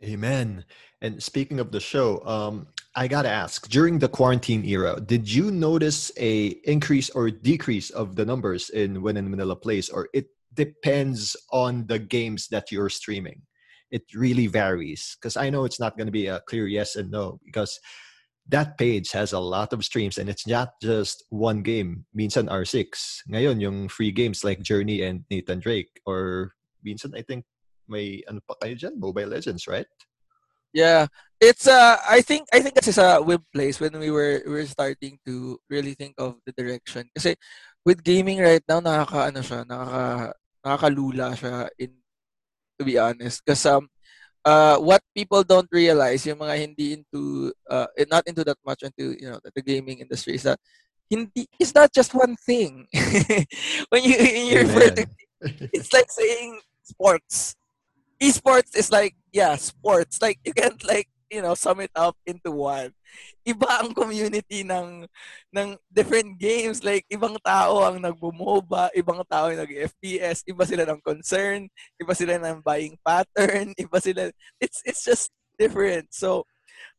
Amen. 0.05 0.67
And 1.01 1.23
speaking 1.23 1.59
of 1.59 1.73
the 1.73 1.81
show, 1.81 2.21
um, 2.27 2.67
I 2.95 3.09
gotta 3.09 3.31
ask: 3.31 3.67
during 3.69 3.99
the 3.99 4.13
quarantine 4.13 4.63
era, 4.67 5.01
did 5.01 5.25
you 5.25 5.51
notice 5.51 6.13
a 6.19 6.61
increase 6.69 7.09
or 7.09 7.31
decrease 7.31 7.89
of 7.89 8.15
the 8.15 8.27
numbers 8.27 8.69
in 8.69 9.01
When 9.01 9.17
in 9.17 9.31
Manila 9.31 9.57
Plays, 9.57 9.89
or 9.89 10.09
it 10.13 10.27
depends 10.53 11.35
on 11.51 11.87
the 11.87 11.99
games 11.99 12.49
that 12.49 12.71
you're 12.71 12.91
streaming? 12.91 13.41
It 13.91 14.03
really 14.13 14.49
varies 14.49 15.17
because 15.17 15.39
I 15.39 15.49
know 15.49 15.65
it's 15.65 15.81
not 15.81 15.97
going 15.97 16.09
to 16.09 16.13
be 16.13 16.27
a 16.27 16.41
clear 16.41 16.67
yes 16.67 16.97
and 16.97 17.11
no 17.11 17.41
because 17.43 17.81
that 18.49 18.79
page 18.79 19.11
has 19.13 19.33
a 19.33 19.43
lot 19.43 19.73
of 19.73 19.85
streams 19.85 20.19
and 20.19 20.29
it's 20.29 20.47
not 20.47 20.79
just 20.81 21.25
one 21.31 21.63
game. 21.63 22.07
Minsan 22.15 22.47
R6. 22.49 23.27
Ngayon, 23.31 23.61
yung 23.61 23.89
free 23.89 24.13
games 24.13 24.45
like 24.45 24.63
Journey 24.63 25.03
and 25.03 25.25
Nathan 25.31 25.59
Drake. 25.59 25.91
Or 26.07 26.53
minsan, 26.85 27.17
I 27.17 27.23
think, 27.23 27.45
may 27.89 28.23
ano 28.31 28.41
pa 28.47 28.55
kayo 28.63 28.79
dyan? 28.79 28.99
Mobile 28.99 29.31
Legends, 29.31 29.67
right? 29.67 29.87
Yeah. 30.75 31.07
It's 31.41 31.69
uh 31.69 31.97
I 32.05 32.21
think 32.21 32.49
I 32.53 32.61
think 32.61 32.77
kasi 32.77 32.93
sa 32.93 33.21
web 33.21 33.45
place 33.53 33.81
when 33.81 33.97
we 34.01 34.09
were 34.09 34.41
we 34.45 34.53
were 34.61 34.69
starting 34.69 35.21
to 35.29 35.61
really 35.69 35.93
think 35.95 36.17
of 36.17 36.41
the 36.49 36.53
direction. 36.53 37.09
Kasi 37.13 37.37
with 37.85 38.05
gaming 38.05 38.41
right 38.41 38.65
now 38.69 38.81
nakaka 38.81 39.33
ano 39.33 39.41
siya, 39.45 39.61
nakaka 39.69 40.33
nakakalula 40.65 41.27
siya 41.37 41.55
in 41.81 41.93
to 42.81 42.83
be 42.85 42.97
honest. 42.97 43.45
Because 43.45 43.65
um 43.69 43.89
uh, 44.47 44.79
what 44.79 45.03
people 45.15 45.43
don't 45.43 45.69
realize, 45.73 46.25
yung 46.25 46.39
mga 46.39 46.57
hindi 46.57 46.93
into, 46.95 47.53
uh, 47.69 47.91
not 48.09 48.23
into 48.27 48.45
that 48.45 48.57
much 48.65 48.83
into, 48.83 49.19
you 49.19 49.29
know, 49.29 49.41
the, 49.43 49.51
the 49.57 49.63
gaming 49.63 49.99
industry 49.99 50.35
is 50.39 50.45
that 50.45 50.59
hindi, 51.11 51.51
it's 51.59 51.75
not 51.75 51.93
just 51.93 52.15
one 52.15 52.37
thing. 52.47 52.87
when 53.91 54.07
you, 54.07 54.17
when 54.17 54.47
you 54.47 54.59
refer 54.63 54.91
to, 54.95 55.07
it's 55.75 55.93
like 55.93 56.11
saying 56.11 56.61
sports. 56.83 57.57
Esports 58.23 58.75
is 58.75 58.91
like, 58.91 59.15
yeah, 59.33 59.57
sports. 59.57 60.23
Like, 60.23 60.39
you 60.45 60.55
can't 60.55 60.83
like, 60.87 61.09
you 61.31 61.43
know, 61.43 61.55
sum 61.55 61.81
it 61.81 61.91
up 61.95 62.17
into 62.27 62.51
one. 62.51 62.95
Iba 63.47 63.83
ang 63.83 63.95
community 63.95 64.63
ng 64.63 65.07
ng 65.51 65.69
different 65.91 66.39
games. 66.39 66.83
Like, 66.83 67.07
ibang 67.11 67.37
tao 67.43 67.83
ang 67.83 68.03
nagbo-MOBA, 68.03 68.95
ibang 68.95 69.23
tao 69.27 69.51
ang 69.51 69.59
nag-FPS, 69.59 70.47
iba 70.47 70.65
sila 70.67 70.85
ng 70.87 71.01
concern, 71.03 71.67
iba 71.99 72.15
sila 72.15 72.39
ng 72.39 72.63
buying 72.63 72.95
pattern, 73.03 73.75
iba 73.83 73.99
sila... 73.99 74.31
It's, 74.61 74.83
it's 74.87 75.03
just 75.03 75.31
different. 75.59 76.15
So, 76.15 76.45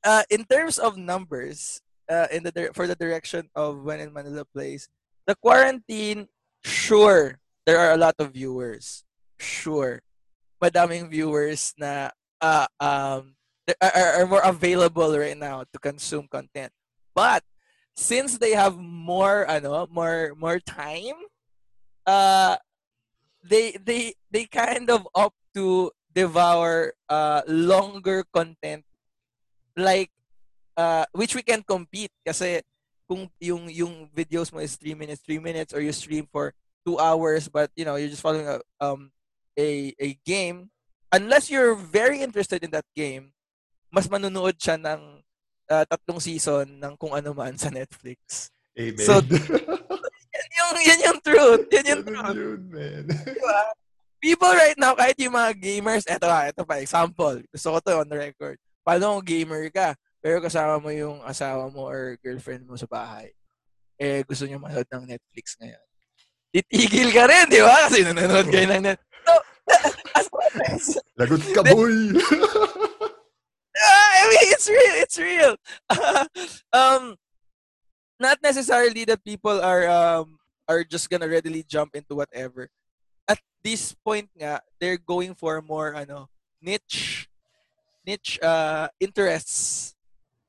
uh, 0.04 0.24
in 0.30 0.44
terms 0.46 0.78
of 0.78 0.98
numbers, 0.98 1.82
uh, 2.10 2.28
in 2.32 2.44
the 2.44 2.72
for 2.74 2.88
the 2.88 2.96
direction 2.96 3.50
of 3.56 3.84
when 3.84 4.00
in 4.00 4.14
Manila 4.14 4.44
plays, 4.54 4.88
the 5.28 5.36
quarantine, 5.36 6.28
sure, 6.64 7.40
there 7.66 7.78
are 7.78 7.94
a 7.94 8.00
lot 8.00 8.16
of 8.20 8.34
viewers. 8.34 9.04
Sure. 9.38 10.02
Madaming 10.58 11.12
viewers 11.12 11.74
na 11.78 12.10
uh, 12.42 12.66
um, 12.82 13.37
are, 13.82 14.24
are 14.24 14.28
more 14.28 14.44
available 14.44 15.18
right 15.18 15.38
now 15.38 15.64
to 15.74 15.80
consume 15.80 16.28
content. 16.28 16.72
But 17.14 17.44
since 17.96 18.38
they 18.38 18.52
have 18.52 18.78
more 18.78 19.50
ano, 19.50 19.88
more 19.92 20.34
more 20.38 20.60
time, 20.60 21.18
uh 22.06 22.56
they 23.44 23.76
they 23.84 24.14
they 24.32 24.46
kind 24.46 24.90
of 24.90 25.08
opt 25.16 25.36
to 25.56 25.92
devour 26.14 26.94
uh 27.10 27.42
longer 27.48 28.24
content 28.34 28.84
like 29.76 30.10
uh 30.76 31.06
which 31.14 31.36
we 31.36 31.42
can 31.42 31.62
compete 31.62 32.12
kasi 32.26 32.62
kung 33.08 33.30
yung 33.40 33.70
yung 33.70 33.94
videos 34.12 34.52
mo 34.52 34.60
is 34.60 34.76
3 34.76 34.98
minutes 34.98 35.22
3 35.24 35.40
minutes 35.40 35.72
or 35.72 35.80
you 35.80 35.94
stream 35.94 36.28
for 36.28 36.52
2 36.84 37.00
hours 37.00 37.48
but 37.48 37.72
you 37.78 37.86
know 37.86 37.96
you're 37.96 38.12
just 38.12 38.24
following 38.26 38.48
a 38.48 38.60
um 38.82 39.14
a 39.56 39.94
a 40.02 40.18
game 40.26 40.70
unless 41.14 41.50
you're 41.50 41.76
very 41.78 42.20
interested 42.20 42.64
in 42.66 42.72
that 42.74 42.86
game 42.98 43.32
mas 43.98 44.06
manunood 44.06 44.54
siya 44.62 44.78
ng 44.78 45.02
uh, 45.74 45.84
tatlong 45.90 46.22
season 46.22 46.70
ng 46.78 46.94
kung 47.02 47.18
ano 47.18 47.34
man 47.34 47.58
sa 47.58 47.74
Netflix. 47.74 48.54
Amen. 48.78 49.02
So, 49.02 49.18
yan 49.26 50.50
yung, 50.54 50.74
yan 50.86 51.00
yung 51.10 51.20
truth. 51.26 51.66
Yan 51.74 51.86
yung 51.90 52.04
truth. 52.06 52.38
Yun, 52.38 52.62
man. 52.70 53.04
diba? 53.10 53.60
People 54.22 54.54
right 54.54 54.78
now, 54.78 54.94
kahit 54.94 55.18
yung 55.18 55.34
mga 55.34 55.58
gamers, 55.58 56.06
eto 56.06 56.30
ha, 56.30 56.46
eto 56.46 56.62
pa, 56.62 56.78
example. 56.78 57.42
Gusto 57.50 57.74
ko 57.74 57.78
to 57.82 58.06
on 58.06 58.10
the 58.10 58.18
record. 58.22 58.62
Paano 58.86 59.18
kung 59.18 59.26
gamer 59.26 59.66
ka, 59.74 59.98
pero 60.22 60.46
kasama 60.46 60.78
mo 60.78 60.94
yung 60.94 61.18
asawa 61.26 61.66
mo 61.74 61.90
or 61.90 62.22
girlfriend 62.22 62.70
mo 62.70 62.78
sa 62.78 62.86
bahay. 62.86 63.34
Eh, 63.98 64.22
gusto 64.30 64.46
niyo 64.46 64.62
manood 64.62 64.86
ng 64.94 65.10
Netflix 65.10 65.58
ngayon. 65.58 65.86
Titigil 66.54 67.10
ka 67.10 67.26
rin, 67.26 67.50
di 67.50 67.66
ba? 67.66 67.90
Kasi 67.90 68.06
nanonood 68.06 68.46
kayo 68.54 68.66
ng 68.78 68.84
Netflix. 68.94 69.10
So, 69.26 69.34
as 70.70 70.86
Lagot 71.18 71.42
ka, 71.50 71.66
boy! 71.66 72.14
Mean, 74.30 74.40
it's 74.54 74.68
real. 74.70 74.96
It's 75.00 75.18
real. 75.18 75.54
um, 76.74 77.16
not 78.20 78.40
necessarily 78.42 79.06
that 79.06 79.24
people 79.24 79.62
are 79.62 79.88
um 79.88 80.40
are 80.68 80.84
just 80.84 81.10
gonna 81.10 81.28
readily 81.28 81.64
jump 81.64 81.96
into 81.96 82.16
whatever. 82.16 82.70
At 83.28 83.40
this 83.64 83.94
point, 83.94 84.30
nga, 84.36 84.62
they're 84.80 85.00
going 85.00 85.36
for 85.36 85.62
more 85.62 85.96
ano 85.96 86.30
niche 86.62 87.30
niche 88.06 88.40
uh 88.42 88.90
interests 89.00 89.96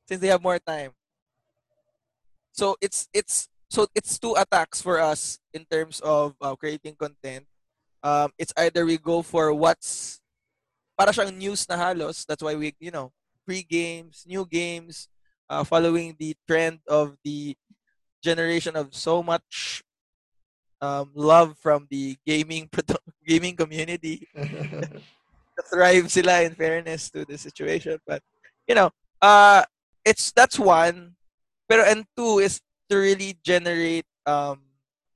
since 0.08 0.20
they 0.20 0.32
have 0.32 0.42
more 0.42 0.58
time. 0.58 0.92
So 2.52 2.76
it's 2.80 3.08
it's 3.12 3.48
so 3.70 3.86
it's 3.94 4.18
two 4.18 4.34
attacks 4.34 4.80
for 4.80 4.98
us 4.98 5.38
in 5.52 5.64
terms 5.68 6.00
of 6.00 6.34
uh, 6.40 6.56
creating 6.56 6.96
content. 6.96 7.44
Um, 8.02 8.32
it's 8.38 8.52
either 8.56 8.86
we 8.86 8.96
go 8.96 9.22
for 9.22 9.52
what's 9.52 10.20
para 10.96 11.12
siyang 11.12 11.36
news 11.36 11.68
na 11.68 11.76
halos. 11.76 12.24
That's 12.24 12.42
why 12.42 12.56
we, 12.56 12.74
you 12.80 12.90
know, 12.90 13.12
free 13.48 13.64
games, 13.64 14.28
new 14.28 14.44
games, 14.44 15.08
uh, 15.48 15.64
following 15.64 16.12
the 16.20 16.36
trend 16.44 16.84
of 16.84 17.16
the 17.24 17.56
generation 18.20 18.76
of 18.76 18.92
so 18.92 19.24
much 19.24 19.80
um, 20.84 21.08
love 21.16 21.56
from 21.56 21.88
the 21.88 22.12
gaming 22.28 22.68
gaming 23.26 23.56
community. 23.56 24.28
thrive 25.72 26.06
sila 26.06 26.42
in 26.42 26.54
fairness 26.54 27.10
to 27.10 27.24
the 27.24 27.38
situation. 27.38 27.98
But 28.06 28.22
you 28.68 28.76
know, 28.76 28.90
uh 29.22 29.64
it's 30.04 30.30
that's 30.30 30.58
one. 30.58 31.16
Pero 31.68 31.84
and 31.84 32.04
two 32.16 32.38
is 32.38 32.60
to 32.88 32.96
really 32.96 33.36
generate 33.42 34.06
um 34.28 34.60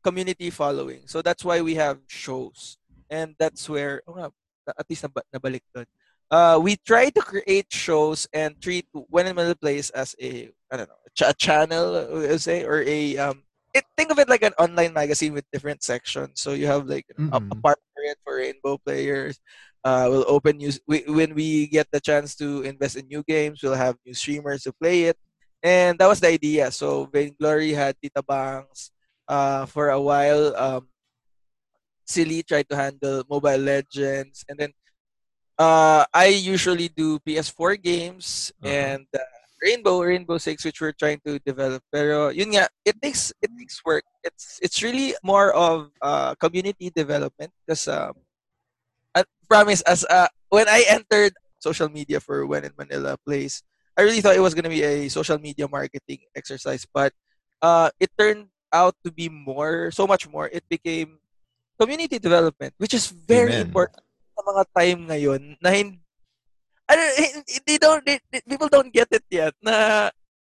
community 0.02 0.50
following. 0.50 1.04
So 1.06 1.22
that's 1.22 1.44
why 1.44 1.60
we 1.60 1.76
have 1.76 2.00
shows. 2.08 2.76
And 3.12 3.36
that's 3.38 3.68
where 3.68 4.02
oh, 4.08 4.32
at 4.66 4.86
least 4.88 5.04
nabalik 5.04 5.62
doon 5.74 5.86
uh, 6.32 6.58
we 6.60 6.76
try 6.84 7.10
to 7.10 7.20
create 7.20 7.68
shows 7.70 8.26
and 8.32 8.60
treat 8.60 8.88
when 8.92 9.28
in 9.28 9.36
the 9.36 9.54
place 9.54 9.90
as 9.90 10.16
a 10.20 10.50
I 10.72 10.76
don't 10.78 10.88
know 10.88 11.28
a 11.28 11.34
channel 11.34 12.08
we'll 12.10 12.38
say 12.38 12.64
or 12.64 12.82
a 12.82 13.18
um 13.18 13.44
it, 13.74 13.84
think 13.96 14.10
of 14.10 14.18
it 14.18 14.28
like 14.28 14.42
an 14.42 14.52
online 14.58 14.92
magazine 14.92 15.32
with 15.32 15.44
different 15.52 15.82
sections. 15.82 16.40
So 16.40 16.52
you 16.52 16.66
have 16.66 16.86
like 16.86 17.06
mm-hmm. 17.18 17.32
a, 17.32 17.36
a 17.36 17.40
mm-hmm. 17.40 17.60
part 17.60 17.78
for 18.24 18.36
rainbow 18.36 18.78
players. 18.78 19.40
Uh, 19.84 20.06
we'll 20.08 20.24
open 20.28 20.58
news 20.58 20.80
we, 20.86 21.02
when 21.08 21.34
we 21.34 21.66
get 21.66 21.88
the 21.90 22.00
chance 22.00 22.36
to 22.36 22.62
invest 22.62 22.96
in 22.96 23.06
new 23.08 23.22
games. 23.26 23.62
We'll 23.62 23.74
have 23.74 23.96
new 24.06 24.14
streamers 24.14 24.62
to 24.64 24.72
play 24.72 25.04
it, 25.04 25.18
and 25.62 25.98
that 25.98 26.06
was 26.06 26.20
the 26.20 26.28
idea. 26.28 26.70
So 26.70 27.06
Vainglory 27.06 27.72
had 27.72 27.96
Tita 28.00 28.22
Bangs 28.22 28.92
uh, 29.26 29.66
for 29.66 29.90
a 29.90 30.00
while. 30.00 30.54
Um, 30.54 30.88
Silly 32.06 32.42
tried 32.42 32.68
to 32.68 32.76
handle 32.76 33.24
Mobile 33.28 33.58
Legends, 33.58 34.44
and 34.48 34.58
then 34.58 34.70
uh, 35.62 36.04
I 36.12 36.26
usually 36.26 36.88
do 36.88 37.18
PS4 37.22 37.80
games 37.80 38.52
uh-huh. 38.62 38.74
and 38.74 39.06
uh, 39.14 39.22
Rainbow, 39.62 40.02
Rainbow 40.02 40.38
Six, 40.38 40.64
which 40.64 40.80
we're 40.80 40.96
trying 40.96 41.22
to 41.24 41.38
develop. 41.38 41.82
Pero 41.94 42.34
yun 42.34 42.50
nga, 42.58 42.66
it 42.84 42.98
takes 42.98 43.30
it 43.38 43.50
takes 43.54 43.78
work. 43.86 44.02
It's 44.26 44.58
it's 44.58 44.82
really 44.82 45.14
more 45.22 45.54
of 45.54 45.94
uh, 46.02 46.34
community 46.42 46.90
development 46.90 47.54
because 47.62 47.86
um, 47.86 48.18
I 49.14 49.22
promise 49.46 49.86
as 49.86 50.02
uh, 50.10 50.26
when 50.50 50.66
I 50.66 50.82
entered 50.90 51.38
social 51.62 51.86
media 51.86 52.18
for 52.18 52.42
when 52.42 52.66
in 52.66 52.74
Manila 52.74 53.14
Plays, 53.22 53.62
I 53.94 54.02
really 54.02 54.18
thought 54.18 54.34
it 54.34 54.42
was 54.42 54.58
gonna 54.58 54.72
be 54.72 54.82
a 54.82 55.06
social 55.06 55.38
media 55.38 55.70
marketing 55.70 56.26
exercise, 56.34 56.82
but 56.82 57.14
uh, 57.62 57.94
it 58.02 58.10
turned 58.18 58.50
out 58.74 58.98
to 59.06 59.14
be 59.14 59.30
more, 59.30 59.94
so 59.94 60.10
much 60.10 60.26
more. 60.26 60.50
It 60.50 60.66
became 60.66 61.22
community 61.78 62.18
development, 62.18 62.74
which 62.82 62.94
is 62.98 63.06
very 63.06 63.54
Amen. 63.54 63.70
important 63.70 64.01
mga 64.42 64.64
time 64.74 65.00
ngayon 65.08 65.42
na 65.62 65.70
hindi 65.72 66.02
I 66.90 66.94
don't, 66.98 67.46
they 67.64 67.78
don't, 67.78 68.04
they, 68.04 68.20
people 68.44 68.68
don't 68.68 68.92
get 68.92 69.08
it 69.08 69.24
yet 69.30 69.54
na 69.64 70.10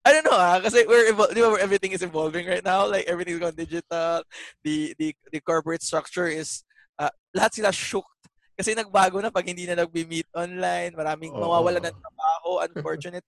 I 0.06 0.12
don't 0.14 0.24
know 0.24 0.38
ah, 0.38 0.62
kasi 0.62 0.86
we're 0.86 1.10
evol- 1.10 1.34
di 1.34 1.42
ba, 1.42 1.58
everything 1.58 1.90
is 1.90 2.04
evolving 2.06 2.46
right 2.46 2.62
now. 2.62 2.86
Like 2.86 3.10
everything's 3.10 3.42
going 3.42 3.58
digital. 3.58 4.22
The 4.62 4.94
the 4.96 5.12
the 5.34 5.40
corporate 5.42 5.82
structure 5.82 6.30
is 6.30 6.62
uh, 6.96 7.10
lahat 7.34 7.58
sila 7.58 7.74
shocked 7.74 8.22
kasi 8.54 8.72
nagbago 8.72 9.18
na 9.20 9.34
pag 9.34 9.44
hindi 9.44 9.66
na 9.66 9.76
nagbi-meet 9.82 10.30
online. 10.32 10.94
Maraming 10.94 11.34
oh. 11.34 11.42
mawawala 11.42 11.82
ng 11.82 11.96
trabaho, 11.98 12.50
unfortunate. 12.70 13.26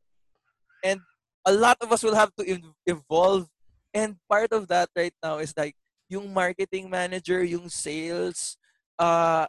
and 0.82 1.00
a 1.44 1.52
lot 1.52 1.76
of 1.80 1.92
us 1.92 2.02
will 2.02 2.14
have 2.14 2.32
to 2.36 2.44
evolve. 2.86 3.48
And 3.92 4.16
part 4.28 4.52
of 4.52 4.68
that 4.68 4.88
right 4.96 5.14
now 5.22 5.38
is 5.38 5.54
like 5.56 5.74
yung 6.08 6.32
marketing 6.32 6.90
manager, 6.90 7.42
yung 7.42 7.68
sales, 7.68 8.56
uh, 8.98 9.46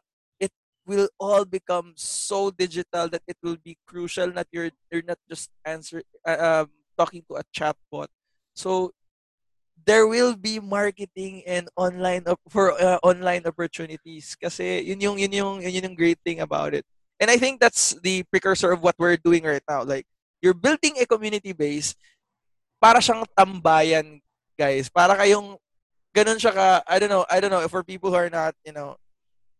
will 0.91 1.07
all 1.15 1.47
become 1.47 1.95
so 1.95 2.51
digital 2.51 3.07
that 3.07 3.23
it 3.23 3.39
will 3.39 3.55
be 3.55 3.79
crucial 3.87 4.27
that 4.35 4.51
you're 4.51 4.75
you're 4.91 5.07
not 5.07 5.17
just 5.31 5.47
answer 5.63 6.03
uh, 6.27 6.67
um, 6.67 6.67
talking 6.99 7.23
to 7.31 7.39
a 7.39 7.43
chatbot. 7.55 8.11
So 8.51 8.91
there 9.87 10.05
will 10.05 10.35
be 10.35 10.59
marketing 10.59 11.47
and 11.47 11.71
online 11.79 12.27
for 12.51 12.75
uh, 12.75 12.99
online 13.01 13.47
opportunities 13.47 14.35
kasi 14.35 14.83
yun 14.83 14.99
yung 14.99 15.17
yun 15.17 15.33
yung 15.33 15.55
yun 15.63 15.87
yung 15.87 15.97
great 15.97 16.19
thing 16.21 16.43
about 16.43 16.75
it. 16.75 16.83
And 17.17 17.31
I 17.31 17.37
think 17.39 17.63
that's 17.63 17.95
the 18.03 18.27
precursor 18.27 18.75
of 18.75 18.83
what 18.83 18.99
we're 18.99 19.17
doing 19.17 19.47
right 19.47 19.63
now. 19.63 19.87
Like 19.87 20.05
you're 20.43 20.57
building 20.57 20.99
a 20.99 21.05
community 21.07 21.53
base 21.53 21.95
para 22.81 22.97
siyang 23.01 23.25
tambayan, 23.37 24.21
guys. 24.57 24.89
Para 24.89 25.17
kayong 25.17 25.57
ganun 26.13 26.37
siya 26.41 26.53
ka 26.53 26.67
I 26.85 26.97
don't 26.97 27.13
know, 27.13 27.25
I 27.29 27.37
don't 27.39 27.53
know 27.53 27.65
for 27.69 27.85
people 27.85 28.09
who 28.09 28.19
are 28.19 28.33
not, 28.33 28.53
you 28.65 28.73
know, 28.73 29.00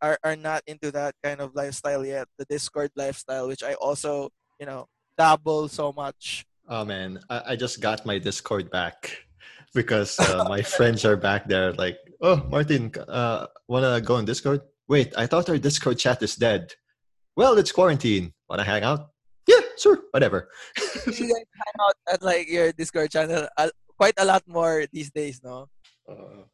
are 0.01 0.17
are 0.23 0.35
not 0.35 0.63
into 0.67 0.91
that 0.91 1.15
kind 1.23 1.39
of 1.39 1.55
lifestyle 1.55 2.05
yet, 2.05 2.27
the 2.37 2.45
Discord 2.45 2.91
lifestyle, 2.95 3.47
which 3.47 3.63
I 3.63 3.73
also, 3.75 4.29
you 4.59 4.65
know, 4.65 4.87
dabble 5.17 5.67
so 5.67 5.93
much. 5.93 6.45
Oh 6.67 6.85
man, 6.85 7.19
I, 7.29 7.53
I 7.53 7.55
just 7.55 7.81
got 7.81 8.05
my 8.05 8.17
Discord 8.17 8.69
back 8.71 9.11
because 9.73 10.19
uh, 10.19 10.45
my 10.49 10.61
friends 10.61 11.05
are 11.05 11.17
back 11.17 11.47
there. 11.47 11.73
Like, 11.73 11.97
oh, 12.21 12.43
Martin, 12.49 12.91
uh, 13.07 13.47
wanna 13.67 14.01
go 14.01 14.15
on 14.15 14.25
Discord? 14.25 14.61
Wait, 14.87 15.13
I 15.17 15.27
thought 15.27 15.49
our 15.49 15.57
Discord 15.57 15.97
chat 15.97 16.21
is 16.21 16.35
dead. 16.35 16.73
Well, 17.35 17.57
it's 17.57 17.71
quarantine. 17.71 18.33
Wanna 18.49 18.63
hang 18.63 18.83
out? 18.83 19.09
Yeah, 19.47 19.61
sure, 19.77 19.99
whatever. 20.11 20.49
you 21.05 21.27
guys 21.29 21.47
hang 21.61 21.77
out 21.81 21.95
at 22.11 22.21
like 22.21 22.49
your 22.49 22.71
Discord 22.71 23.11
channel 23.11 23.47
uh, 23.57 23.69
quite 23.97 24.17
a 24.17 24.25
lot 24.25 24.43
more 24.47 24.85
these 24.91 25.11
days, 25.11 25.41
no? 25.43 25.69
Uh, 26.09 26.49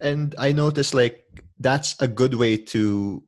and 0.00 0.34
I 0.38 0.52
noticed 0.52 0.94
like 0.94 1.24
that's 1.64 1.96
a 2.04 2.06
good 2.06 2.36
way 2.36 2.60
to 2.60 3.24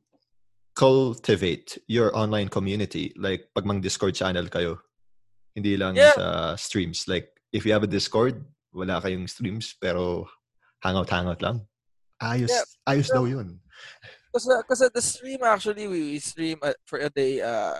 cultivate 0.77 1.81
your 1.89 2.13
online 2.13 2.53
community. 2.53 3.09
Like 3.17 3.49
pag 3.57 3.65
mang 3.65 3.81
Discord 3.81 4.13
channel 4.13 4.45
kayo, 4.45 4.77
hindi 5.57 5.73
lang 5.73 5.97
yeah. 5.97 6.13
sa 6.13 6.53
streams. 6.53 7.09
Like 7.09 7.33
if 7.49 7.65
you 7.65 7.73
have 7.73 7.81
a 7.81 7.89
Discord, 7.89 8.45
wala 8.69 9.01
kayong 9.01 9.25
streams 9.25 9.73
pero 9.81 10.29
hangout-hangout 10.85 11.41
lang. 11.41 11.65
Ayos, 12.21 12.53
yeah. 12.53 12.61
ayos 12.85 13.09
yeah. 13.09 13.17
daw 13.17 13.25
yun. 13.25 13.57
Because 14.29 14.85
uh, 14.85 14.93
the 14.93 15.01
stream 15.01 15.41
actually, 15.41 15.89
we 15.89 16.21
stream 16.21 16.61
uh, 16.61 16.77
for 16.85 17.01
a 17.01 17.09
day, 17.09 17.41
uh, 17.41 17.73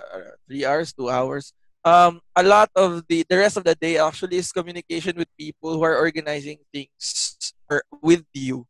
three 0.50 0.66
hours, 0.66 0.90
two 0.90 1.06
hours. 1.06 1.54
Um, 1.86 2.18
a 2.34 2.42
lot 2.42 2.66
of 2.74 3.06
the 3.06 3.22
the 3.30 3.38
rest 3.38 3.54
of 3.54 3.62
the 3.62 3.78
day 3.78 4.02
actually 4.02 4.42
is 4.42 4.50
communication 4.50 5.14
with 5.14 5.30
people 5.38 5.78
who 5.78 5.82
are 5.86 5.94
organizing 5.94 6.58
things 6.74 7.54
or 7.70 7.86
with 8.02 8.26
you. 8.34 8.66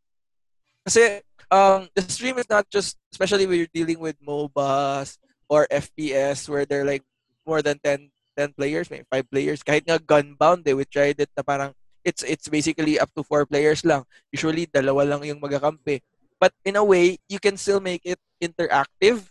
Kasi 0.85 1.25
um, 1.51 1.89
the 1.95 2.03
stream 2.03 2.39
is 2.39 2.49
not 2.49 2.69
just, 2.71 2.97
especially 3.13 3.47
when 3.47 3.59
you're 3.59 3.75
dealing 3.75 4.01
with 4.01 4.17
MOBAs 4.21 5.19
or 5.49 5.67
FPS 5.71 6.49
where 6.49 6.65
they're 6.65 6.85
like 6.85 7.03
more 7.47 7.63
than 7.63 7.79
10, 7.83 8.11
10 8.37 8.53
players, 8.55 8.91
maybe 8.91 9.05
5 9.11 9.31
players. 9.31 9.63
Kahit 9.63 9.89
nga 9.89 9.99
Gunbound, 9.99 10.69
eh, 10.69 10.77
we 10.77 10.85
tried 10.85 11.21
it 11.21 11.31
na 11.37 11.43
parang 11.43 11.73
it's 12.05 12.23
it's 12.23 12.49
basically 12.49 12.97
up 13.01 13.11
to 13.17 13.25
4 13.25 13.47
players 13.49 13.85
lang. 13.85 14.05
Usually, 14.33 14.69
dalawa 14.69 15.05
lang 15.05 15.25
yung 15.25 15.43
magakampi. 15.43 16.01
But 16.39 16.55
in 16.63 16.79
a 16.79 16.85
way, 16.85 17.19
you 17.27 17.43
can 17.43 17.59
still 17.59 17.83
make 17.83 18.05
it 18.07 18.21
interactive 18.39 19.27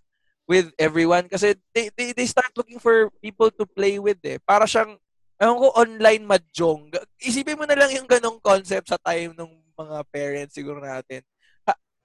with 0.47 0.71
everyone 0.79 1.27
kasi 1.27 1.55
they, 1.75 1.91
they, 1.95 2.11
they 2.11 2.27
start 2.27 2.51
looking 2.55 2.79
for 2.79 3.11
people 3.23 3.51
to 3.51 3.63
play 3.63 3.99
with 3.99 4.19
eh. 4.23 4.39
Para 4.43 4.67
siyang, 4.67 4.95
ewan 5.39 5.59
ko, 5.59 5.67
online 5.75 6.23
mahjong. 6.23 6.91
Isipin 7.19 7.59
mo 7.59 7.63
na 7.63 7.79
lang 7.79 7.91
yung 7.95 8.07
ganong 8.07 8.39
concept 8.43 8.91
sa 8.91 8.99
time 8.99 9.35
ng 9.35 9.51
mga 9.75 9.97
parents 10.11 10.55
siguro 10.55 10.83
natin. 10.83 11.23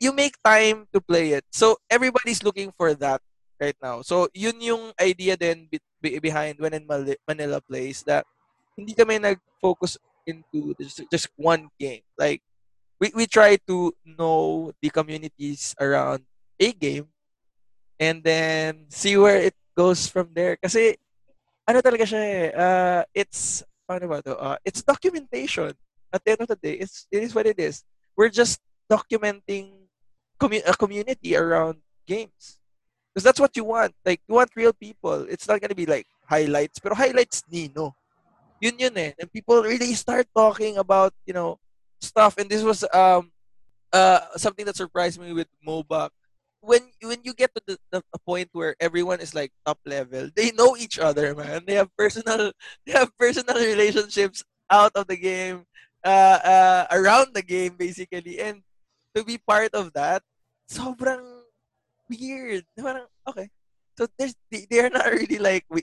You 0.03 0.11
make 0.11 0.35
time 0.43 0.91
to 0.91 0.99
play 0.99 1.39
it. 1.39 1.47
So, 1.55 1.79
everybody's 1.87 2.43
looking 2.43 2.75
for 2.75 2.91
that 2.99 3.23
right 3.63 3.79
now. 3.79 4.03
So, 4.03 4.27
yun 4.35 4.59
yung 4.59 4.91
idea 4.99 5.39
din 5.39 5.71
behind 6.03 6.59
When 6.59 6.75
in 6.75 6.83
Manila 6.83 7.63
Plays 7.63 8.03
that 8.11 8.27
hindi 8.75 8.99
kami 8.99 9.23
nag-focus 9.23 9.95
into 10.27 10.75
just, 11.07 11.31
one 11.39 11.71
game. 11.79 12.03
Like, 12.19 12.43
we, 12.99 13.15
we 13.15 13.27
try 13.31 13.63
to 13.71 13.95
know 14.03 14.73
the 14.83 14.91
communities 14.91 15.75
around 15.79 16.27
a 16.59 16.73
game 16.73 17.07
and 17.99 18.23
then 18.27 18.87
see 18.91 19.17
where 19.17 19.39
it 19.39 19.55
goes 19.77 20.11
from 20.11 20.35
there. 20.35 20.59
Kasi, 20.59 20.99
ano 21.63 21.79
talaga 21.79 22.03
siya 22.03 22.23
eh, 22.23 22.51
uh, 22.51 23.03
it's, 23.15 23.63
paano 23.87 24.11
ba 24.11 24.19
to? 24.23 24.35
Uh, 24.35 24.59
it's 24.65 24.83
documentation. 24.83 25.71
At 26.13 26.23
the 26.25 26.35
end 26.35 26.43
of 26.43 26.51
the 26.51 26.59
day, 26.59 26.75
it's, 26.83 27.07
it 27.11 27.23
is 27.23 27.35
what 27.35 27.47
it 27.47 27.59
is. 27.59 27.85
We're 28.17 28.35
just 28.35 28.59
documenting 28.91 29.82
commu- 30.43 30.67
a 30.67 30.75
community 30.77 31.37
around 31.37 31.79
games. 32.07 32.59
Because 33.15 33.25
that's 33.25 33.41
what 33.41 33.55
you 33.57 33.65
want. 33.65 33.95
Like, 34.05 34.21
you 34.27 34.35
want 34.35 34.51
real 34.57 34.73
people. 34.73 35.27
It's 35.29 35.47
not 35.47 35.61
gonna 35.61 35.75
be 35.79 35.87
like 35.87 36.07
highlights. 36.27 36.81
Pero 36.81 36.95
highlights, 36.95 37.45
Nino. 37.51 37.95
Yun 38.61 38.79
yun 38.79 38.97
eh. 38.97 39.13
And 39.19 39.31
people 39.33 39.63
really 39.63 39.93
start 39.95 40.27
talking 40.35 40.79
about, 40.79 41.13
you 41.27 41.35
know, 41.35 41.59
stuff 42.03 42.37
and 42.37 42.51
this 42.51 42.63
was 42.63 42.85
um 42.93 43.31
uh 43.93 44.21
something 44.37 44.67
that 44.67 44.77
surprised 44.77 45.21
me 45.21 45.33
with 45.33 45.47
MOBA 45.63 46.11
when 46.61 46.83
when 47.03 47.19
you 47.23 47.35
get 47.35 47.55
to 47.55 47.63
the, 47.67 47.79
the, 47.91 48.03
point 48.27 48.49
where 48.53 48.75
everyone 48.79 49.21
is 49.21 49.35
like 49.35 49.51
top 49.67 49.79
level 49.87 50.31
they 50.35 50.51
know 50.53 50.77
each 50.77 50.99
other 50.99 51.35
man 51.35 51.63
they 51.67 51.75
have 51.75 51.91
personal 51.97 52.53
they 52.87 52.93
have 52.93 53.11
personal 53.19 53.57
relationships 53.57 54.43
out 54.71 54.93
of 54.95 55.07
the 55.07 55.17
game 55.17 55.67
uh, 56.05 56.39
uh 56.43 56.87
around 56.91 57.35
the 57.35 57.43
game 57.43 57.75
basically 57.79 58.39
and 58.39 58.63
to 59.15 59.25
be 59.25 59.39
part 59.39 59.75
of 59.75 59.93
that 59.93 60.23
sobrang 60.69 61.23
weird 62.11 62.65
okay 63.29 63.49
so 63.97 64.07
they, 64.19 64.33
they 64.71 64.81
are 64.81 64.91
not 64.91 65.07
really 65.07 65.39
like 65.39 65.65
we, 65.71 65.83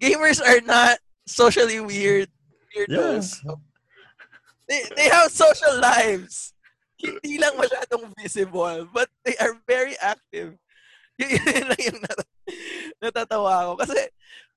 gamers 0.00 0.40
are 0.40 0.60
not 0.64 0.98
socially 1.26 1.80
weird 1.80 2.28
weirdos 2.74 3.40
yeah 3.44 3.54
they, 4.70 4.86
they 4.94 5.08
have 5.10 5.34
social 5.34 5.74
lives. 5.82 6.54
Hindi 6.94 7.42
lang 7.42 7.58
masyadong 7.58 8.14
visible, 8.14 8.86
but 8.94 9.10
they 9.26 9.34
are 9.42 9.58
very 9.66 9.98
active. 9.98 10.54
Yun 11.18 11.66
lang 11.66 11.82
yung 11.82 12.00
nat- 12.06 12.30
natatawa 13.02 13.66
ko. 13.66 13.82
Kasi, 13.82 13.98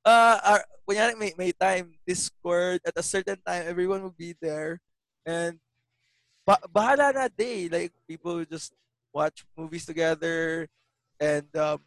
uh, 0.05 0.37
our, 0.45 0.61
kunyari 0.85 1.17
may, 1.17 1.33
may 1.33 1.51
time, 1.51 1.97
Discord, 2.05 2.85
at 2.85 2.93
a 2.93 3.01
certain 3.01 3.41
time, 3.41 3.65
everyone 3.65 4.05
will 4.05 4.13
be 4.13 4.37
there. 4.37 4.77
And, 5.25 5.57
ba- 6.45 6.61
bahala 6.69 7.09
na 7.09 7.25
day. 7.33 7.65
Like, 7.65 7.91
people 8.05 8.45
just 8.45 8.69
watch 9.13 9.45
movies 9.57 9.85
together 9.85 10.67
and 11.19 11.47
um, 11.55 11.79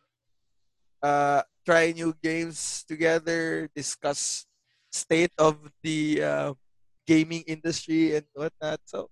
uh, 1.03 1.43
try 1.65 1.93
new 1.93 2.15
games 2.23 2.85
together, 2.89 3.69
discuss 3.75 4.47
state 4.93 5.33
of 5.39 5.59
the 5.83 6.23
uh, 6.23 6.55
gaming 7.07 7.43
industry 7.47 8.17
and 8.17 8.25
whatnot. 8.35 8.81
So 8.87 9.11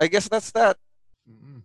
I 0.00 0.06
guess 0.06 0.28
that's 0.28 0.52
that. 0.52 0.76
Mm-hmm. 1.28 1.60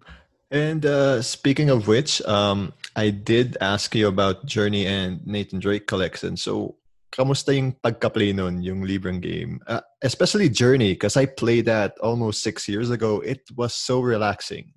And 0.51 0.85
uh, 0.85 1.21
speaking 1.21 1.69
of 1.69 1.87
which, 1.87 2.21
um, 2.23 2.73
I 2.95 3.09
did 3.09 3.55
ask 3.61 3.95
you 3.95 4.07
about 4.07 4.45
Journey 4.45 4.85
and 4.85 5.25
Nathan 5.25 5.59
Drake 5.59 5.87
collection. 5.87 6.35
So, 6.35 6.75
kamusta 7.15 7.55
yung 7.55 7.71
pagka-play 7.71 8.33
nun, 8.33 8.61
yung 8.61 8.83
libreng 8.83 9.21
game? 9.21 9.61
Uh, 9.65 9.79
especially 10.03 10.49
Journey, 10.49 10.91
because 10.91 11.15
I 11.15 11.25
played 11.25 11.65
that 11.71 11.97
almost 11.99 12.43
six 12.43 12.67
years 12.67 12.89
ago. 12.89 13.21
It 13.21 13.47
was 13.55 13.73
so 13.73 14.01
relaxing. 14.01 14.73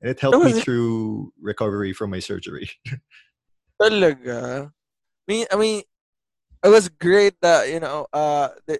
And 0.00 0.10
it 0.10 0.20
helped 0.20 0.44
me 0.44 0.52
through 0.60 1.32
recovery 1.40 1.92
from 1.92 2.10
my 2.10 2.18
surgery. 2.18 2.70
Talaga? 3.82 4.66
I 4.66 5.32
mean, 5.32 5.46
I 5.52 5.56
mean, 5.56 5.82
it 6.64 6.68
was 6.68 6.88
great 6.88 7.34
that, 7.42 7.70
you 7.70 7.80
know, 7.80 8.06
uh, 8.12 8.48
the, 8.66 8.78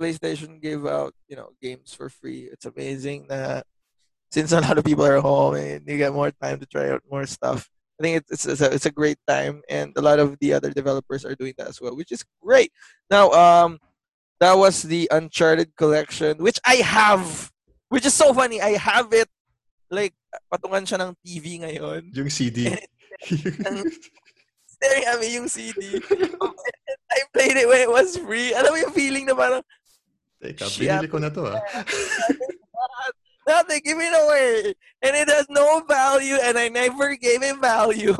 PlayStation 0.00 0.60
gave 0.60 0.86
out, 0.86 1.14
you 1.28 1.36
know, 1.36 1.50
games 1.62 1.94
for 1.94 2.08
free. 2.08 2.48
It's 2.50 2.64
amazing 2.66 3.26
that 3.28 3.64
since 4.30 4.52
a 4.52 4.60
lot 4.60 4.78
of 4.78 4.84
people 4.84 5.04
are 5.06 5.20
home 5.20 5.54
and 5.54 5.86
you 5.86 5.96
get 5.96 6.12
more 6.12 6.30
time 6.30 6.58
to 6.60 6.66
try 6.66 6.90
out 6.90 7.02
more 7.10 7.26
stuff. 7.26 7.68
I 8.00 8.02
think 8.02 8.24
it's 8.28 8.46
it's 8.46 8.60
a, 8.60 8.72
it's 8.72 8.86
a 8.86 8.92
great 8.92 9.18
time, 9.26 9.62
and 9.68 9.92
a 9.96 10.00
lot 10.00 10.20
of 10.20 10.38
the 10.40 10.52
other 10.52 10.70
developers 10.70 11.24
are 11.24 11.34
doing 11.34 11.54
that 11.58 11.66
as 11.66 11.80
well, 11.80 11.96
which 11.96 12.12
is 12.12 12.24
great. 12.40 12.70
Now, 13.10 13.30
um, 13.32 13.78
that 14.38 14.54
was 14.54 14.82
the 14.82 15.08
Uncharted 15.10 15.74
collection, 15.76 16.38
which 16.38 16.60
I 16.64 16.76
have, 16.76 17.50
which 17.88 18.06
is 18.06 18.14
so 18.14 18.32
funny. 18.32 18.62
I 18.62 18.78
have 18.78 19.12
it, 19.12 19.26
like 19.90 20.14
patungan 20.48 20.84
siya 20.84 20.98
ng 21.02 21.12
TV 21.24 21.60
ngayon. 21.64 22.02
Yung 22.12 22.30
CD. 22.30 22.70
staring 24.78 25.04
at 25.04 25.18
me 25.20 25.34
yung 25.34 25.48
CD. 25.50 25.98
I 27.10 27.18
played 27.34 27.56
it 27.58 27.68
when 27.68 27.82
it 27.82 27.90
was 27.90 28.16
free. 28.16 28.54
Alam 28.54 28.70
mo 28.72 28.78
yung 28.78 28.94
feeling 28.94 29.26
na 29.26 29.34
parang, 29.34 29.62
Teka, 30.38 30.70
binili 30.78 31.10
ko 31.10 31.18
na 31.18 31.34
to 31.34 31.50
ah. 31.50 31.58
Nothing, 33.42 33.82
give 33.82 33.98
it 33.98 34.14
away. 34.14 34.74
And 35.02 35.16
it 35.18 35.26
has 35.26 35.50
no 35.50 35.82
value 35.82 36.38
and 36.38 36.54
I 36.54 36.68
never 36.68 37.16
gave 37.18 37.42
it 37.42 37.58
value. 37.58 38.14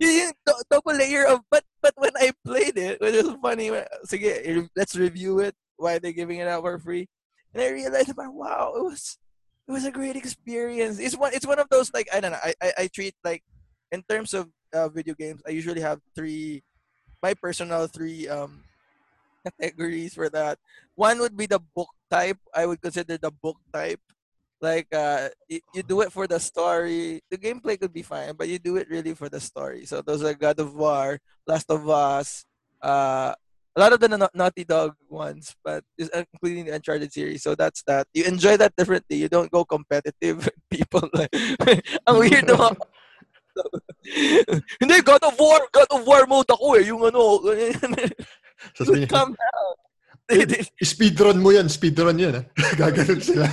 yung 0.00 0.32
double 0.72 0.96
layer 0.96 1.28
of, 1.28 1.44
but 1.52 1.62
but 1.84 1.92
when 2.00 2.16
I 2.16 2.32
played 2.42 2.80
it, 2.80 2.98
it 2.98 3.14
was 3.14 3.36
funny. 3.38 3.70
Sige, 4.08 4.66
let's 4.74 4.96
review 4.96 5.38
it. 5.44 5.54
Why 5.76 6.00
they 6.00 6.16
giving 6.16 6.40
it 6.40 6.48
out 6.48 6.64
for 6.64 6.80
free? 6.80 7.06
And 7.54 7.62
I 7.62 7.70
realized, 7.70 8.12
wow, 8.16 8.74
it 8.76 8.82
was 8.82 9.18
it 9.66 9.72
was 9.72 9.84
a 9.84 9.90
great 9.92 10.16
experience. 10.16 10.98
It's 10.98 11.16
one 11.16 11.32
it's 11.34 11.46
one 11.46 11.58
of 11.58 11.68
those 11.68 11.92
like 11.92 12.08
I 12.12 12.20
don't 12.20 12.32
know. 12.32 12.42
I 12.42 12.54
I, 12.62 12.72
I 12.78 12.88
treat 12.88 13.14
like 13.24 13.42
in 13.92 14.02
terms 14.08 14.34
of 14.34 14.48
uh, 14.72 14.88
video 14.88 15.14
games, 15.14 15.40
I 15.46 15.50
usually 15.50 15.80
have 15.80 16.00
three, 16.14 16.62
my 17.22 17.34
personal 17.34 17.86
three 17.86 18.28
um, 18.28 18.64
categories 19.60 20.14
for 20.14 20.28
that. 20.30 20.58
One 20.94 21.18
would 21.20 21.36
be 21.36 21.46
the 21.46 21.60
book 21.60 21.88
type. 22.10 22.38
I 22.54 22.66
would 22.66 22.80
consider 22.80 23.18
the 23.18 23.30
book 23.30 23.56
type. 23.72 24.00
Like 24.60 24.88
uh, 24.92 25.28
you, 25.48 25.60
you 25.74 25.82
do 25.82 26.00
it 26.00 26.12
for 26.12 26.26
the 26.26 26.40
story. 26.40 27.22
The 27.30 27.38
gameplay 27.38 27.78
could 27.78 27.92
be 27.92 28.02
fine, 28.02 28.34
but 28.36 28.48
you 28.48 28.58
do 28.58 28.76
it 28.76 28.90
really 28.90 29.14
for 29.14 29.28
the 29.28 29.40
story. 29.40 29.86
So 29.86 30.02
those 30.02 30.22
are 30.24 30.34
God 30.34 30.58
of 30.58 30.74
War, 30.74 31.20
Last 31.46 31.70
of 31.70 31.88
Us, 31.88 32.44
uh, 32.82 33.34
a 33.76 33.80
lot 33.80 33.92
of 33.92 34.00
the 34.00 34.30
Naughty 34.34 34.64
Dog 34.64 34.94
ones, 35.08 35.54
but 35.64 35.84
uh, 36.00 36.24
including 36.32 36.66
the 36.66 36.74
Uncharted 36.74 37.12
series. 37.12 37.42
So 37.42 37.54
that's 37.54 37.82
that. 37.86 38.06
You 38.14 38.24
enjoy 38.24 38.56
that 38.56 38.74
differently. 38.76 39.18
You 39.18 39.28
don't 39.28 39.50
go 39.50 39.64
competitive. 39.64 40.48
People 40.70 41.08
like, 41.12 41.30
ang 42.06 42.18
weird 42.18 42.46
naman. 42.50 42.76
Hindi, 44.80 45.02
God 45.02 45.22
of 45.24 45.38
War, 45.38 45.60
God 45.72 45.90
of 45.90 46.06
War 46.06 46.26
mode 46.26 46.50
ako 46.50 46.74
eh. 46.78 46.84
Yung 46.86 47.02
ano. 47.06 47.42
Calm 49.06 49.34
down. 49.34 49.74
speedrun 50.82 51.40
mo 51.42 51.50
yan, 51.50 51.66
speedrun 51.66 52.18
yan. 52.18 52.46
Gaganon 52.78 53.22
sila. 53.22 53.48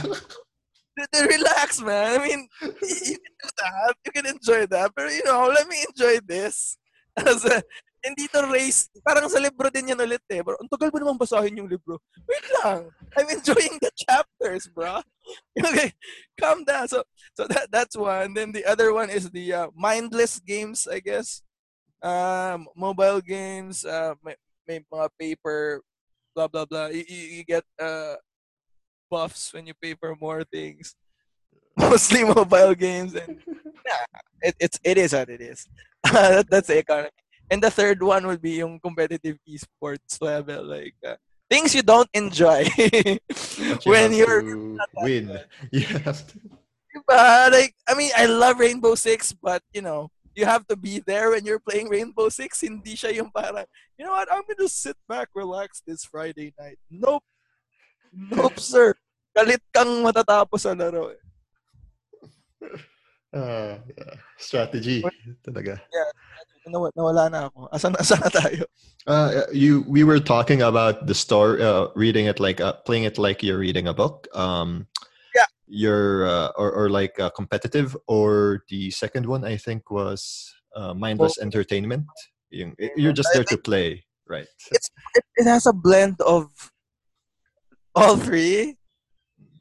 Relax, 1.12 1.82
man. 1.82 2.22
I 2.22 2.24
mean, 2.24 2.48
you 2.62 3.18
can 3.20 3.36
do 3.42 3.50
that. 3.58 3.94
You 4.06 4.12
can 4.12 4.26
enjoy 4.26 4.66
that. 4.68 4.92
But, 4.96 5.12
you 5.12 5.24
know, 5.26 5.48
let 5.48 5.68
me 5.68 5.84
enjoy 5.90 6.20
this. 6.26 6.78
As 7.18 7.44
a, 7.46 7.64
hindi 8.06 8.30
to 8.30 8.46
race. 8.46 8.86
Parang 9.02 9.26
sa 9.26 9.42
libro 9.42 9.66
din 9.74 9.90
yan 9.90 10.00
ulit 10.00 10.22
eh. 10.30 10.46
Bro, 10.46 10.62
ang 10.62 10.70
tagal 10.70 10.94
mo 10.94 10.98
naman 11.02 11.18
basahin 11.18 11.58
yung 11.58 11.70
libro. 11.70 11.98
Wait 12.30 12.46
lang. 12.62 12.86
I'm 13.18 13.30
enjoying 13.34 13.82
the 13.82 13.90
chapters, 13.98 14.70
bro. 14.70 15.02
okay, 15.58 15.90
calm 16.38 16.62
down. 16.62 16.86
So, 16.86 17.02
so 17.34 17.50
that 17.50 17.74
that's 17.74 17.98
one. 17.98 18.38
Then 18.38 18.54
the 18.54 18.62
other 18.70 18.94
one 18.94 19.10
is 19.10 19.34
the 19.34 19.66
uh, 19.66 19.68
mindless 19.74 20.38
games, 20.38 20.86
I 20.86 21.02
guess. 21.02 21.42
Um, 22.06 22.70
mobile 22.78 23.20
games, 23.26 23.82
uh, 23.82 24.14
may, 24.22 24.38
may 24.70 24.86
mga 24.86 25.10
paper, 25.18 25.82
blah, 26.38 26.48
blah, 26.48 26.70
blah. 26.70 26.94
You, 26.94 27.04
you, 27.10 27.42
you 27.42 27.44
get 27.44 27.66
uh, 27.82 28.22
buffs 29.10 29.50
when 29.54 29.66
you 29.66 29.74
pay 29.74 29.96
for 29.98 30.14
more 30.22 30.44
things. 30.46 30.94
Mostly 31.78 32.24
mobile 32.24 32.76
games. 32.76 33.16
And 33.16 33.42
yeah, 33.86 34.06
it, 34.42 34.56
it's, 34.60 34.80
it 34.84 34.98
is 34.98 35.14
what 35.14 35.30
it 35.30 35.42
is. 35.42 35.66
that, 36.06 36.46
that's 36.50 36.68
the 36.68 36.78
economy. 36.78 37.10
And 37.50 37.62
the 37.62 37.70
third 37.70 38.02
one 38.02 38.26
would 38.28 38.42
be 38.42 38.58
yung 38.64 38.80
competitive 38.80 39.38
esports 39.48 40.22
level. 40.22 40.66
Like, 40.66 40.96
uh, 41.06 41.16
things 41.50 41.76
you 41.76 41.84
don't 41.84 42.10
enjoy 42.14 42.66
you 42.78 43.20
when 43.86 44.14
you're 44.14 44.44
win. 44.98 45.40
You 45.72 45.86
have 46.02 46.26
to. 46.28 46.40
But 47.08 47.52
like, 47.52 47.76
I 47.88 47.94
mean, 47.94 48.12
I 48.16 48.26
love 48.26 48.60
Rainbow 48.60 48.96
Six, 48.96 49.34
but 49.34 49.62
you 49.74 49.82
know, 49.82 50.10
you 50.34 50.46
have 50.46 50.66
to 50.68 50.76
be 50.76 51.00
there 51.06 51.32
when 51.32 51.46
you're 51.46 51.60
playing 51.60 51.90
Rainbow 51.90 52.30
Six. 52.30 52.62
Hindi 52.62 52.96
siya 52.96 53.16
yung 53.16 53.32
parang, 53.32 53.66
you 54.00 54.06
know 54.06 54.12
what? 54.12 54.32
I'm 54.32 54.44
gonna 54.48 54.70
sit 54.70 54.96
back, 55.08 55.30
relax 55.36 55.82
this 55.86 56.06
Friday 56.06 56.54
night. 56.60 56.80
Nope, 56.90 57.24
nope, 58.12 58.60
sir. 58.64 58.96
Galit 59.36 59.60
kang 59.76 60.04
matatapos 60.04 60.64
sa 60.64 60.72
laro. 60.72 61.12
Eh. 61.12 61.22
Uh, 63.36 63.76
strategy 64.40 65.04
talaga. 65.44 65.76
Yeah, 65.92 66.12
naw- 66.68 66.92
nawala 66.96 67.32
na 67.32 67.40
ako. 67.48 67.70
Asan, 67.76 67.96
asan 68.00 68.20
na 68.20 68.30
tayo? 68.30 68.64
Uh, 69.08 69.46
you, 69.54 69.86
we 69.88 70.04
were 70.04 70.20
talking 70.20 70.62
about 70.62 71.08
the 71.08 71.14
story, 71.14 71.62
uh, 71.62 71.88
reading 71.96 72.26
it 72.26 72.40
like, 72.40 72.60
uh, 72.60 72.74
playing 72.86 73.04
it 73.04 73.18
like 73.18 73.44
you're 73.44 73.60
reading 73.60 73.88
a 73.88 73.94
book. 73.94 74.28
Um, 74.34 74.88
yeah. 75.36 75.46
You're, 75.68 76.28
uh, 76.28 76.50
or, 76.58 76.72
or 76.72 76.90
like 76.90 77.20
uh, 77.20 77.30
competitive, 77.30 77.96
or 78.08 78.64
the 78.70 78.90
second 78.92 79.26
one 79.26 79.46
I 79.46 79.58
think 79.58 79.92
was 79.92 80.54
uh, 80.76 80.94
mindless 80.94 81.38
well, 81.38 81.46
entertainment. 81.46 82.06
You're 82.52 83.14
just 83.14 83.30
there 83.34 83.44
to 83.44 83.58
play, 83.58 84.06
right? 84.28 84.48
It's 84.72 84.90
it, 85.16 85.24
it 85.36 85.46
has 85.46 85.66
a 85.66 85.74
blend 85.74 86.16
of 86.22 86.72
all 87.94 88.18
three. 88.18 88.78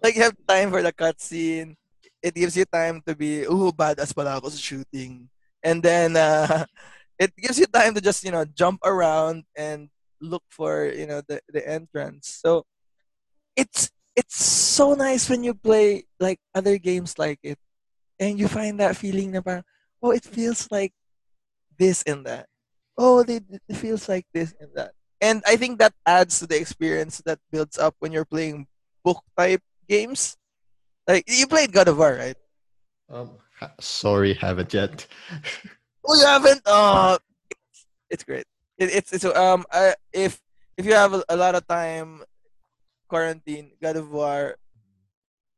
Like 0.02 0.16
you 0.16 0.22
have 0.22 0.36
time 0.46 0.70
for 0.70 0.82
the 0.82 0.92
cutscene. 0.92 1.74
It 2.22 2.34
gives 2.34 2.56
you 2.56 2.64
time 2.64 3.02
to 3.06 3.14
be, 3.14 3.46
oh, 3.46 3.72
badass 3.72 4.14
pala 4.14 4.36
ako 4.36 4.48
sa 4.48 4.58
shooting. 4.58 5.28
And 5.64 5.82
then 5.82 6.16
uh, 6.16 6.66
it 7.18 7.34
gives 7.36 7.58
you 7.58 7.66
time 7.66 7.94
to 7.94 8.00
just 8.00 8.24
you 8.24 8.30
know 8.30 8.44
jump 8.44 8.80
around 8.84 9.44
and 9.56 9.88
look 10.20 10.44
for 10.50 10.86
you 10.86 11.06
know 11.06 11.22
the 11.26 11.40
the 11.48 11.66
entrance. 11.66 12.28
So 12.28 12.64
it's 13.56 13.90
it's 14.14 14.44
so 14.44 14.94
nice 14.94 15.28
when 15.28 15.42
you 15.42 15.54
play 15.54 16.04
like 16.20 16.38
other 16.54 16.78
games 16.78 17.18
like 17.18 17.40
it, 17.42 17.58
and 18.20 18.38
you 18.38 18.46
find 18.48 18.78
that 18.80 18.96
feeling 18.96 19.32
parang, 19.42 19.64
oh 20.02 20.12
it 20.12 20.24
feels 20.24 20.68
like 20.70 20.92
this 21.78 22.02
and 22.06 22.26
that. 22.26 22.46
Oh, 22.96 23.24
it 23.26 23.42
feels 23.74 24.08
like 24.08 24.26
this 24.32 24.54
and 24.60 24.70
that. 24.74 24.92
And 25.20 25.42
I 25.46 25.56
think 25.56 25.78
that 25.78 25.94
adds 26.06 26.38
to 26.38 26.46
the 26.46 26.60
experience 26.60 27.22
that 27.26 27.38
builds 27.50 27.78
up 27.78 27.94
when 27.98 28.12
you're 28.12 28.24
playing 28.24 28.66
book 29.04 29.22
type 29.36 29.62
games. 29.88 30.36
Like 31.08 31.24
you 31.26 31.46
played 31.46 31.72
God 31.72 31.88
of 31.88 31.98
War, 31.98 32.14
right? 32.14 32.36
Um, 33.10 33.30
sorry, 33.80 34.34
haven't 34.34 34.72
yet. 34.74 35.06
Oh, 36.06 36.14
you 36.20 36.26
haven't? 36.26 36.60
Uh, 36.66 37.16
it's, 38.10 38.24
great. 38.24 38.44
It, 38.76 38.92
it's 38.92 39.10
it's 39.14 39.24
um 39.24 39.64
I, 39.72 39.94
if 40.12 40.38
if 40.76 40.84
you 40.84 40.92
have 40.92 41.14
a, 41.14 41.24
a, 41.30 41.36
lot 41.36 41.54
of 41.54 41.66
time, 41.66 42.22
quarantine, 43.08 43.70
God 43.80 43.96
of 43.96 44.10
War, 44.10 44.56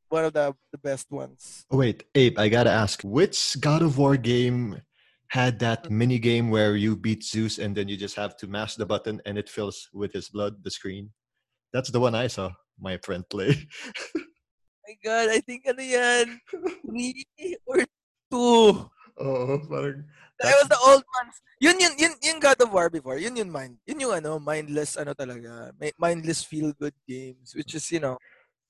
one 0.09 0.25
of 0.25 0.33
the 0.33 0.55
the 0.71 0.79
best 0.79 1.11
ones. 1.11 1.67
Oh, 1.69 1.79
wait, 1.79 2.05
Abe, 2.15 2.39
I 2.39 2.49
gotta 2.49 2.71
ask, 2.71 3.03
which 3.03 3.57
God 3.59 3.83
of 3.83 3.99
War 3.99 4.17
game 4.17 4.81
had 5.29 5.59
that 5.59 5.91
mini 5.91 6.19
game 6.19 6.51
where 6.51 6.77
you 6.77 6.95
beat 6.95 7.25
Zeus 7.25 7.59
and 7.59 7.75
then 7.75 7.89
you 7.89 7.97
just 7.97 8.15
have 8.15 8.37
to 8.39 8.47
mash 8.47 8.77
the 8.77 8.87
button 8.87 9.21
and 9.27 9.37
it 9.37 9.49
fills 9.49 9.89
with 9.93 10.13
his 10.13 10.29
blood 10.29 10.63
the 10.63 10.71
screen? 10.71 11.11
That's 11.73 11.91
the 11.91 11.99
one 11.99 12.15
I 12.15 12.29
saw 12.29 12.53
my 12.79 12.99
friend 12.99 13.29
play. 13.29 13.67
my 14.87 14.95
God, 15.03 15.29
I 15.29 15.41
think 15.41 15.67
ano 15.67 15.83
yan, 15.83 16.41
three 16.87 17.27
or 17.67 17.83
two. 18.37 18.93
Oh, 19.17 19.57
parang 19.65 20.05
That 20.37 20.53
was 20.61 20.69
the 20.69 20.81
old 20.85 21.01
ones. 21.01 21.35
Yun 21.61 21.81
yun 21.81 21.95
yun 21.97 22.15
yung 22.21 22.41
God 22.41 22.61
of 22.61 22.69
War 22.69 22.93
before. 22.93 23.17
Yun 23.17 23.41
yun 23.41 23.49
mind. 23.49 23.81
Yun 23.89 24.05
yung 24.05 24.15
ano, 24.21 24.37
mindless 24.37 25.01
ano 25.01 25.17
talaga. 25.17 25.73
Mindless 25.97 26.45
feel 26.45 26.77
good 26.77 26.93
games 27.09 27.57
which 27.57 27.73
is, 27.73 27.89
you 27.89 28.01
know, 28.01 28.21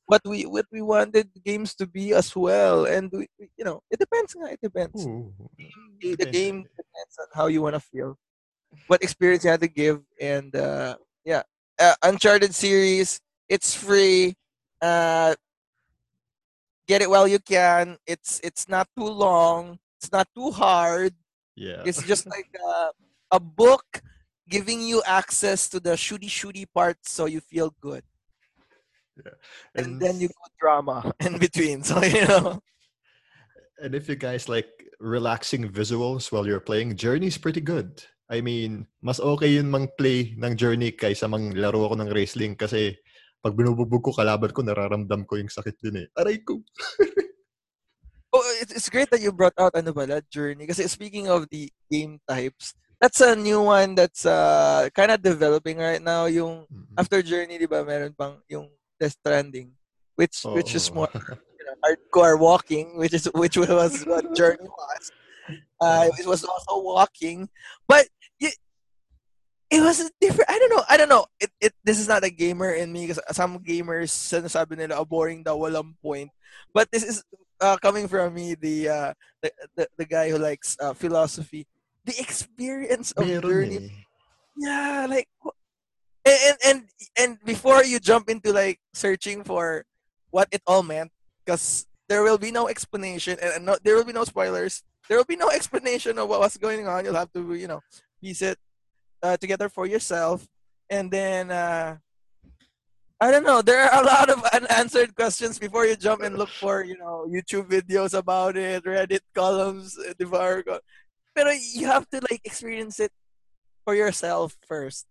what 0.07 0.23
we 0.23 0.47
what 0.47 0.71
we 0.71 0.79
wanted 0.79 1.27
games 1.43 1.75
to 1.75 1.91
be 1.91 2.15
as 2.15 2.31
well 2.39 2.87
and 2.87 3.11
we, 3.11 3.27
you 3.59 3.67
know, 3.67 3.83
it 3.91 3.99
depends 3.99 4.39
nga, 4.39 4.55
it 4.55 4.63
depends. 4.63 5.03
Ooh, 5.03 5.35
the, 5.99 6.15
the 6.15 6.31
game 6.31 6.63
depends 6.63 7.15
on 7.19 7.27
how 7.35 7.51
you 7.51 7.59
want 7.59 7.75
to 7.75 7.83
feel. 7.83 8.15
What 8.87 9.03
experience 9.03 9.43
you 9.43 9.51
have 9.51 9.67
to 9.67 9.71
give 9.71 10.07
and 10.23 10.55
uh 10.55 10.95
yeah, 11.27 11.43
uh, 11.83 11.99
Uncharted 12.07 12.55
series, 12.55 13.19
it's 13.51 13.75
free. 13.75 14.39
Uh 14.79 15.35
get 16.87 17.03
it 17.03 17.11
while 17.11 17.29
you 17.29 17.39
can. 17.39 17.99
It's 18.07 18.41
it's 18.43 18.69
not 18.69 18.89
too 18.97 19.09
long. 19.09 19.79
It's 19.99 20.13
not 20.13 20.29
too 20.35 20.51
hard 20.51 21.15
yeah. 21.57 21.83
It's 21.85 22.05
just 22.05 22.29
like 22.29 22.53
a, 22.61 22.93
a 23.37 23.41
book 23.41 24.05
giving 24.49 24.81
you 24.85 25.03
access 25.09 25.69
to 25.71 25.81
the 25.81 25.97
shooty 25.97 26.29
shooty 26.29 26.67
parts 26.69 27.11
so 27.11 27.25
you 27.25 27.41
feel 27.41 27.75
good. 27.81 28.05
Yeah. 29.17 29.33
And, 29.75 29.87
and 29.87 30.01
then 30.01 30.21
you 30.21 30.29
go 30.29 30.47
drama 30.61 31.13
in 31.25 31.39
between. 31.39 31.83
So 31.83 32.05
you 32.05 32.29
know. 32.29 32.61
And 33.81 33.95
if 33.95 34.09
you 34.09 34.17
guys 34.17 34.49
like 34.49 34.69
relaxing 35.01 35.69
visuals 35.69 36.31
while 36.31 36.47
you're 36.47 36.61
playing, 36.61 36.97
Journey's 36.97 37.39
pretty 37.39 37.61
good. 37.61 38.05
I 38.29 38.41
mean, 38.41 38.87
mas 39.01 39.21
okay 39.21 39.49
yun 39.49 39.71
mang 39.71 39.89
play 39.97 40.37
ng 40.37 40.57
Journey 40.57 40.93
kaysa 40.93 41.31
mang 41.31 41.55
laro 41.55 41.87
ako 41.87 41.95
ng 42.03 42.13
wrestling 42.13 42.57
kasi 42.59 42.99
pag 43.41 43.55
binubugbog 43.55 44.03
ko 44.03 44.13
kalaban 44.13 44.53
ko, 44.53 44.61
nararamdam 44.63 45.25
ko 45.29 45.39
yung 45.39 45.53
sakit 45.53 45.77
din 45.83 46.05
eh. 46.05 46.09
Aray 46.19 46.43
ko. 46.43 46.61
Oh, 48.37 48.45
it's 48.61 48.93
great 48.93 49.09
that 49.09 49.25
you 49.25 49.33
brought 49.33 49.57
out 49.57 49.73
ano 49.73 49.97
bala, 49.97 50.21
Journey. 50.29 50.69
Kasi 50.69 50.85
speaking 50.93 51.25
of 51.25 51.49
the 51.49 51.73
game 51.89 52.21
types, 52.29 52.77
that's 53.01 53.25
a 53.25 53.33
new 53.33 53.63
one 53.65 53.95
that's 53.95 54.27
uh, 54.27 54.93
kind 54.93 55.09
of 55.09 55.25
developing 55.25 55.79
right 55.79 56.03
now. 56.05 56.27
Yung 56.29 56.69
mm-hmm. 56.69 57.01
after 57.01 57.25
Journey, 57.25 57.57
di 57.57 57.65
ba, 57.65 57.81
meron 57.81 58.13
pang 58.13 58.37
yung 58.45 58.69
Death 59.01 59.17
Stranding, 59.25 59.73
which 60.21 60.45
oh. 60.45 60.53
which 60.53 60.77
is 60.77 60.93
more 60.93 61.09
you 61.17 61.65
know, 61.65 61.77
hardcore 61.81 62.37
walking, 62.37 63.01
which 63.01 63.17
is 63.17 63.25
which 63.33 63.57
was 63.57 64.05
what 64.05 64.29
Journey 64.37 64.69
was. 64.69 65.03
Uh, 65.81 66.09
it 66.21 66.27
was 66.27 66.45
also 66.45 66.83
walking, 66.83 67.49
but 67.89 68.05
it, 69.71 69.81
was 69.81 70.11
different. 70.21 70.51
I 70.51 70.59
don't 70.59 70.71
know. 70.71 70.85
I 70.89 70.97
don't 70.97 71.09
know. 71.09 71.27
It, 71.41 71.51
it 71.61 71.73
this 71.85 71.99
is 71.99 72.09
not 72.09 72.25
a 72.25 72.31
gamer 72.31 72.71
in 72.71 72.93
me 72.93 73.07
because 73.07 73.21
some 73.33 73.59
gamers 73.61 74.15
sinasabi 74.15 74.77
nila 74.79 75.01
a 75.01 75.05
boring 75.05 75.43
daw 75.43 75.57
walang 75.57 75.95
point. 76.03 76.31
But 76.73 76.91
this 76.91 77.03
is 77.03 77.25
uh, 77.61 77.77
coming 77.79 78.09
from 78.09 78.35
me, 78.35 78.55
the, 78.55 78.89
uh, 78.89 79.13
the, 79.43 79.51
the 79.77 79.89
the 79.99 80.05
guy 80.05 80.31
who 80.31 80.39
likes 80.39 80.77
uh, 80.81 80.95
philosophy, 80.95 81.67
the 82.05 82.15
experience 82.19 83.13
of 83.13 83.27
Meron 83.27 83.43
journey. 83.43 83.77
Eh. 83.77 83.89
Yeah, 84.57 85.07
like 85.09 85.29
and, 86.25 86.59
and 86.65 86.79
and 87.19 87.31
before 87.45 87.85
you 87.85 87.99
jump 87.99 88.29
into 88.29 88.53
like 88.53 88.81
searching 88.95 89.45
for 89.45 89.85
what 90.31 90.49
it 90.53 90.63
all 90.67 90.83
meant, 90.83 91.11
because 91.45 91.87
there 92.09 92.23
will 92.23 92.39
be 92.39 92.51
no 92.51 92.69
explanation 92.69 93.39
and 93.43 93.67
no, 93.67 93.77
there 93.83 93.97
will 93.97 94.07
be 94.07 94.17
no 94.17 94.25
spoilers. 94.25 94.83
There 95.09 95.19
will 95.19 95.29
be 95.29 95.37
no 95.37 95.51
explanation 95.51 96.19
of 96.19 96.29
what 96.29 96.41
was 96.41 96.57
going 96.57 96.87
on. 96.87 97.05
You'll 97.05 97.19
have 97.19 97.33
to 97.35 97.55
you 97.55 97.69
know 97.69 97.83
piece 98.21 98.43
it 98.43 98.59
uh, 99.27 99.37
together 99.37 99.69
for 99.69 99.87
yourself, 99.87 100.47
and 100.89 101.11
then 101.11 101.51
uh, 101.51 101.99
I 103.19 103.31
don't 103.33 103.45
know. 103.45 103.63
There 103.63 103.83
are 103.83 104.03
a 104.03 104.07
lot 104.07 104.31
of 104.31 104.45
unanswered 104.55 105.17
questions 105.17 105.59
before 105.59 105.87
you 105.87 105.97
jump 105.97 106.23
and 106.23 106.37
look 106.39 106.51
for, 106.53 106.85
you 106.85 106.99
know, 106.99 107.27
YouTube 107.27 107.67
videos 107.67 108.13
about 108.13 108.57
it, 108.57 108.85
Reddit 108.85 109.25
columns, 109.35 109.99
Devour. 110.19 110.63
But 110.63 110.83
you 111.75 111.87
have 111.87 112.09
to 112.11 112.21
like 112.31 112.41
experience 112.45 113.01
it 113.01 113.13
for 113.85 113.95
yourself 113.95 114.57
first. 114.69 115.07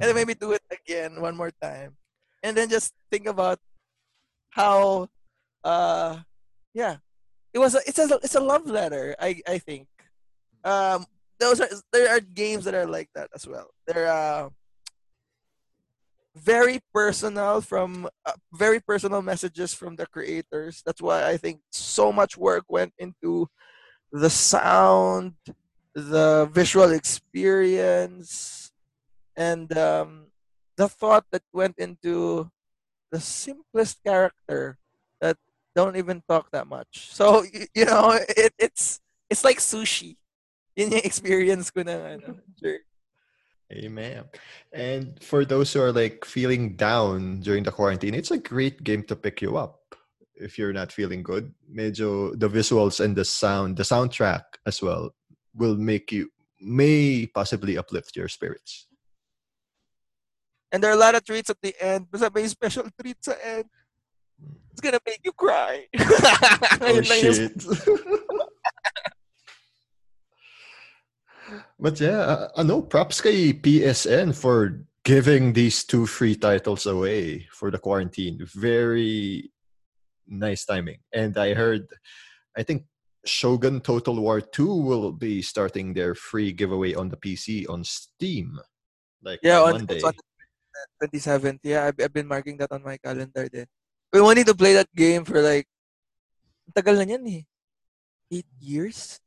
and 0.00 0.02
then 0.02 0.14
maybe 0.14 0.34
do 0.34 0.52
it 0.52 0.62
again 0.68 1.20
one 1.20 1.36
more 1.36 1.52
time, 1.62 1.96
and 2.42 2.56
then 2.56 2.68
just 2.68 2.92
think 3.10 3.24
about 3.24 3.58
how, 4.50 5.08
uh, 5.64 6.20
yeah, 6.74 7.00
it 7.54 7.58
was. 7.58 7.74
A, 7.74 7.80
it's 7.86 7.98
a 7.98 8.08
it's 8.22 8.36
a 8.36 8.44
love 8.44 8.66
letter. 8.66 9.16
I 9.18 9.40
I 9.48 9.58
think. 9.58 9.88
Um, 10.64 11.06
those 11.40 11.60
are 11.60 11.68
there 11.92 12.10
are 12.10 12.20
games 12.20 12.64
that 12.64 12.74
are 12.74 12.86
like 12.86 13.08
that 13.14 13.30
as 13.34 13.48
well. 13.48 13.70
They're 13.86 14.06
uh, 14.06 14.50
very 16.36 16.80
personal 16.94 17.60
from 17.60 18.08
uh, 18.24 18.32
very 18.52 18.78
personal 18.80 19.22
messages 19.22 19.74
from 19.74 19.96
the 19.96 20.06
creators. 20.06 20.82
That's 20.84 21.02
why 21.02 21.26
I 21.26 21.36
think 21.36 21.60
so 21.72 22.12
much 22.12 22.36
work 22.36 22.64
went 22.68 22.92
into 22.98 23.48
the 24.12 24.30
sound, 24.30 25.34
the 25.94 26.48
visual 26.52 26.92
experience, 26.92 28.70
and 29.36 29.76
um, 29.76 30.26
the 30.76 30.88
thought 30.88 31.24
that 31.32 31.42
went 31.52 31.76
into 31.78 32.50
the 33.10 33.20
simplest 33.20 34.02
character 34.04 34.78
that 35.20 35.36
don't 35.74 35.96
even 35.96 36.22
talk 36.28 36.50
that 36.52 36.66
much. 36.66 37.10
So 37.10 37.44
you 37.74 37.84
know, 37.86 38.18
it, 38.28 38.52
it's 38.58 39.00
it's 39.28 39.44
like 39.44 39.58
sushi. 39.58 40.16
Yun 40.76 40.92
yung 40.92 41.04
experience 41.04 41.70
ko 41.70 41.82
na 41.82 42.18
ano. 42.18 42.38
Sure. 42.58 42.80
Amen. 43.72 44.24
And 44.72 45.22
for 45.22 45.44
those 45.44 45.72
who 45.72 45.80
are 45.80 45.92
like 45.92 46.24
feeling 46.24 46.74
down 46.74 47.40
during 47.40 47.62
the 47.62 47.70
quarantine, 47.70 48.14
it's 48.14 48.30
a 48.30 48.38
great 48.38 48.82
game 48.82 49.04
to 49.04 49.14
pick 49.14 49.40
you 49.40 49.56
up 49.56 49.94
if 50.34 50.58
you're 50.58 50.72
not 50.72 50.90
feeling 50.90 51.22
good. 51.22 51.54
Medyo 51.70 52.38
the 52.38 52.48
visuals 52.48 52.98
and 52.98 53.14
the 53.14 53.24
sound, 53.24 53.76
the 53.76 53.84
soundtrack 53.84 54.58
as 54.66 54.82
well 54.82 55.14
will 55.54 55.76
make 55.76 56.10
you 56.10 56.30
may 56.60 57.26
possibly 57.32 57.78
uplift 57.78 58.16
your 58.16 58.28
spirits. 58.28 58.86
And 60.72 60.82
there 60.82 60.90
are 60.90 60.94
a 60.94 61.00
lot 61.00 61.14
of 61.14 61.24
treats 61.24 61.50
at 61.50 61.60
the 61.62 61.74
end. 61.80 62.10
Basta 62.10 62.30
may 62.34 62.46
special 62.46 62.86
treats 63.00 63.28
at 63.28 63.38
end. 63.44 63.64
It's 64.72 64.80
gonna 64.80 65.00
make 65.04 65.20
you 65.24 65.32
cry. 65.32 65.86
oh, 66.80 67.02
shit. 67.02 67.52
But 71.78 72.00
yeah, 72.00 72.48
I 72.56 72.62
know. 72.62 72.82
props 72.82 73.20
kay 73.20 73.52
PSN 73.52 74.34
for 74.34 74.84
giving 75.04 75.52
these 75.52 75.84
two 75.84 76.06
free 76.06 76.36
titles 76.36 76.86
away 76.86 77.48
for 77.52 77.70
the 77.70 77.78
quarantine. 77.78 78.38
Very 78.54 79.50
nice 80.28 80.64
timing. 80.64 80.98
And 81.12 81.36
I 81.36 81.54
heard, 81.54 81.86
I 82.56 82.62
think 82.62 82.84
Shogun 83.24 83.80
Total 83.80 84.14
War 84.14 84.40
2 84.40 84.66
will 84.66 85.12
be 85.12 85.42
starting 85.42 85.92
their 85.92 86.14
free 86.14 86.52
giveaway 86.52 86.94
on 86.94 87.08
the 87.08 87.16
PC 87.16 87.68
on 87.68 87.84
Steam. 87.84 88.58
Like 89.22 89.40
yeah, 89.42 89.60
on, 89.60 89.84
Monday. 89.84 90.00
on 90.00 90.14
27th. 91.02 91.60
Yeah, 91.62 91.86
I've, 91.86 91.98
I've 92.00 92.12
been 92.12 92.28
marking 92.28 92.56
that 92.58 92.72
on 92.72 92.82
my 92.82 92.96
calendar 92.96 93.48
then. 93.52 93.66
We 94.12 94.20
wanted 94.20 94.46
to 94.46 94.54
play 94.54 94.74
that 94.74 94.88
game 94.94 95.24
for 95.24 95.40
like, 95.40 95.66
tagal 96.74 96.96
na 96.96 97.04
yan 97.04 97.26
eh. 97.26 97.42
Eight 98.30 98.46
years? 98.60 99.20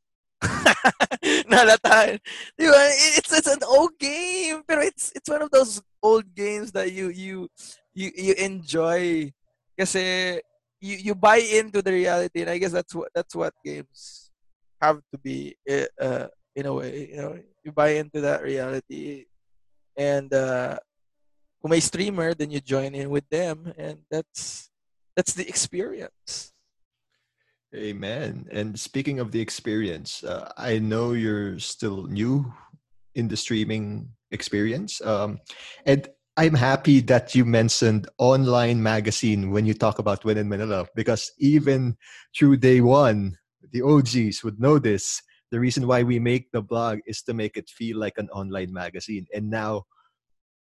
Ba? 1.82 2.18
It's, 2.58 3.32
it's 3.32 3.48
an 3.48 3.62
old 3.66 3.98
game, 3.98 4.62
pero 4.66 4.82
it's, 4.82 5.12
it's 5.14 5.28
one 5.28 5.42
of 5.42 5.50
those 5.50 5.82
old 6.02 6.34
games 6.34 6.72
that 6.72 6.92
you, 6.92 7.08
you, 7.08 7.48
you, 7.94 8.10
you 8.16 8.34
enjoy. 8.34 9.32
Kasi 9.78 10.40
you 10.84 10.96
you 10.96 11.14
buy 11.14 11.40
into 11.40 11.80
the 11.80 11.92
reality, 11.92 12.42
and 12.44 12.50
I 12.50 12.58
guess 12.58 12.72
that's 12.72 12.94
what 12.94 13.08
that's 13.14 13.34
what 13.34 13.54
games 13.64 14.30
have 14.80 15.00
to 15.12 15.18
be 15.18 15.56
eh, 15.66 15.88
uh, 16.00 16.28
in 16.54 16.66
a 16.66 16.74
way. 16.74 17.08
You 17.10 17.16
know, 17.16 17.32
you 17.64 17.72
buy 17.72 17.96
into 17.96 18.20
that 18.20 18.42
reality, 18.42 19.24
and 19.96 20.28
uh, 20.32 20.78
kung 21.62 21.72
may 21.72 21.80
streamer, 21.80 22.34
then 22.34 22.52
you 22.52 22.60
join 22.60 22.94
in 22.94 23.10
with 23.10 23.24
them, 23.32 23.72
and 23.76 24.04
that's 24.10 24.70
that's 25.16 25.34
the 25.34 25.48
experience. 25.48 26.53
Amen. 27.74 28.46
And 28.52 28.78
speaking 28.78 29.18
of 29.18 29.32
the 29.32 29.40
experience, 29.40 30.22
uh, 30.22 30.52
I 30.56 30.78
know 30.78 31.12
you're 31.12 31.58
still 31.58 32.04
new 32.04 32.52
in 33.14 33.28
the 33.28 33.36
streaming 33.36 34.10
experience, 34.30 35.00
um, 35.00 35.40
and 35.84 36.08
I'm 36.36 36.54
happy 36.54 37.00
that 37.02 37.34
you 37.34 37.44
mentioned 37.44 38.08
online 38.18 38.82
magazine 38.82 39.50
when 39.52 39.66
you 39.66 39.74
talk 39.74 39.98
about 40.00 40.24
When 40.24 40.36
in 40.36 40.48
Manila 40.48 40.86
because 40.96 41.32
even 41.38 41.96
through 42.36 42.56
day 42.56 42.80
one, 42.80 43.38
the 43.72 43.82
OGs 43.82 44.42
would 44.42 44.60
know 44.60 44.80
this. 44.80 45.22
The 45.52 45.60
reason 45.60 45.86
why 45.86 46.02
we 46.02 46.18
make 46.18 46.50
the 46.50 46.62
blog 46.62 46.98
is 47.06 47.22
to 47.22 47.34
make 47.34 47.56
it 47.56 47.68
feel 47.68 47.98
like 47.98 48.18
an 48.18 48.28
online 48.30 48.72
magazine. 48.72 49.26
And 49.32 49.48
now 49.48 49.84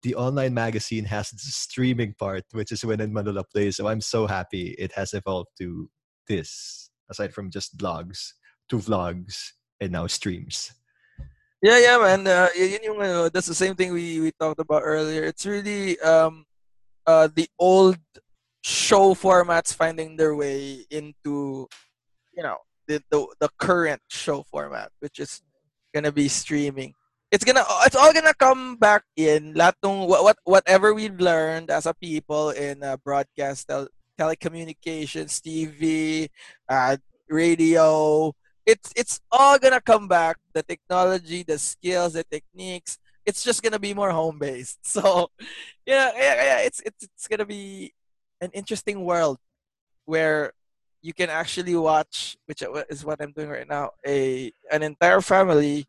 the 0.03 0.13
online 0.13 0.53
magazine 0.53 1.05
has 1.05 1.31
the 1.31 1.39
streaming 1.39 2.13
part, 2.19 2.43
which 2.51 2.71
is 2.71 2.85
When 2.85 3.01
in 3.01 3.13
Manila 3.13 3.43
Play. 3.43 3.71
So 3.71 3.87
I'm 3.87 4.01
so 4.01 4.27
happy 4.27 4.75
it 4.77 4.91
has 4.93 5.13
evolved 5.13 5.49
to 5.59 5.89
this, 6.27 6.91
aside 7.09 7.33
from 7.33 7.49
just 7.49 7.77
blogs, 7.77 8.33
to 8.69 8.77
vlogs, 8.77 9.51
and 9.79 9.91
now 9.91 10.07
streams. 10.07 10.71
Yeah, 11.63 11.79
yeah, 11.79 11.97
man. 11.97 12.27
Uh, 12.27 12.49
yun 12.55 12.83
yung, 12.83 13.01
uh, 13.01 13.29
that's 13.31 13.47
the 13.47 13.55
same 13.55 13.75
thing 13.75 13.93
we, 13.93 14.19
we 14.19 14.31
talked 14.35 14.59
about 14.59 14.83
earlier. 14.83 15.23
It's 15.23 15.45
really 15.45 15.99
um, 15.99 16.45
uh, 17.07 17.29
the 17.33 17.47
old 17.57 17.97
show 18.63 19.13
formats 19.13 19.73
finding 19.73 20.17
their 20.17 20.35
way 20.35 20.85
into, 20.91 21.67
you 22.35 22.43
know, 22.43 22.57
the, 22.87 23.01
the, 23.09 23.25
the 23.39 23.49
current 23.57 24.01
show 24.09 24.43
format, 24.43 24.91
which 24.99 25.19
is 25.19 25.41
gonna 25.95 26.11
be 26.11 26.27
streaming. 26.27 26.93
It's 27.31 27.45
gonna, 27.45 27.63
it's 27.85 27.95
all 27.95 28.11
gonna 28.11 28.33
come 28.33 28.75
back 28.75 29.03
in. 29.15 29.53
Lahat 29.53 29.73
what, 29.81 30.23
what, 30.23 30.37
whatever 30.43 30.93
we've 30.93 31.19
learned 31.19 31.71
as 31.71 31.85
a 31.85 31.93
people 31.93 32.49
in 32.51 32.83
uh, 32.83 32.97
broadcast, 33.05 33.69
tel- 33.69 33.87
telecommunications, 34.19 35.41
TV, 35.41 36.29
uh, 36.69 36.97
radio, 37.29 38.33
it's 38.65 38.91
it's 38.95 39.19
all 39.31 39.59
gonna 39.59 39.81
come 39.81 40.07
back. 40.07 40.37
The 40.53 40.63
technology, 40.63 41.43
the 41.43 41.57
skills, 41.57 42.13
the 42.13 42.23
techniques. 42.23 42.97
It's 43.25 43.43
just 43.43 43.63
gonna 43.63 43.79
be 43.79 43.93
more 43.93 44.11
home 44.11 44.39
based. 44.39 44.79
So, 44.87 45.29
yeah, 45.85 46.11
yeah, 46.15 46.35
yeah. 46.43 46.59
It's 46.59 46.81
it's 46.85 47.03
it's 47.03 47.27
gonna 47.27 47.45
be 47.45 47.93
an 48.41 48.51
interesting 48.53 49.03
world 49.03 49.37
where 50.05 50.53
you 51.01 51.13
can 51.13 51.29
actually 51.29 51.75
watch, 51.75 52.37
which 52.45 52.63
is 52.89 53.03
what 53.03 53.21
I'm 53.21 53.31
doing 53.31 53.49
right 53.49 53.67
now. 53.67 53.91
A 54.07 54.51
an 54.71 54.83
entire 54.83 55.21
family 55.21 55.85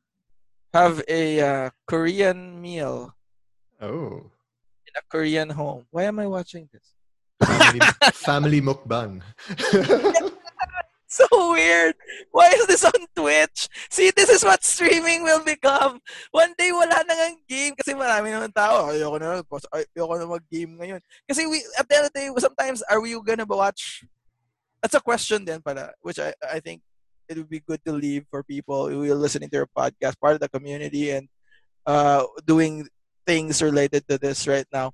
have 0.72 1.02
a 1.06 1.40
uh, 1.40 1.70
Korean 1.86 2.60
meal. 2.60 3.14
Oh. 3.80 4.30
In 4.86 4.94
a 4.98 5.02
Korean 5.08 5.50
home. 5.50 5.86
Why 5.90 6.04
am 6.04 6.18
I 6.18 6.26
watching 6.26 6.68
this? 6.72 6.93
Family, 7.42 7.80
family 8.14 8.60
mukbang. 8.60 9.22
so 11.14 11.26
weird. 11.54 11.94
Why 12.30 12.50
is 12.54 12.66
this 12.66 12.84
on 12.84 13.06
Twitch? 13.14 13.68
See, 13.90 14.10
this 14.14 14.30
is 14.30 14.42
what 14.42 14.64
streaming 14.64 15.22
will 15.22 15.42
become. 15.42 15.98
One 16.30 16.54
day, 16.58 16.70
wala 16.70 17.02
na 17.06 17.14
ng 17.30 17.38
game 17.46 17.74
kasi 17.78 17.94
marami 17.94 18.34
naman 18.34 18.50
tao. 18.54 18.90
Ayoko 18.90 19.18
na, 19.18 19.42
ayoko 19.42 20.14
na 20.18 20.26
mag-game 20.26 20.72
ngayon. 20.78 21.00
Kasi 21.26 21.46
we, 21.46 21.62
at 21.78 21.86
the 21.86 21.94
end 21.94 22.06
of 22.06 22.12
the 22.12 22.18
day, 22.18 22.28
sometimes, 22.38 22.82
are 22.90 22.98
we 22.98 23.14
gonna 23.22 23.46
watch? 23.46 24.02
That's 24.82 24.98
a 24.98 25.00
question 25.00 25.46
then 25.46 25.62
pala, 25.62 25.94
which 26.02 26.18
I, 26.18 26.34
I 26.44 26.60
think 26.60 26.82
it 27.28 27.38
would 27.38 27.48
be 27.48 27.64
good 27.64 27.80
to 27.86 27.92
leave 27.92 28.26
for 28.28 28.42
people 28.42 28.88
who 28.88 29.08
are 29.10 29.16
listening 29.16 29.48
to 29.48 29.64
your 29.64 29.70
podcast, 29.70 30.20
part 30.20 30.34
of 30.34 30.42
the 30.44 30.52
community 30.52 31.10
and 31.10 31.28
uh, 31.86 32.24
doing 32.44 32.86
things 33.26 33.62
related 33.62 34.04
to 34.08 34.18
this 34.18 34.46
right 34.46 34.66
now. 34.72 34.92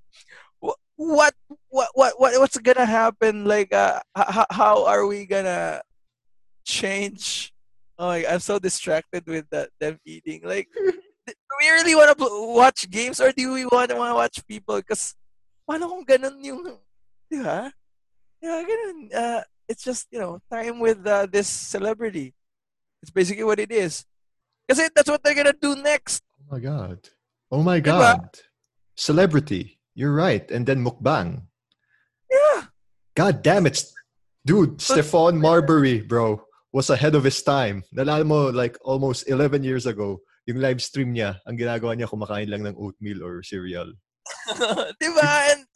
What 1.01 1.33
what 1.73 1.89
what 1.97 2.13
what 2.21 2.37
what's 2.37 2.61
gonna 2.61 2.85
happen? 2.85 3.49
Like, 3.49 3.73
uh, 3.73 4.05
how, 4.13 4.45
how 4.53 4.77
are 4.85 5.09
we 5.09 5.25
gonna 5.25 5.81
change. 6.65 7.53
Oh, 7.99 8.09
my, 8.09 8.25
I'm 8.25 8.41
so 8.41 8.59
distracted 8.59 9.27
with 9.27 9.45
that 9.51 9.71
them 9.81 9.99
eating. 10.07 10.41
Like, 10.45 10.69
do 10.77 11.55
we 11.61 11.69
really 11.69 11.95
want 11.95 12.17
to 12.17 12.55
watch 12.55 12.89
games 12.89 13.21
or 13.21 13.33
do 13.33 13.53
we 13.53 13.67
want 13.67 13.91
to 13.91 13.97
watch 13.97 14.41
people? 14.47 14.77
Because, 14.77 15.15
paano 15.69 15.89
kung 15.89 16.05
ganun 16.07 16.41
yung, 16.41 16.65
di 17.29 17.43
ba? 17.43 17.69
Yeah, 18.41 18.65
ganun. 18.65 18.99
Uh, 19.13 19.43
it's 19.69 19.85
just, 19.85 20.09
you 20.11 20.19
know, 20.19 20.41
time 20.51 20.81
with 20.81 21.05
uh, 21.07 21.27
this 21.29 21.49
celebrity. 21.49 22.33
It's 23.03 23.13
basically 23.13 23.45
what 23.45 23.61
it 23.61 23.71
is. 23.71 24.05
Because 24.67 24.89
that's 24.95 25.11
what 25.11 25.21
they're 25.23 25.37
gonna 25.37 25.53
do 25.53 25.77
next. 25.77 26.23
Oh 26.41 26.57
my 26.57 26.61
god. 26.61 26.99
Oh 27.51 27.63
my 27.63 27.81
god. 27.81 28.33
Diba? 28.33 28.41
Celebrity. 28.97 29.80
You're 30.01 30.17
right. 30.17 30.49
And 30.49 30.65
then 30.65 30.81
mukbang. 30.81 31.45
Yeah. 32.33 32.73
God 33.13 33.45
damn 33.45 33.69
it. 33.69 33.85
Dude, 34.49 34.81
Stephon 34.81 35.37
Marbury, 35.37 36.01
bro 36.01 36.41
was 36.73 36.91
ahead 36.91 37.15
of 37.15 37.25
his 37.25 37.43
time. 37.43 37.83
Nalala 37.95 38.25
mo, 38.25 38.49
like, 38.51 38.79
almost 38.83 39.29
11 39.29 39.63
years 39.65 39.87
ago, 39.87 40.23
yung 40.47 40.59
live 40.59 40.83
stream 40.83 41.15
niya, 41.15 41.39
ang 41.47 41.59
ginagawa 41.59 41.95
niya, 41.99 42.11
kumakain 42.11 42.49
lang 42.49 42.63
ng 42.63 42.79
oatmeal 42.79 43.23
or 43.23 43.43
cereal. 43.43 43.91
diba? 45.03 45.31
And 45.51 45.67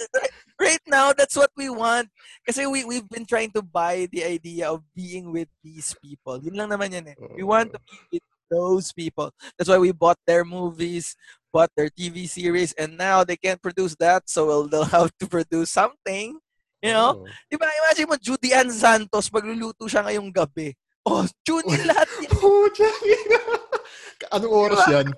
right 0.60 0.82
now, 0.86 1.12
that's 1.12 1.36
what 1.36 1.50
we 1.56 1.68
want. 1.68 2.08
Kasi 2.46 2.66
we, 2.66 2.84
we've 2.84 3.08
been 3.08 3.26
trying 3.26 3.50
to 3.52 3.62
buy 3.62 4.06
the 4.12 4.22
idea 4.24 4.70
of 4.70 4.82
being 4.94 5.32
with 5.32 5.48
these 5.62 5.94
people. 6.02 6.38
Yun 6.42 6.54
lang 6.54 6.70
naman 6.70 6.94
yan 6.94 7.06
eh. 7.10 7.16
We 7.34 7.42
want 7.42 7.74
to 7.74 7.78
be 7.82 8.18
with 8.18 8.26
those 8.54 8.94
people. 8.94 9.34
That's 9.58 9.66
why 9.66 9.82
we 9.82 9.90
bought 9.90 10.22
their 10.22 10.46
movies, 10.46 11.18
bought 11.50 11.74
their 11.74 11.90
TV 11.90 12.30
series, 12.30 12.70
and 12.78 12.94
now 12.94 13.26
they 13.26 13.34
can't 13.34 13.58
produce 13.58 13.98
that, 13.98 14.30
so 14.30 14.70
they'll 14.70 14.86
have 14.94 15.10
to 15.18 15.26
produce 15.26 15.74
something. 15.74 16.38
You 16.78 16.92
know? 16.94 17.26
Oh. 17.26 17.48
Diba, 17.50 17.66
imagine 17.66 18.06
mo, 18.06 18.16
Judy 18.20 18.54
Ann 18.54 18.70
Santos, 18.70 19.32
magluluto 19.32 19.90
siya 19.90 20.06
ngayong 20.06 20.30
gabi. 20.30 20.76
Oh, 21.04 21.26
tune 21.44 21.66
in 21.68 21.82
lahat 21.90 22.08
yan. 22.22 22.32
Oh, 22.44 24.36
Anong 24.40 24.54
oras 24.56 24.80
diba? 24.88 25.04
yan? 25.04 25.08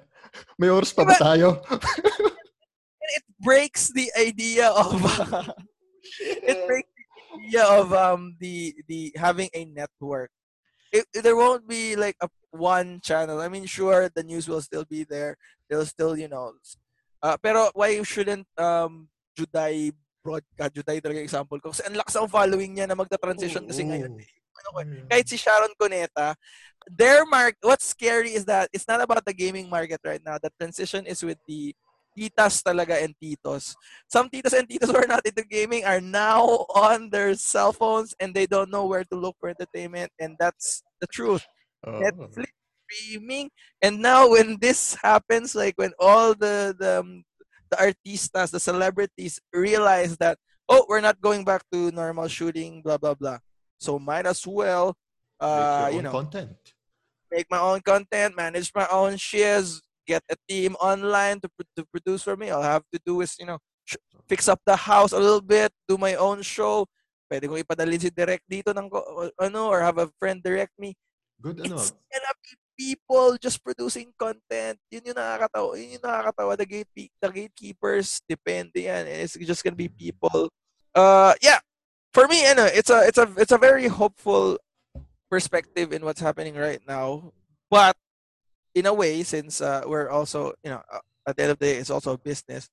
May 0.58 0.70
oras 0.70 0.90
pa 0.90 1.06
diba? 1.06 1.14
ba 1.14 1.22
tayo? 1.22 1.48
it 3.14 3.24
breaks 3.38 3.94
the 3.94 4.10
idea 4.18 4.66
of 4.74 4.98
uh, 4.98 5.46
it 6.20 6.58
breaks 6.66 6.90
the 6.90 7.04
idea 7.38 7.64
of 7.70 7.94
um 7.94 8.34
the 8.42 8.74
the 8.90 9.14
having 9.14 9.48
a 9.54 9.64
network. 9.66 10.30
It, 10.90 11.06
there 11.12 11.36
won't 11.36 11.66
be 11.68 11.94
like 11.94 12.16
a 12.22 12.28
one 12.56 13.00
channel. 13.04 13.40
I 13.40 13.48
mean, 13.48 13.66
sure, 13.66 14.08
the 14.08 14.24
news 14.24 14.48
will 14.48 14.60
still 14.60 14.84
be 14.84 15.04
there. 15.04 15.36
They'll 15.68 15.86
still, 15.86 16.16
you 16.16 16.28
know, 16.28 16.52
uh, 17.22 17.36
pero 17.38 17.70
why 17.74 18.00
shouldn't 18.02 18.46
um 18.58 19.08
Juday 19.36 19.92
broadcast, 20.24 20.74
Juday 20.74 20.98
talaga 20.98 21.22
example 21.22 21.60
ko. 21.62 21.70
Kasi 21.70 21.86
ang 21.86 21.94
lakas 21.94 22.16
ang 22.18 22.26
following 22.26 22.74
niya 22.74 22.90
na 22.90 22.98
magta-transition 22.98 23.62
kasi 23.68 23.86
ngayon. 23.86 24.18
Eh. 24.18 24.30
Ano 24.56 24.68
ko, 24.72 24.78
mm. 24.82 25.06
kahit 25.12 25.26
si 25.28 25.36
Sharon 25.38 25.70
Cuneta, 25.78 26.34
their 26.88 27.22
mark, 27.28 27.54
what's 27.62 27.86
scary 27.86 28.32
is 28.32 28.48
that 28.48 28.66
it's 28.72 28.88
not 28.88 28.98
about 28.98 29.22
the 29.22 29.36
gaming 29.36 29.68
market 29.68 30.00
right 30.02 30.22
now. 30.24 30.40
The 30.40 30.50
transition 30.58 31.04
is 31.06 31.22
with 31.22 31.38
the 31.46 31.76
titas 32.16 32.64
talaga 32.64 32.96
and 32.96 33.12
titos. 33.20 33.76
Some 34.08 34.32
titas 34.32 34.56
and 34.56 34.64
titos 34.64 34.88
who 34.88 34.96
are 34.96 35.06
not 35.06 35.22
into 35.28 35.44
gaming 35.44 35.84
are 35.84 36.00
now 36.00 36.64
on 36.72 37.12
their 37.12 37.36
cell 37.36 37.76
phones 37.76 38.16
and 38.18 38.32
they 38.32 38.48
don't 38.48 38.72
know 38.72 38.88
where 38.88 39.04
to 39.04 39.16
look 39.16 39.36
for 39.38 39.52
entertainment 39.52 40.10
and 40.18 40.34
that's 40.40 40.82
the 40.98 41.06
truth. 41.06 41.44
Oh. 41.84 42.00
Netflix 42.00 42.52
streaming 42.86 43.50
and 43.82 43.98
now 43.98 44.30
when 44.30 44.56
this 44.60 44.94
happens 45.02 45.54
like 45.54 45.74
when 45.74 45.90
all 45.98 46.34
the 46.34 46.74
the 46.78 47.00
um, 47.02 47.24
the 47.70 47.76
artistas, 47.76 48.50
the 48.50 48.60
celebrities 48.60 49.40
realize 49.52 50.16
that 50.18 50.38
oh, 50.68 50.86
we're 50.88 51.02
not 51.02 51.20
going 51.20 51.44
back 51.44 51.62
to 51.72 51.90
normal 51.90 52.28
shooting 52.28 52.82
blah 52.82 52.96
blah 52.96 53.14
blah. 53.14 53.38
So 53.78 53.98
might 53.98 54.26
as 54.26 54.46
well 54.46 54.94
uh 55.40 55.90
you 55.92 56.02
know 56.02 56.12
content. 56.12 56.56
Make 57.30 57.50
my 57.50 57.58
own 57.58 57.82
content, 57.82 58.36
manage 58.36 58.70
my 58.74 58.86
own 58.86 59.18
shares, 59.18 59.82
get 60.06 60.22
a 60.30 60.38
team 60.48 60.78
online 60.78 61.42
to, 61.42 61.50
to 61.74 61.84
produce 61.90 62.22
for 62.22 62.38
me. 62.38 62.50
All 62.50 62.62
I 62.62 62.78
have 62.78 62.86
to 62.94 63.00
do 63.04 63.20
is, 63.20 63.34
you 63.38 63.46
know, 63.46 63.58
fix 64.30 64.46
up 64.46 64.62
the 64.64 64.76
house 64.76 65.10
a 65.10 65.18
little 65.18 65.42
bit, 65.42 65.74
do 65.88 65.98
my 65.98 66.14
own 66.14 66.40
show. 66.42 66.86
Pwede 67.26 67.50
kong 67.50 67.58
ipadalin 67.58 67.98
si 67.98 68.14
direct 68.14 68.46
dito 68.46 68.70
ng 68.70 68.86
ano 69.42 69.66
or 69.66 69.82
have 69.82 69.98
a 69.98 70.06
friend 70.22 70.38
direct 70.38 70.70
me. 70.78 70.94
Good 71.40 71.60
ano. 71.60 71.76
It's 71.76 71.92
gonna 71.92 72.34
be 72.42 72.52
people 72.76 73.36
just 73.40 73.62
producing 73.64 74.12
content. 74.18 74.78
Yun 74.90 75.12
yung 75.12 75.18
nakakatawa. 75.18 75.76
Yun 75.76 75.96
yung 75.96 76.04
nakakatawa. 76.04 76.56
The, 76.56 76.66
gate, 76.66 76.92
the 76.94 77.30
gatekeepers, 77.30 78.20
depende 78.28 78.84
yan. 78.84 79.06
It's 79.06 79.36
just 79.36 79.64
gonna 79.64 79.76
be 79.76 79.88
people. 79.88 80.50
Uh, 80.94 81.34
yeah. 81.42 81.58
For 82.12 82.28
me, 82.28 82.46
ano, 82.46 82.64
it's 82.64 82.88
a, 82.88 83.06
it's 83.06 83.18
a, 83.18 83.28
it's 83.36 83.52
a 83.52 83.58
very 83.58 83.88
hopeful 83.88 84.58
perspective 85.30 85.92
in 85.92 86.04
what's 86.04 86.20
happening 86.20 86.54
right 86.54 86.80
now. 86.86 87.32
But 87.70 87.96
in 88.74 88.86
a 88.86 88.94
way, 88.94 89.22
since 89.22 89.60
uh, 89.60 89.82
we're 89.86 90.08
also, 90.08 90.52
you 90.64 90.70
know, 90.70 90.82
uh, 90.92 91.00
at 91.26 91.36
the 91.36 91.42
end 91.42 91.52
of 91.52 91.58
the 91.58 91.66
day, 91.66 91.76
it's 91.76 91.90
also 91.90 92.12
a 92.12 92.18
business, 92.18 92.68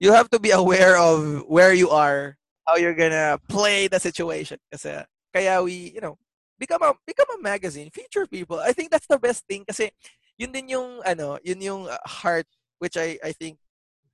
you 0.00 0.12
have 0.12 0.30
to 0.30 0.38
be 0.38 0.50
aware 0.50 0.96
of 0.96 1.44
where 1.48 1.72
you 1.72 1.90
are, 1.90 2.36
how 2.66 2.76
you're 2.76 2.94
gonna 2.94 3.38
play 3.48 3.88
the 3.88 3.98
situation. 3.98 4.58
Kasi, 4.72 5.02
kaya 5.34 5.62
we, 5.62 5.92
you 5.94 6.00
know, 6.00 6.16
become 6.58 6.82
a, 6.82 6.94
become 7.06 7.26
a 7.38 7.42
magazine, 7.42 7.90
feature 7.90 8.26
people. 8.26 8.58
I 8.58 8.72
think 8.72 8.90
that's 8.90 9.06
the 9.06 9.18
best 9.18 9.44
thing 9.46 9.64
kasi 9.64 9.90
yun 10.38 10.52
din 10.52 10.76
yung, 10.76 11.00
ano, 11.04 11.38
yun 11.44 11.60
yung 11.60 11.82
uh, 11.88 11.98
heart, 12.04 12.46
which 12.78 12.96
I, 12.96 13.18
I 13.24 13.32
think, 13.32 13.58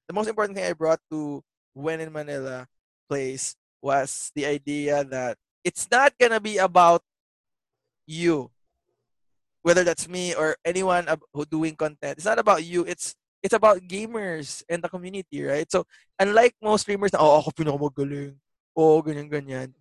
the 0.06 0.14
most 0.14 0.28
important 0.28 0.56
thing 0.56 0.66
I 0.66 0.74
brought 0.74 1.00
to 1.10 1.42
When 1.74 2.00
in 2.00 2.12
Manila 2.12 2.68
Plays 3.08 3.56
was 3.80 4.30
the 4.36 4.44
idea 4.44 5.04
that 5.04 5.38
it's 5.64 5.88
not 5.90 6.12
gonna 6.20 6.40
be 6.40 6.58
about 6.58 7.00
you 8.06 8.52
whether 9.62 9.84
that's 9.86 10.10
me 10.10 10.34
or 10.34 10.58
anyone 10.66 11.06
who 11.32 11.46
doing 11.46 11.74
content. 11.74 12.18
It's 12.18 12.26
not 12.26 12.38
about 12.38 12.66
you. 12.66 12.84
It's 12.84 13.14
it's 13.42 13.54
about 13.54 13.82
gamers 13.86 14.62
and 14.68 14.82
the 14.82 14.90
community, 14.90 15.42
right? 15.42 15.66
So 15.70 15.86
unlike 16.18 16.54
most 16.62 16.82
streamers 16.82 17.14
na, 17.14 17.22
oh, 17.22 17.42
ako 17.42 17.50
pinakamagaling. 17.54 18.38
Oh, 18.74 19.02
ganyan, 19.02 19.30
ganyan. 19.30 19.74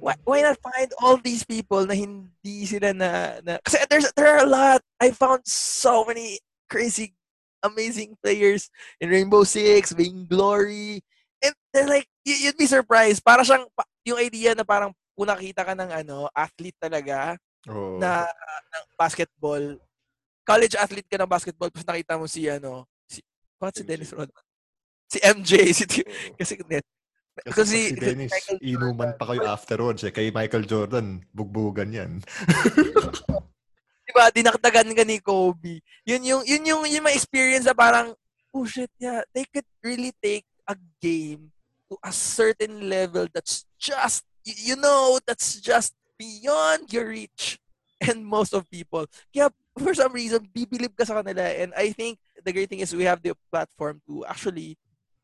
Why, 0.00 0.14
why 0.24 0.42
not 0.42 0.58
find 0.60 0.90
all 1.02 1.16
these 1.16 1.44
people 1.44 1.86
na 1.86 1.94
hindi 1.94 2.66
sila 2.66 2.92
na, 2.92 3.40
na 3.44 3.58
kasi 3.62 3.78
there's 3.90 4.10
there 4.16 4.28
are 4.28 4.44
a 4.44 4.48
lot. 4.48 4.80
I 5.00 5.10
found 5.10 5.46
so 5.46 6.04
many 6.04 6.40
crazy 6.68 7.14
amazing 7.62 8.16
players 8.22 8.70
in 9.00 9.10
Rainbow 9.10 9.42
Six, 9.44 9.92
Vainglory. 9.92 11.02
And 11.42 11.54
they're 11.72 11.86
like, 11.86 12.06
you'd 12.26 12.58
be 12.58 12.66
surprised. 12.66 13.22
Para 13.22 13.42
siyang, 13.42 13.66
yung 14.06 14.18
idea 14.18 14.54
na 14.54 14.66
parang 14.66 14.90
kung 15.14 15.26
nakita 15.26 15.62
ka 15.66 15.74
ng 15.74 15.90
ano, 15.90 16.30
athlete 16.34 16.78
talaga, 16.78 17.34
oh. 17.66 17.98
na 17.98 18.26
ng 18.26 18.84
basketball, 18.94 19.62
college 20.46 20.74
athlete 20.78 21.10
ka 21.10 21.18
ng 21.18 21.30
basketball, 21.30 21.70
tapos 21.70 21.86
nakita 21.86 22.14
mo 22.18 22.26
si 22.30 22.46
ano, 22.46 22.86
si, 23.06 23.22
what 23.58 23.74
si 23.74 23.82
Dennis 23.82 24.14
Rodman? 24.14 24.46
Si 25.08 25.18
MJ, 25.22 25.52
si, 25.76 25.84
kasi 26.38 26.54
net. 26.66 26.86
Kasi, 27.44 27.54
kasi 27.54 27.78
si 27.92 27.94
Dennis, 27.94 28.32
si 28.34 28.54
inuman 28.74 29.14
pa 29.14 29.30
kayo 29.30 29.46
afterwards 29.46 30.02
eh. 30.02 30.12
Kay 30.14 30.34
Michael 30.34 30.66
Jordan, 30.66 31.22
bugbugan 31.30 31.94
yan. 31.94 32.12
diba, 34.08 34.24
dinakdagan 34.32 34.96
ka 34.96 35.04
ni 35.04 35.20
Kobe. 35.20 35.84
Yun 36.08 36.22
yung, 36.24 36.42
yun 36.48 36.64
yung, 36.64 36.82
yung 36.88 37.04
may 37.04 37.14
experience 37.14 37.68
na 37.68 37.76
parang, 37.76 38.16
oh 38.50 38.64
shit, 38.64 38.90
yeah, 38.98 39.20
they 39.36 39.44
could 39.44 39.66
really 39.84 40.10
take 40.18 40.48
a 40.66 40.74
game 40.98 41.52
to 41.86 41.94
a 42.02 42.10
certain 42.10 42.88
level 42.88 43.28
that's 43.30 43.68
just, 43.78 44.24
you 44.42 44.74
know, 44.74 45.20
that's 45.28 45.60
just 45.60 45.92
beyond 46.18 46.90
your 46.92 47.12
reach 47.12 47.60
and 48.00 48.24
most 48.24 48.56
of 48.56 48.68
people. 48.70 49.06
Kaya 49.30 49.52
for 49.76 49.94
some 49.94 50.12
reason, 50.12 50.48
bibilib 50.50 50.96
ka 50.96 51.04
sa 51.04 51.22
kanila. 51.22 51.44
And 51.44 51.70
I 51.76 51.92
think 51.92 52.18
the 52.42 52.52
great 52.52 52.68
thing 52.68 52.80
is 52.80 52.96
we 52.96 53.06
have 53.06 53.22
the 53.22 53.36
platform 53.52 54.00
to 54.08 54.24
actually, 54.26 54.76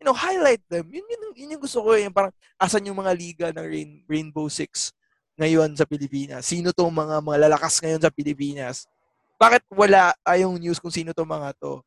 you 0.05 0.13
know, 0.13 0.21
highlight 0.21 0.61
them. 0.69 0.85
Yun, 0.93 1.01
yun, 1.09 1.21
yun 1.33 1.53
yung 1.57 1.65
gusto 1.65 1.81
ko. 1.81 1.97
Yung 1.97 2.13
parang, 2.13 2.29
asan 2.61 2.85
yung 2.85 3.01
mga 3.01 3.13
liga 3.17 3.47
ng 3.57 3.65
Rain, 3.65 3.91
Rainbow 4.05 4.53
Six 4.53 4.93
ngayon 5.41 5.73
sa 5.73 5.89
Pilipinas? 5.89 6.45
Sino 6.45 6.77
tong 6.77 6.93
mga, 6.93 7.25
mga 7.25 7.49
lalakas 7.49 7.81
ngayon 7.81 8.05
sa 8.05 8.13
Pilipinas? 8.13 8.85
Bakit 9.41 9.65
wala 9.73 10.13
ayong 10.29 10.61
news 10.61 10.77
kung 10.77 10.93
sino 10.93 11.17
tong 11.17 11.33
mga 11.33 11.57
to? 11.57 11.81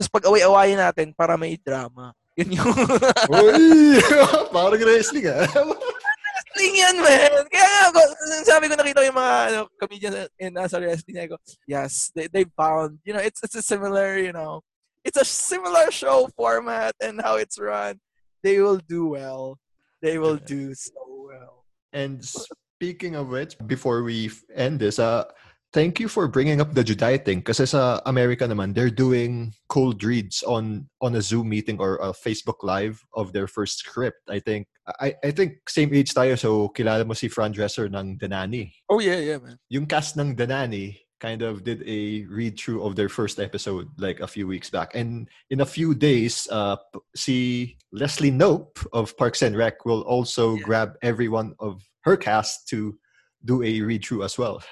Tapos 0.00 0.08
pag 0.08 0.24
away-awayin 0.32 0.80
natin 0.80 1.12
para 1.12 1.36
may 1.36 1.60
drama. 1.60 2.16
Yun 2.40 2.56
yung... 2.56 2.72
Uy! 3.36 4.00
parang 4.56 4.80
wrestling 4.80 5.28
ah. 5.28 5.44
wrestling 5.44 6.74
yan, 6.80 6.96
man. 7.04 7.32
Kaya 7.52 7.92
nga, 7.92 8.02
sabi 8.48 8.72
ko 8.72 8.80
nakita 8.80 9.04
ko 9.04 9.06
yung 9.12 9.20
mga 9.20 9.36
ano, 9.52 9.60
comedians 9.76 10.16
in 10.40 10.56
uh, 10.56 10.64
sa 10.64 10.80
wrestling. 10.80 11.20
I 11.20 11.28
go, 11.28 11.36
yes, 11.68 12.08
they, 12.16 12.32
they 12.32 12.48
found, 12.56 12.96
you 13.04 13.12
know, 13.12 13.20
it's, 13.20 13.44
it's 13.44 13.60
a 13.60 13.62
similar, 13.62 14.16
you 14.16 14.32
know, 14.32 14.64
it's 15.08 15.16
a 15.16 15.24
similar 15.24 15.90
show 15.90 16.28
format 16.36 16.92
and 17.00 17.20
how 17.20 17.36
it's 17.36 17.58
run. 17.58 17.96
They 18.44 18.60
will 18.60 18.76
do 18.76 19.08
well. 19.08 19.58
They 20.02 20.18
will 20.18 20.36
do 20.36 20.74
so 20.74 21.00
well. 21.24 21.64
And 21.94 22.22
speaking 22.22 23.16
of 23.16 23.28
which, 23.28 23.56
before 23.66 24.02
we 24.04 24.30
end 24.54 24.80
this, 24.80 24.98
uh, 24.98 25.24
thank 25.72 25.98
you 25.98 26.08
for 26.08 26.28
bringing 26.28 26.60
up 26.60 26.74
the 26.74 26.84
Juday 26.84 27.24
thing 27.24 27.40
kasi 27.40 27.64
sa 27.64 28.00
America 28.04 28.44
naman 28.44 28.76
they're 28.76 28.92
doing 28.92 29.52
cold 29.68 30.04
reads 30.04 30.44
on 30.44 30.88
on 31.00 31.16
a 31.16 31.22
Zoom 31.24 31.48
meeting 31.48 31.80
or 31.80 31.96
a 32.04 32.12
Facebook 32.12 32.60
live 32.60 33.00
of 33.16 33.32
their 33.32 33.48
first 33.48 33.80
script. 33.80 34.20
I 34.28 34.44
think 34.44 34.68
I 35.00 35.16
I 35.24 35.32
think 35.32 35.64
same 35.68 35.92
age 35.96 36.12
tayo 36.12 36.36
so 36.36 36.68
kilala 36.76 37.08
mo 37.08 37.16
si 37.16 37.32
Fran 37.32 37.56
Drescher 37.56 37.88
ng 37.88 38.20
The 38.20 38.28
Nanny. 38.28 38.76
Oh 38.92 39.00
yeah, 39.00 39.20
yeah 39.24 39.40
man. 39.40 39.56
Yung 39.72 39.88
cast 39.88 40.20
ng 40.20 40.36
The 40.36 40.46
Nanny 40.46 41.00
kind 41.20 41.42
of 41.42 41.64
did 41.64 41.82
a 41.86 42.24
read 42.26 42.58
through 42.58 42.82
of 42.82 42.94
their 42.94 43.08
first 43.08 43.40
episode 43.40 43.88
like 43.98 44.20
a 44.20 44.26
few 44.26 44.46
weeks 44.46 44.70
back 44.70 44.94
and 44.94 45.28
in 45.50 45.60
a 45.60 45.66
few 45.66 45.94
days 45.94 46.46
uh 46.50 46.76
see 47.16 47.76
Leslie 47.92 48.30
Knope 48.30 48.86
of 48.92 49.16
Parks 49.16 49.42
and 49.42 49.56
Rec 49.56 49.84
will 49.84 50.02
also 50.02 50.54
yeah. 50.54 50.62
grab 50.62 50.94
every 51.02 51.28
one 51.28 51.54
of 51.58 51.82
her 52.02 52.16
cast 52.16 52.68
to 52.68 52.96
do 53.44 53.62
a 53.62 53.80
read 53.80 54.04
through 54.04 54.24
as 54.24 54.38
well. 54.38 54.62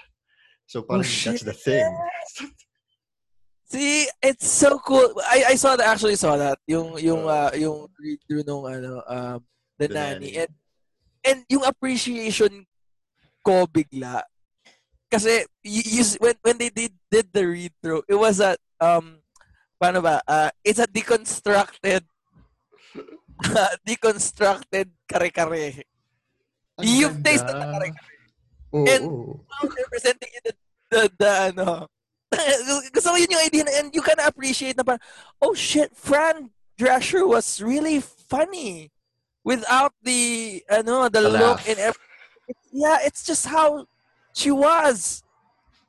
So 0.66 0.84
oh, 0.90 0.98
that's 0.98 1.42
the 1.42 1.52
thing. 1.52 1.86
See, 3.66 4.06
it's 4.22 4.46
so 4.46 4.78
cool. 4.78 5.14
I 5.26 5.44
I 5.50 5.54
saw 5.54 5.74
that 5.76 5.86
actually 5.86 6.16
saw 6.16 6.36
that 6.36 6.58
yung 6.66 6.98
yung 6.98 7.26
uh, 7.26 7.50
yung 7.54 7.86
read 7.98 8.18
through 8.26 8.44
nung 8.46 8.66
ano 8.66 9.02
um 9.06 9.42
the, 9.78 9.88
the 9.88 9.94
nanny. 9.94 10.14
nanny 10.14 10.32
and 10.38 10.52
and 11.26 11.38
yung 11.50 11.64
appreciation 11.66 12.66
ko 13.42 13.66
bigla 13.66 14.22
kasi 15.16 15.48
you, 15.64 15.82
you, 15.84 16.04
when 16.20 16.36
when 16.44 16.56
they 16.60 16.68
did 16.68 16.92
did 17.08 17.26
the 17.32 17.42
read 17.42 17.72
through 17.80 18.04
it 18.04 18.16
was 18.16 18.38
a 18.40 18.56
um 18.80 19.18
paano 19.80 20.04
ba 20.04 20.20
uh, 20.28 20.52
it's 20.64 20.80
a 20.80 20.88
deconstructed 20.88 22.04
uh, 23.44 23.76
deconstructed 23.86 24.88
kare-kare. 25.08 25.84
You've 26.80 27.22
tasted 27.22 27.52
the 27.52 27.66
kare-kare. 27.72 28.14
Oh, 28.72 28.84
and 28.84 29.04
oh. 29.04 29.40
now 29.48 29.68
they're 29.68 29.90
presenting 29.90 30.28
you 30.34 30.40
the, 30.44 30.52
the, 30.90 31.12
the, 31.18 31.30
ano, 31.52 31.86
Gusto 32.92 33.14
ko 33.14 33.16
yun 33.16 33.30
yung 33.30 33.46
idea 33.46 33.64
na, 33.64 33.72
and 33.78 33.94
you 33.94 34.02
can 34.02 34.18
appreciate 34.20 34.76
na 34.76 34.82
parang, 34.82 35.00
oh 35.40 35.54
shit, 35.54 35.94
Fran 35.94 36.50
Drescher 36.76 37.26
was 37.26 37.62
really 37.62 38.02
funny 38.02 38.90
without 39.44 39.94
the, 40.02 40.62
ano, 40.68 41.08
the, 41.08 41.22
the 41.22 41.30
look 41.30 41.62
laugh. 41.62 41.68
and 41.68 41.78
everything. 41.78 42.02
Yeah, 42.74 42.98
it's 43.06 43.24
just 43.24 43.46
how 43.46 43.86
she 44.36 44.52
was 44.52 45.24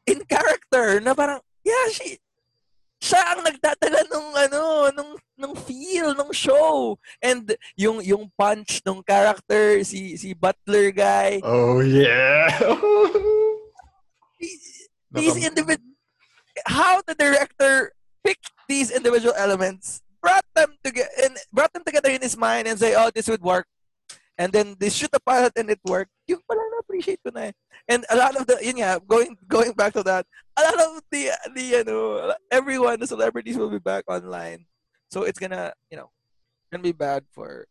in 0.07 0.23
character 0.23 1.03
na 1.03 1.11
parang, 1.11 1.43
yeah, 1.67 1.91
she, 1.91 2.15
siya 3.03 3.35
ang 3.35 3.43
nagdadala 3.43 4.07
nung 4.09 4.31
ano 4.33 4.61
nung 4.95 5.11
nung 5.37 5.55
feel 5.67 6.15
nung 6.15 6.31
show. 6.31 6.97
And 7.21 7.53
yung 7.75 8.01
yung 8.01 8.31
punch 8.33 8.81
nung 8.87 9.03
character 9.03 9.83
si 9.83 10.17
si 10.17 10.33
Butler 10.33 10.89
guy. 10.95 11.43
Oh 11.43 11.83
yeah. 11.83 12.49
These 15.13 15.45
individual 15.45 15.93
how 16.65 17.05
the 17.05 17.13
director 17.13 17.93
picked 18.25 18.49
these 18.65 18.89
individual 18.89 19.33
elements 19.37 20.01
brought 20.21 20.45
them 20.57 20.73
together 20.81 21.13
and 21.21 21.37
brought 21.53 21.71
them 21.71 21.85
together 21.85 22.09
in 22.09 22.21
his 22.21 22.35
mind 22.35 22.65
and 22.65 22.81
say 22.81 22.97
oh 22.97 23.13
this 23.13 23.29
would 23.29 23.45
work 23.45 23.69
and 24.37 24.53
then 24.53 24.75
they 24.79 24.89
shoot 24.89 25.11
the 25.11 25.19
pilot 25.21 25.53
and 25.57 25.69
it 25.69 25.79
worked 25.85 26.11
yung 26.27 26.41
pala 26.47 26.61
na 26.61 26.79
appreciate 26.79 27.19
ko 27.25 27.33
na 27.33 27.49
eh 27.49 27.55
and 27.87 28.05
a 28.09 28.15
lot 28.15 28.35
of 28.35 28.45
the 28.47 28.59
yun 28.61 28.77
nga, 28.77 28.99
going 29.07 29.35
going 29.47 29.71
back 29.73 29.93
to 29.93 30.03
that, 30.03 30.25
a 30.57 30.61
lot 30.61 30.75
of 30.75 31.01
the 31.11 31.31
the 31.55 31.63
you 31.63 31.83
know 31.83 32.33
everyone 32.51 32.99
the 32.99 33.07
celebrities 33.07 33.57
will 33.57 33.69
be 33.69 33.79
back 33.79 34.03
online, 34.07 34.65
so 35.09 35.23
it's 35.23 35.39
gonna 35.39 35.73
you 35.89 35.97
know 35.97 36.11
gonna 36.71 36.83
be 36.83 36.91
bad 36.91 37.23
for 37.31 37.65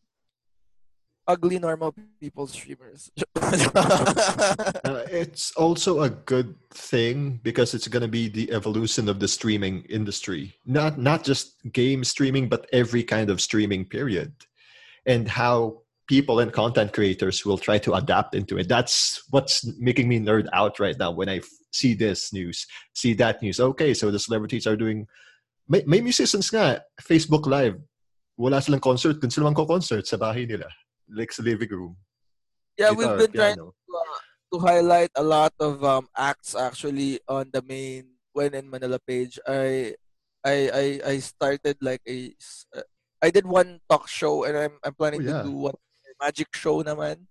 ugly 1.28 1.58
normal 1.58 1.94
people 2.20 2.46
streamers. 2.46 3.10
uh, 3.36 5.04
it's 5.10 5.52
also 5.56 6.02
a 6.02 6.10
good 6.10 6.54
thing 6.70 7.40
because 7.42 7.74
it's 7.74 7.88
going 7.88 8.02
to 8.02 8.08
be 8.08 8.28
the 8.28 8.52
evolution 8.52 9.08
of 9.08 9.18
the 9.18 9.26
streaming 9.26 9.82
industry. 9.90 10.54
Not 10.64 10.98
not 10.98 11.24
just 11.24 11.60
game 11.72 12.04
streaming 12.04 12.48
but 12.48 12.66
every 12.72 13.02
kind 13.02 13.28
of 13.28 13.40
streaming 13.40 13.84
period. 13.84 14.32
And 15.04 15.28
how 15.28 15.82
people 16.06 16.38
and 16.38 16.52
content 16.52 16.92
creators 16.92 17.44
will 17.44 17.58
try 17.58 17.78
to 17.78 17.94
adapt 17.94 18.34
into 18.34 18.58
it. 18.58 18.68
That's 18.68 19.22
what's 19.30 19.66
making 19.78 20.08
me 20.08 20.20
nerd 20.20 20.46
out 20.52 20.78
right 20.78 20.96
now 20.98 21.10
when 21.10 21.28
I 21.28 21.40
see 21.72 21.94
this 21.94 22.32
news, 22.32 22.66
see 22.94 23.14
that 23.14 23.42
news. 23.42 23.60
Okay, 23.60 23.94
so 23.94 24.10
the 24.10 24.18
celebrities 24.18 24.66
are 24.66 24.76
doing 24.76 25.06
may, 25.68 25.82
may 25.86 26.00
musicians 26.00 26.50
nga, 26.50 26.82
Facebook 27.02 27.46
Live. 27.46 27.78
Wala 28.36 28.60
silang 28.60 28.80
concert, 28.80 29.20
kung 29.20 29.30
sila 29.30 29.52
concert 29.54 30.06
sa 30.06 30.16
bahay 30.16 30.46
nila. 30.46 30.68
Like 31.08 31.32
sa 31.32 31.42
living 31.42 31.70
room. 31.70 31.96
Yeah, 32.76 32.92
Guitar, 32.92 33.16
we've 33.16 33.18
been 33.24 33.32
piano. 33.32 33.40
trying 33.40 33.56
to, 33.56 33.72
uh, 33.72 34.20
to 34.52 34.56
highlight 34.60 35.12
a 35.16 35.24
lot 35.24 35.52
of 35.58 35.82
um, 35.82 36.08
acts 36.12 36.54
actually 36.54 37.20
on 37.28 37.48
the 37.52 37.62
main 37.62 38.20
when 38.36 38.52
in 38.52 38.68
Manila 38.68 39.00
page. 39.00 39.40
I 39.48 39.96
I 40.44 40.56
I, 40.68 40.84
I 41.06 41.14
started 41.24 41.80
like 41.80 42.04
a 42.04 42.36
uh, 42.76 42.84
I 43.24 43.32
did 43.32 43.48
one 43.48 43.80
talk 43.88 44.04
show 44.06 44.44
and 44.44 44.52
I'm 44.52 44.76
I'm 44.84 44.92
planning 44.92 45.24
oh, 45.24 45.30
yeah. 45.32 45.40
to 45.40 45.48
do 45.48 45.72
one 45.72 45.80
magic 46.20 46.48
show 46.54 46.82
naman 46.82 47.26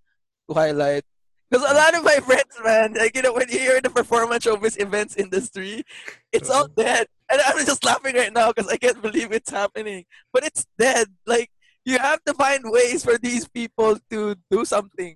to 0.49 0.53
highlight. 0.53 1.03
Because 1.49 1.69
a 1.69 1.73
lot 1.73 1.93
of 1.95 2.03
my 2.03 2.17
friends, 2.25 2.57
man, 2.63 2.93
like, 2.93 3.15
you 3.15 3.21
know, 3.21 3.33
when 3.33 3.47
you 3.49 3.59
hear 3.59 3.79
the 3.79 3.89
performance 3.89 4.45
showbiz 4.45 4.79
events 4.81 5.15
industry, 5.15 5.83
it's 6.31 6.49
all 6.49 6.67
dead. 6.67 7.07
And 7.31 7.41
I'm 7.45 7.63
just 7.65 7.85
laughing 7.85 8.15
right 8.15 8.33
now 8.33 8.51
because 8.51 8.69
I 8.69 8.77
can't 8.77 9.01
believe 9.01 9.31
it's 9.31 9.51
happening. 9.51 10.05
But 10.33 10.43
it's 10.43 10.65
dead. 10.77 11.07
Like, 11.25 11.49
you 11.85 11.99
have 11.99 12.23
to 12.25 12.33
find 12.33 12.63
ways 12.65 13.05
for 13.05 13.17
these 13.17 13.47
people 13.47 13.97
to 14.09 14.35
do 14.49 14.65
something. 14.65 15.15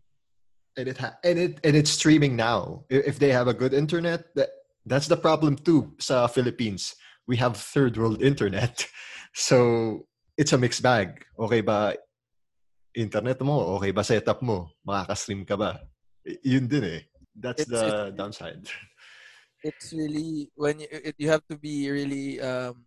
And 0.77 0.87
it 0.87 0.97
ha- 0.97 1.17
and 1.23 1.37
it 1.37 1.59
and 1.63 1.75
it's 1.75 1.89
streaming 1.89 2.35
now. 2.35 2.85
If 2.89 3.19
they 3.19 3.33
have 3.33 3.47
a 3.47 3.53
good 3.53 3.73
internet, 3.73 4.33
that 4.35 4.49
that's 4.85 5.07
the 5.07 5.17
problem 5.17 5.57
too. 5.57 5.93
Sa 5.99 6.27
Philippines, 6.27 6.95
we 7.27 7.35
have 7.37 7.57
third 7.57 7.97
world 7.97 8.21
internet, 8.21 8.87
so 9.33 10.05
it's 10.37 10.53
a 10.53 10.57
mixed 10.57 10.81
bag. 10.81 11.25
Okay 11.37 11.61
ba 11.61 11.97
internet 12.99 13.39
mo, 13.41 13.79
okay 13.79 13.95
ba 13.95 14.03
setup 14.03 14.43
mo? 14.43 14.69
Makaka-stream 14.83 15.47
ka 15.47 15.55
ba? 15.55 15.79
yun 16.43 16.67
din 16.67 16.83
eh. 16.83 17.01
That's 17.35 17.63
it's, 17.63 17.71
the 17.71 18.11
downside. 18.11 18.67
It's 19.63 19.91
really 19.93 20.51
when 20.55 20.79
you 20.79 20.87
it, 20.91 21.15
you 21.17 21.29
have 21.31 21.43
to 21.51 21.55
be 21.55 21.87
really 21.91 22.39
um, 22.39 22.85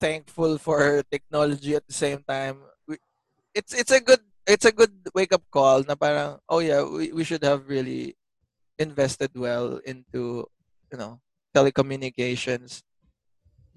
thankful 0.00 0.58
for 0.58 1.02
technology 1.10 1.74
at 1.74 1.86
the 1.86 1.94
same 1.94 2.22
time. 2.26 2.62
It's 3.54 3.74
it's 3.74 3.90
a 3.90 4.00
good 4.00 4.22
it's 4.46 4.66
a 4.66 4.74
good 4.74 4.94
wake 5.14 5.34
up 5.34 5.42
call 5.50 5.82
na 5.82 5.94
parang 5.98 6.38
oh 6.46 6.62
yeah, 6.62 6.82
we, 6.82 7.10
we 7.10 7.24
should 7.26 7.42
have 7.42 7.66
really 7.66 8.14
invested 8.78 9.34
well 9.34 9.82
into 9.82 10.46
you 10.90 10.98
know 10.98 11.18
telecommunications. 11.54 12.82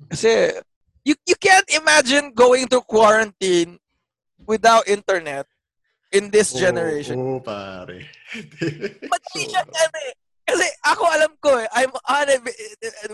Kasi 0.09 0.53
you 1.01 1.17
you 1.25 1.37
can't 1.37 1.69
imagine 1.73 2.33
going 2.33 2.69
through 2.69 2.85
quarantine 2.85 3.80
without 4.47 4.87
internet 4.87 5.45
in 6.11 6.29
this 6.29 6.53
generation. 6.53 7.19
oh, 7.19 7.39
pare. 7.39 8.07
Madali 9.11 9.43
siya 9.47 9.63
eh. 9.63 10.13
Kasi 10.47 10.67
ako 10.83 11.03
alam 11.07 11.31
ko 11.39 11.63
eh, 11.63 11.67
I'm 11.71 11.93
on 12.09 12.27
it, 12.27 12.41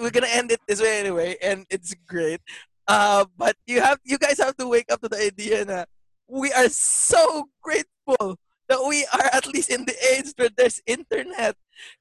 we're 0.01 0.13
gonna 0.13 0.31
end 0.31 0.51
it 0.51 0.61
this 0.67 0.81
way 0.81 0.99
anyway, 0.99 1.37
and 1.41 1.65
it's 1.69 1.93
great. 2.07 2.41
Uh, 2.87 3.25
but 3.37 3.55
you 3.67 3.81
have, 3.81 3.99
you 4.03 4.17
guys 4.17 4.39
have 4.39 4.55
to 4.57 4.67
wake 4.67 4.89
up 4.89 5.01
to 5.01 5.09
the 5.09 5.19
idea 5.19 5.65
na 5.65 5.85
we 6.27 6.51
are 6.53 6.69
so 6.69 7.51
grateful 7.61 8.39
that 8.69 8.79
we 8.87 9.05
are 9.13 9.29
at 9.31 9.45
least 9.47 9.69
in 9.69 9.85
the 9.85 9.95
age 10.11 10.33
where 10.35 10.49
there's 10.55 10.81
internet. 10.87 11.55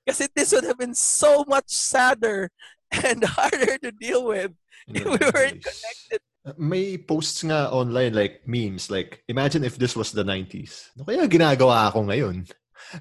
Kasi 0.08 0.26
this 0.34 0.52
would 0.52 0.64
have 0.64 0.78
been 0.78 0.94
so 0.94 1.44
much 1.46 1.68
sadder 1.68 2.50
and 2.90 3.22
harder 3.38 3.78
to 3.78 3.90
deal 3.92 4.24
with 4.24 4.54
if 4.88 5.04
we 5.04 5.18
weren't 5.34 5.62
connected 5.62 6.22
may 6.54 6.94
posts 6.98 7.42
nga 7.42 7.66
online 7.74 8.14
like 8.14 8.46
memes 8.46 8.86
like 8.86 9.26
imagine 9.26 9.64
if 9.66 9.74
this 9.78 9.98
was 9.98 10.14
the 10.14 10.22
90s. 10.22 10.94
Ano 10.94 11.02
kaya 11.02 11.26
ginagawa 11.26 11.90
ako 11.90 12.06
ngayon? 12.06 12.46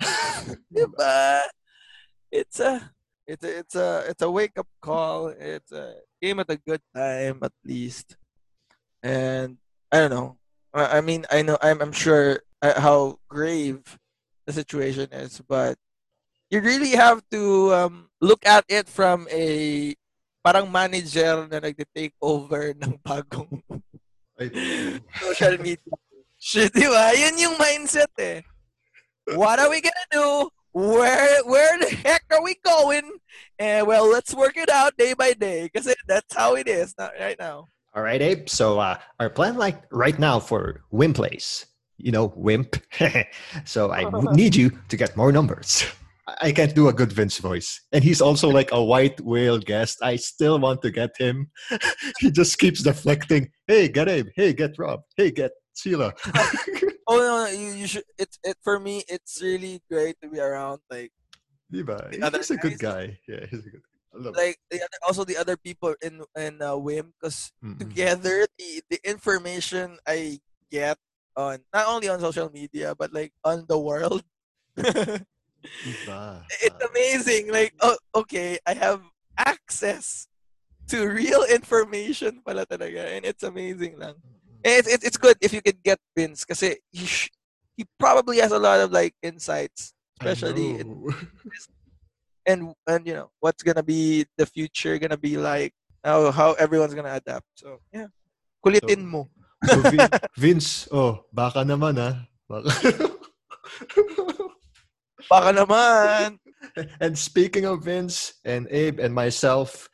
diba? 0.74 1.46
It's 2.34 2.58
a 2.60 2.82
it's 3.28 3.46
a 3.46 3.52
it's 3.60 3.76
a 3.76 3.90
it's 4.10 4.24
a 4.26 4.32
wake 4.32 4.58
up 4.58 4.68
call. 4.82 5.30
It's 5.30 5.72
a 5.72 6.02
game 6.22 6.42
at 6.42 6.50
a 6.50 6.58
good 6.58 6.82
time 6.96 7.40
at 7.46 7.54
least. 7.62 8.18
And 9.06 9.58
I 9.92 10.02
don't 10.02 10.14
know. 10.14 10.38
I, 10.74 10.98
I 10.98 11.02
mean, 11.02 11.26
I 11.30 11.46
know 11.46 11.58
I'm 11.62 11.82
I'm 11.82 11.94
sure 11.94 12.42
uh, 12.62 12.82
how 12.82 13.22
grave 13.30 13.86
the 14.46 14.54
situation 14.54 15.10
is, 15.14 15.42
but 15.46 15.78
you 16.50 16.62
really 16.62 16.98
have 16.98 17.22
to 17.32 17.74
um, 17.74 18.10
look 18.22 18.46
at 18.46 18.66
it 18.70 18.90
from 18.90 19.28
a 19.32 19.94
parang 20.46 20.70
manager 20.70 21.50
na 21.50 21.58
nagte-take 21.58 22.14
over 22.22 22.70
ng 22.86 22.94
bagong 23.02 23.50
social 25.18 25.58
media. 25.58 25.98
Shit, 26.38 26.70
di 26.78 26.86
ba? 26.86 27.10
Yun 27.18 27.42
yung 27.42 27.56
mindset 27.58 28.14
eh. 28.22 28.46
What 29.34 29.58
are 29.58 29.74
we 29.74 29.82
gonna 29.82 30.10
do? 30.14 30.54
Where 30.76 31.42
where 31.50 31.80
the 31.82 31.90
heck 32.06 32.22
are 32.30 32.44
we 32.46 32.54
going? 32.62 33.10
And 33.58 33.88
well, 33.90 34.06
let's 34.06 34.36
work 34.38 34.54
it 34.54 34.70
out 34.70 34.94
day 35.02 35.18
by 35.18 35.34
day 35.34 35.66
because 35.66 35.90
that's 36.06 36.36
how 36.36 36.54
it 36.54 36.68
is 36.68 36.94
not 37.00 37.18
right 37.18 37.40
now. 37.40 37.74
All 37.96 38.04
right, 38.04 38.22
Abe. 38.22 38.46
So 38.46 38.78
uh, 38.78 39.00
our 39.18 39.32
plan, 39.32 39.58
like 39.58 39.82
right 39.90 40.20
now, 40.20 40.38
for 40.38 40.84
Wim 40.94 41.16
Plays, 41.16 41.66
you 41.98 42.12
know, 42.12 42.36
Wimp. 42.36 42.76
so 43.66 43.90
I 43.90 44.06
need 44.36 44.54
you 44.54 44.78
to 44.90 44.98
get 44.98 45.18
more 45.18 45.32
numbers. 45.32 45.88
I 46.28 46.52
can't 46.52 46.74
do 46.74 46.88
a 46.88 46.94
good 46.94 47.12
Vince 47.12 47.38
voice. 47.38 47.82
And 47.92 48.04
he's 48.04 48.22
also 48.22 48.50
like 48.50 48.72
a 48.72 48.84
white 48.84 49.22
whale 49.22 49.60
guest. 49.60 50.00
I 50.02 50.16
still 50.16 50.60
want 50.60 50.82
to 50.82 50.92
get 50.92 51.16
him. 51.18 51.52
he 52.20 52.32
just 52.32 52.58
keeps 52.58 52.82
deflecting. 52.82 53.50
Hey, 53.68 53.88
get 53.88 54.10
Abe. 54.10 54.28
Hey, 54.36 54.54
get 54.54 54.78
Rob. 54.78 55.02
Hey, 55.16 55.32
get 55.32 55.52
Sheila. 55.76 56.14
oh 57.08 57.18
no, 57.18 57.48
you, 57.48 57.74
you 57.74 57.88
should. 57.88 58.04
It's 58.18 58.40
it 58.44 58.58
for 58.64 58.80
me. 58.80 59.04
It's 59.08 59.42
really 59.42 59.82
great 59.90 60.18
to 60.22 60.30
be 60.30 60.40
around. 60.40 60.80
Like, 60.90 61.12
Diba? 61.72 62.10
He's 62.12 62.52
a 62.52 62.58
good 62.58 62.80
guy. 62.80 63.20
Yeah, 63.28 63.46
he's 63.50 63.66
a 63.66 63.70
good. 63.70 63.82
Like 64.18 64.58
the 64.72 64.78
other, 64.78 64.98
also 65.06 65.26
the 65.26 65.36
other 65.36 65.58
people 65.58 65.94
in 66.02 66.24
in 66.38 66.62
uh, 66.62 66.80
Wim, 66.80 67.12
because 67.20 67.52
mm-hmm. 67.64 67.78
together 67.78 68.48
the 68.58 68.82
the 68.90 69.00
information 69.04 69.98
I 70.08 70.40
get 70.72 70.98
on 71.36 71.60
not 71.74 71.88
only 71.88 72.08
on 72.08 72.20
social 72.20 72.50
media 72.50 72.96
but 72.98 73.14
like 73.14 73.34
on 73.44 73.66
the 73.68 73.78
world 73.78 74.24
it's 76.62 76.84
amazing. 76.84 77.52
Like, 77.52 77.74
oh, 77.82 77.98
okay, 78.16 78.58
I 78.66 78.74
have 78.74 79.02
access 79.38 80.28
to 80.88 81.08
real 81.10 81.44
information 81.50 82.42
pala 82.46 82.66
talaga. 82.66 83.16
And 83.16 83.26
it's 83.26 83.44
amazing 83.44 83.98
lang. 83.98 84.16
And 84.66 84.74
it's, 84.82 84.88
it's, 84.88 85.04
it's 85.06 85.18
good 85.18 85.38
if 85.42 85.54
you 85.54 85.62
can 85.62 85.78
get 85.84 86.00
Vince 86.16 86.46
because 86.46 86.62
he, 86.62 87.06
sh- 87.06 87.30
he 87.78 87.86
probably 88.00 88.38
has 88.40 88.52
a 88.52 88.60
lot 88.60 88.80
of 88.80 88.92
like 88.92 89.14
insights, 89.22 89.94
especially 90.22 90.80
in, 90.80 91.06
and 92.46 92.74
and 92.88 93.08
you 93.08 93.14
know 93.14 93.30
what's 93.40 93.64
gonna 93.64 93.84
be 93.84 94.26
the 94.38 94.46
future 94.46 94.98
gonna 94.98 95.18
be 95.18 95.36
like 95.38 95.74
how 96.04 96.32
how 96.32 96.54
everyone's 96.54 96.94
gonna 96.94 97.14
adapt. 97.14 97.46
So 97.56 97.82
yeah, 97.92 98.08
kulitin 98.66 99.04
so, 99.04 99.10
mo. 99.10 99.30
so 99.66 99.82
Vince, 100.38 100.88
oh, 100.92 101.26
baka 101.34 101.66
naman 101.66 101.98
ah. 102.00 102.26
Baka. 102.48 102.70
Baka 105.30 105.52
naman. 105.54 106.40
And 107.00 107.16
speaking 107.16 107.66
of 107.66 107.86
Vince 107.86 108.34
and 108.44 108.68
Abe 108.72 109.00
and 109.00 109.14
myself, 109.14 109.88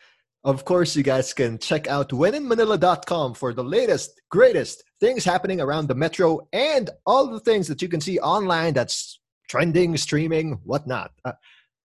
of 0.43 0.63
course, 0.63 0.95
you 0.95 1.03
guys 1.03 1.33
can 1.33 1.59
check 1.59 1.87
out 1.87 2.09
wheninmanila.com 2.09 3.35
for 3.35 3.53
the 3.53 3.63
latest, 3.63 4.21
greatest 4.29 4.83
things 4.99 5.25
happening 5.25 5.59
around 5.61 5.87
the 5.87 5.95
metro 5.95 6.39
and 6.53 6.89
all 7.05 7.27
the 7.27 7.41
things 7.41 7.67
that 7.67 7.81
you 7.81 7.89
can 7.89 8.01
see 8.01 8.19
online 8.19 8.73
that's 8.73 9.19
trending, 9.49 9.97
streaming, 9.97 10.53
whatnot. 10.63 11.11
Uh, 11.25 11.33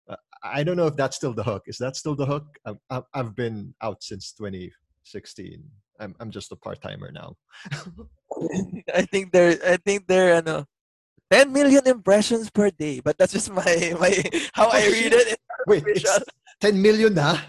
uh 0.10 0.16
I 0.44 0.64
don't 0.64 0.76
know 0.76 0.88
if 0.88 0.98
that's 0.98 1.16
still 1.16 1.34
the 1.34 1.44
hook. 1.44 1.64
Is 1.68 1.78
that 1.78 1.96
still 1.96 2.16
the 2.16 2.26
hook? 2.26 2.46
I've, 2.90 3.04
I've 3.14 3.36
been 3.36 3.74
out 3.82 4.04
since 4.04 4.34
2016. 4.34 5.64
I'm, 6.00 6.14
I'm 6.20 6.30
just 6.30 6.52
a 6.52 6.56
part 6.56 6.82
timer 6.82 7.12
now. 7.12 7.36
I 8.94 9.04
think 9.04 9.32
they're 9.32 9.58
I 9.66 9.78
think 9.78 10.08
they're 10.08 10.36
ano, 10.36 10.66
10 11.34 11.50
million 11.52 11.82
impressions 11.88 12.52
per 12.52 12.70
day. 12.70 13.02
But 13.02 13.18
that's 13.18 13.34
just 13.34 13.50
my 13.50 13.98
my 13.98 14.14
how 14.54 14.70
I 14.70 14.86
read 14.86 15.14
it. 15.18 15.42
Wait, 15.68 15.82
it's 15.88 16.06
10 16.62 16.78
million 16.78 17.18
na? 17.18 17.42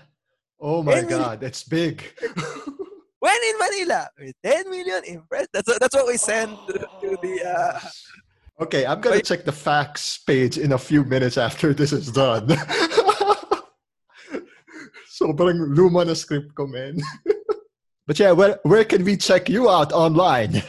Oh 0.57 0.83
my 0.83 1.03
god, 1.05 1.45
that's 1.45 1.69
big. 1.69 2.01
when 3.21 3.41
in 3.45 3.57
Manila, 3.61 4.09
10 4.41 4.71
million 4.73 5.05
impressions. 5.05 5.53
That's 5.53 5.69
that's 5.79 5.95
what 5.95 6.09
we 6.09 6.17
send 6.17 6.57
to, 6.73 6.81
to 6.81 7.09
the. 7.21 7.45
Uh, 7.45 7.77
okay, 8.65 8.89
I'm 8.89 9.05
gonna 9.05 9.21
check 9.21 9.45
the 9.45 9.53
facts 9.53 10.17
page 10.17 10.57
in 10.57 10.73
a 10.73 10.81
few 10.81 11.05
minutes 11.05 11.37
after 11.37 11.77
this 11.77 11.93
is 11.93 12.09
done. 12.09 12.49
Sobrang 15.13 15.77
luma 15.77 16.09
na 16.09 16.17
script 16.17 16.57
ko, 16.57 16.67
man. 16.67 16.97
but 18.09 18.19
yeah, 18.19 18.33
where, 18.33 18.59
where 18.65 18.85
can 18.89 19.05
we 19.05 19.17
check 19.21 19.53
you 19.53 19.69
out 19.69 19.93
online? 19.93 20.65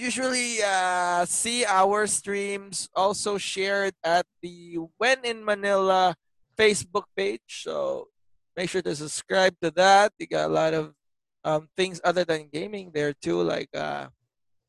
Usually, 0.00 0.64
uh, 0.64 1.28
see 1.28 1.60
our 1.68 2.08
streams 2.08 2.88
also 2.96 3.36
shared 3.36 3.92
at 4.00 4.24
the 4.40 4.80
When 4.96 5.20
in 5.28 5.44
Manila 5.44 6.16
Facebook 6.56 7.04
page. 7.12 7.68
So 7.68 8.08
make 8.56 8.72
sure 8.72 8.80
to 8.80 8.96
subscribe 8.96 9.60
to 9.60 9.68
that. 9.76 10.16
You 10.16 10.24
got 10.24 10.48
a 10.48 10.56
lot 10.56 10.72
of 10.72 10.96
um, 11.44 11.68
things 11.76 12.00
other 12.00 12.24
than 12.24 12.48
gaming 12.48 12.96
there 12.96 13.12
too. 13.12 13.44
Like 13.44 13.68
uh, 13.76 14.08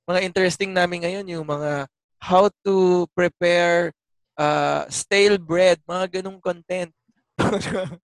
mga 0.03 0.19
interesting 0.27 0.75
namin 0.75 1.07
ngayon 1.07 1.31
yung 1.31 1.47
mga 1.47 1.87
how 2.19 2.51
to 2.67 3.07
prepare 3.15 3.95
uh, 4.35 4.83
stale 4.91 5.39
bread, 5.39 5.79
mga 5.87 6.19
ganung 6.19 6.43
content. 6.43 6.91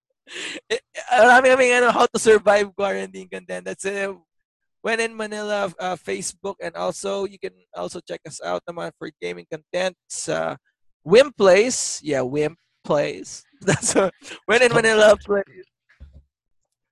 Eh, 0.67 0.83
marami 1.07 1.55
kami 1.55 1.65
ano, 1.71 1.87
how 1.87 2.03
to 2.03 2.19
survive 2.19 2.67
quarantine 2.75 3.31
content. 3.31 3.63
That's 3.63 3.87
uh, 3.87 4.11
when 4.81 4.99
in 4.99 5.15
Manila 5.15 5.73
uh, 5.79 5.95
Facebook 5.95 6.55
and 6.61 6.75
also 6.75 7.25
you 7.25 7.39
can 7.39 7.53
also 7.75 7.99
check 8.01 8.21
us 8.27 8.41
out 8.43 8.61
naman 8.69 8.91
for 8.97 9.09
gaming 9.21 9.45
content 9.49 9.95
sa 10.07 10.55
Wim 11.07 11.31
Plays. 11.35 11.99
Yeah, 12.03 12.21
Wim 12.21 12.55
Plays. 12.83 13.43
That's 13.61 13.95
when 14.45 14.61
in 14.61 14.73
Manila 14.73 15.15
Place. 15.25 15.67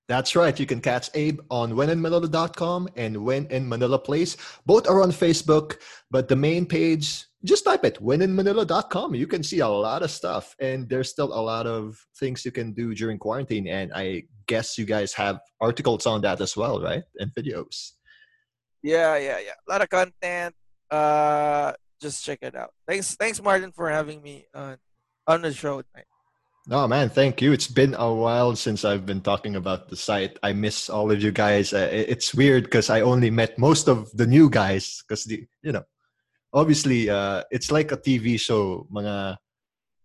That's 0.08 0.36
right. 0.36 0.58
You 0.58 0.66
can 0.66 0.80
catch 0.80 1.10
Abe 1.14 1.40
on 1.50 1.72
wheninmanila.com 1.72 2.88
and 2.94 3.24
When 3.24 3.46
in 3.46 3.68
Manila 3.68 3.98
Plays. 3.98 4.36
Both 4.64 4.88
are 4.88 5.02
on 5.02 5.10
Facebook, 5.10 5.82
but 6.10 6.28
the 6.28 6.36
main 6.36 6.64
page, 6.64 7.26
just 7.46 7.64
type 7.64 7.84
it, 7.84 8.02
wheninmanila.com. 8.02 9.14
You 9.14 9.26
can 9.26 9.42
see 9.42 9.60
a 9.60 9.68
lot 9.68 10.02
of 10.02 10.10
stuff, 10.10 10.54
and 10.60 10.88
there's 10.88 11.10
still 11.10 11.32
a 11.32 11.40
lot 11.40 11.66
of 11.66 11.98
things 12.18 12.44
you 12.44 12.52
can 12.52 12.72
do 12.72 12.94
during 12.94 13.18
quarantine. 13.18 13.68
And 13.68 13.92
I 13.94 14.24
guess 14.46 14.76
you 14.76 14.84
guys 14.84 15.12
have 15.14 15.38
articles 15.60 16.06
on 16.06 16.20
that 16.22 16.40
as 16.40 16.56
well, 16.56 16.82
right? 16.82 17.04
And 17.18 17.32
videos. 17.34 17.92
Yeah, 18.82 19.16
yeah, 19.16 19.38
yeah. 19.38 19.56
A 19.68 19.70
lot 19.70 19.82
of 19.82 19.88
content. 19.88 20.54
Uh, 20.90 21.72
just 22.00 22.24
check 22.24 22.40
it 22.42 22.54
out. 22.54 22.70
Thanks, 22.86 23.16
thanks, 23.16 23.42
Martin, 23.42 23.72
for 23.72 23.88
having 23.88 24.22
me 24.22 24.46
on 24.54 24.76
on 25.26 25.42
the 25.42 25.52
show 25.52 25.82
tonight. 25.82 26.06
No, 26.68 26.86
man, 26.88 27.08
thank 27.08 27.40
you. 27.40 27.52
It's 27.52 27.68
been 27.68 27.94
a 27.94 28.12
while 28.12 28.56
since 28.56 28.84
I've 28.84 29.06
been 29.06 29.20
talking 29.20 29.54
about 29.54 29.88
the 29.88 29.96
site. 29.96 30.36
I 30.42 30.52
miss 30.52 30.90
all 30.90 31.12
of 31.12 31.22
you 31.22 31.30
guys. 31.30 31.72
Uh, 31.72 31.88
it's 31.92 32.34
weird 32.34 32.64
because 32.64 32.90
I 32.90 33.02
only 33.02 33.30
met 33.30 33.56
most 33.56 33.88
of 33.88 34.10
the 34.16 34.26
new 34.26 34.50
guys 34.50 35.02
because 35.06 35.24
the 35.24 35.46
you 35.62 35.72
know, 35.72 35.84
obviously, 36.56 37.12
uh, 37.12 37.44
it's 37.52 37.68
like 37.68 37.92
a 37.92 38.00
TV 38.00 38.40
show. 38.40 38.88
Mga 38.88 39.36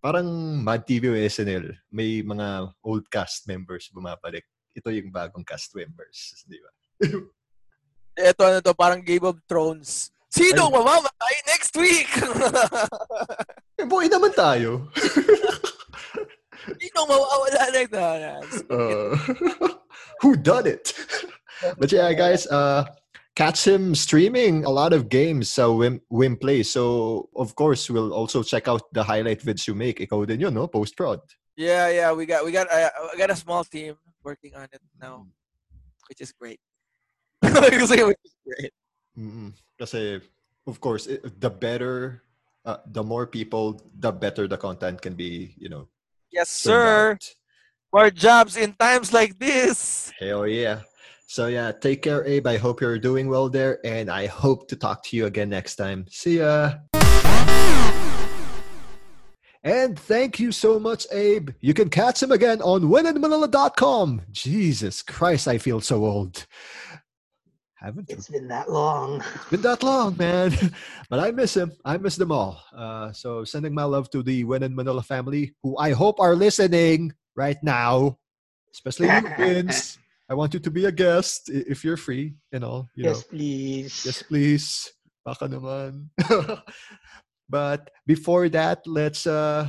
parang 0.04 0.28
Mad 0.60 0.84
TV 0.84 1.08
o 1.08 1.16
SNL, 1.16 1.72
may 1.88 2.20
mga 2.20 2.68
old 2.84 3.08
cast 3.08 3.48
members 3.48 3.88
bumabalik. 3.96 4.44
Ito 4.76 4.92
yung 4.92 5.16
bagong 5.16 5.48
cast 5.48 5.72
members, 5.72 6.44
di 6.44 6.60
ba? 6.60 6.72
Ito 8.36 8.42
ano 8.44 8.60
to, 8.60 8.76
parang 8.76 9.00
Game 9.00 9.24
of 9.24 9.40
Thrones. 9.48 10.12
Sino 10.32 10.68
mamamatay 10.68 11.36
next 11.48 11.76
week? 11.80 12.08
eh, 13.80 13.88
boy 13.88 14.08
naman 14.12 14.32
tayo. 14.36 14.88
Sino 16.80 17.00
mawawala 17.10 17.64
ng 17.74 17.90
uh, 18.70 19.12
Who 20.22 20.40
done 20.40 20.72
it? 20.72 20.94
but 21.76 21.92
yeah, 21.92 22.14
guys, 22.14 22.48
uh, 22.48 22.86
catch 23.36 23.66
him 23.66 23.96
streaming 23.96 24.66
a 24.66 24.70
lot 24.70 24.94
of 24.94 25.10
games 25.10 25.50
so 25.50 25.78
Wim, 25.78 26.02
Wim 26.12 26.40
Play. 26.40 26.64
So, 26.64 27.30
of 27.36 27.56
course, 27.56 27.90
we'll 27.90 28.14
also 28.14 28.44
check 28.44 28.68
out 28.68 28.94
the 28.94 29.04
highlight 29.04 29.42
vids 29.42 29.68
you 29.68 29.76
make. 29.76 30.00
Ikaw 30.00 30.28
din 30.28 30.40
yun, 30.40 30.54
no? 30.54 30.68
Post-prod. 30.68 31.20
Yeah, 31.56 31.90
yeah. 31.90 32.12
We 32.12 32.26
got 32.26 32.46
we 32.46 32.52
got 32.52 32.72
uh, 32.72 32.90
we 33.12 33.18
got 33.18 33.30
a 33.30 33.36
small 33.36 33.64
team 33.64 33.96
working 34.24 34.56
on 34.56 34.68
it 34.72 34.82
now, 35.00 35.28
which 36.10 36.22
is 36.22 36.32
great. 36.32 36.60
which 37.42 37.74
is 37.74 37.92
great. 37.92 38.72
Mm-hmm. 39.18 39.50
Kasi, 39.80 40.22
of 40.68 40.80
course, 40.80 41.08
it, 41.08 41.40
the 41.42 41.50
better, 41.50 42.24
uh, 42.66 42.78
the 42.88 43.04
more 43.04 43.28
people, 43.28 43.82
the 44.00 44.12
better 44.12 44.48
the 44.48 44.58
content 44.58 45.02
can 45.02 45.14
be, 45.14 45.54
you 45.58 45.68
know, 45.68 45.90
Yes, 46.32 46.50
sir. 46.50 47.20
More 47.92 48.10
jobs 48.10 48.56
in 48.56 48.72
times 48.80 49.12
like 49.12 49.38
this. 49.38 50.12
Hell 50.18 50.48
yeah. 50.48 50.88
So 51.32 51.48
yeah, 51.48 51.72
take 51.72 52.02
care, 52.02 52.26
Abe. 52.26 52.46
I 52.46 52.58
hope 52.58 52.82
you're 52.82 53.00
doing 53.00 53.30
well 53.30 53.48
there, 53.48 53.80
and 53.86 54.12
I 54.12 54.28
hope 54.28 54.68
to 54.68 54.76
talk 54.76 55.02
to 55.06 55.16
you 55.16 55.28
again 55.28 55.48
next 55.48 55.78
time. 55.78 56.04
See 56.10 56.40
ya. 56.40 56.74
And 59.64 59.98
thank 59.98 60.42
you 60.42 60.52
so 60.52 60.78
much, 60.78 61.08
Abe. 61.10 61.52
You 61.62 61.74
can 61.74 61.90
catch 61.90 62.22
him 62.22 62.34
again 62.34 62.62
on 62.62 62.82
wheninmanila.com. 62.82 64.24
Jesus 64.32 65.02
Christ, 65.02 65.48
I 65.48 65.58
feel 65.58 65.80
so 65.80 66.04
old. 66.04 66.46
Haven't 67.76 68.10
It's 68.10 68.28
been 68.28 68.50
that 68.50 68.70
long. 68.70 69.24
It's 69.36 69.50
been 69.52 69.62
that 69.62 69.84
long, 69.84 70.18
man. 70.18 70.52
but 71.10 71.22
I 71.22 71.32
miss 71.32 71.56
him. 71.56 71.72
I 71.86 71.96
miss 71.96 72.18
them 72.18 72.34
all. 72.34 72.62
Uh, 72.76 73.14
so 73.14 73.46
sending 73.46 73.74
my 73.74 73.86
love 73.86 74.10
to 74.10 74.22
the 74.22 74.44
When 74.44 74.64
in 74.64 74.76
Manila 74.76 75.02
family, 75.02 75.56
who 75.64 75.78
I 75.78 75.94
hope 75.94 76.20
are 76.20 76.36
listening 76.36 77.14
right 77.38 77.64
now, 77.64 78.18
especially 78.74 79.08
you, 79.08 79.22
Vince. 79.38 79.98
I 80.32 80.34
want 80.34 80.56
you 80.56 80.64
to 80.64 80.72
be 80.72 80.88
a 80.88 80.96
guest 80.96 81.52
if 81.52 81.84
you're 81.84 82.00
free 82.00 82.40
and 82.56 82.64
all. 82.64 82.88
You 82.96 83.12
yes, 83.12 83.20
know. 83.20 83.28
please. 83.36 83.94
Yes, 84.08 84.24
please. 84.24 84.66
Baka 85.28 85.52
naman. 85.52 86.08
but 87.52 87.92
before 88.08 88.48
that, 88.56 88.88
let's 88.88 89.28
uh, 89.28 89.68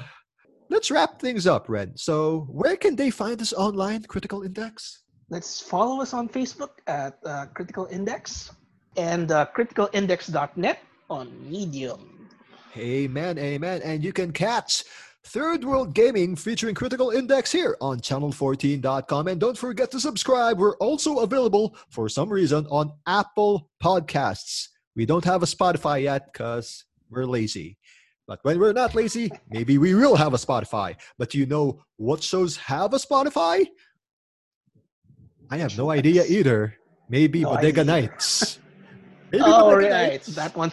let's 0.71 0.87
wrap 0.95 1.19
things 1.19 1.51
up, 1.51 1.67
Ren. 1.67 1.99
So 1.99 2.47
where 2.47 2.79
can 2.79 2.95
they 2.95 3.11
find 3.11 3.43
us 3.43 3.51
online, 3.53 4.07
Critical 4.07 4.47
Index? 4.47 5.03
let's 5.33 5.65
follow 5.65 6.05
us 6.05 6.13
on 6.13 6.29
Facebook 6.29 6.85
at 6.87 7.17
uh, 7.25 7.47
Critical 7.57 7.89
Index 7.91 8.53
and 8.99 9.33
uh, 9.33 9.49
criticalindex.net 9.57 10.79
on 11.09 11.33
Medium. 11.49 12.29
Amen, 12.77 13.39
amen. 13.39 13.81
And 13.83 14.05
you 14.05 14.13
can 14.13 14.31
catch 14.31 14.85
Third 15.25 15.65
World 15.65 15.95
Gaming 15.95 16.35
featuring 16.35 16.75
Critical 16.75 17.11
Index 17.11 17.53
here 17.53 17.77
on 17.81 18.01
channel14.com. 18.01 19.29
And 19.29 19.41
don't 19.41 19.57
forget 19.57 19.91
to 19.93 20.01
subscribe. 20.01 20.59
We're 20.59 20.77
also 20.79 21.19
available 21.21 21.77
for 21.91 22.09
some 22.09 22.29
reason 22.29 22.67
on 22.71 22.93
Apple 23.07 23.71
Podcasts. 23.83 24.69
We 24.97 25.07
don't 25.07 25.25
have 25.25 25.43
a 25.43 25.47
Spotify 25.47 26.03
yet 26.03 26.33
because 26.33 26.85
we're 27.09 27.25
lazy. 27.25 27.79
But 28.27 28.41
when 28.43 28.59
we're 28.59 28.73
not 28.73 28.95
lazy, 28.95 29.31
maybe 29.51 29.79
we 29.79 29.95
will 29.95 30.17
have 30.17 30.35
a 30.35 30.39
Spotify. 30.39 30.97
But 31.19 31.31
do 31.31 31.39
you 31.39 31.47
know 31.47 31.83
what 31.97 32.23
shows 32.23 32.57
have 32.57 32.93
a 32.93 32.99
Spotify? 32.99 33.67
I 35.51 35.59
have 35.59 35.77
no 35.77 35.91
idea 35.91 36.25
either. 36.27 36.75
Maybe 37.09 37.43
no 37.43 37.51
Bodega 37.51 37.83
idea. 37.83 37.93
Nights. 37.93 38.59
Maybe 39.31 39.45
oh, 39.47 39.71
Bodega 39.71 39.93
right. 39.93 40.11
Nights. 40.13 40.27
That 40.29 40.57
one. 40.57 40.73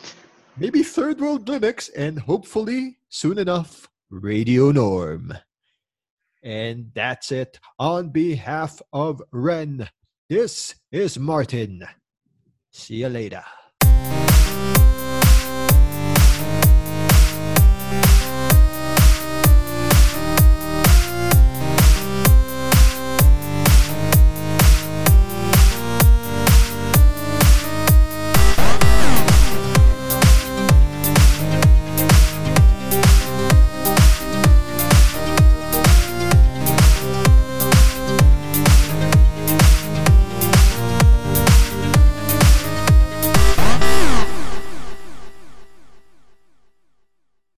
Maybe 0.58 0.84
Third 0.84 1.20
World 1.20 1.46
Linux, 1.46 1.90
and 1.96 2.20
hopefully 2.20 2.98
soon 3.10 3.38
enough, 3.38 3.89
Radio 4.10 4.72
Norm. 4.72 5.34
And 6.44 6.92
that's 6.94 7.32
it. 7.32 7.60
On 7.78 8.10
behalf 8.10 8.82
of 8.94 9.22
Ren, 9.32 9.90
this 10.30 10.76
is 10.92 11.20
Martin. 11.20 11.84
See 12.72 12.96
you 12.96 13.10
later. 13.10 13.44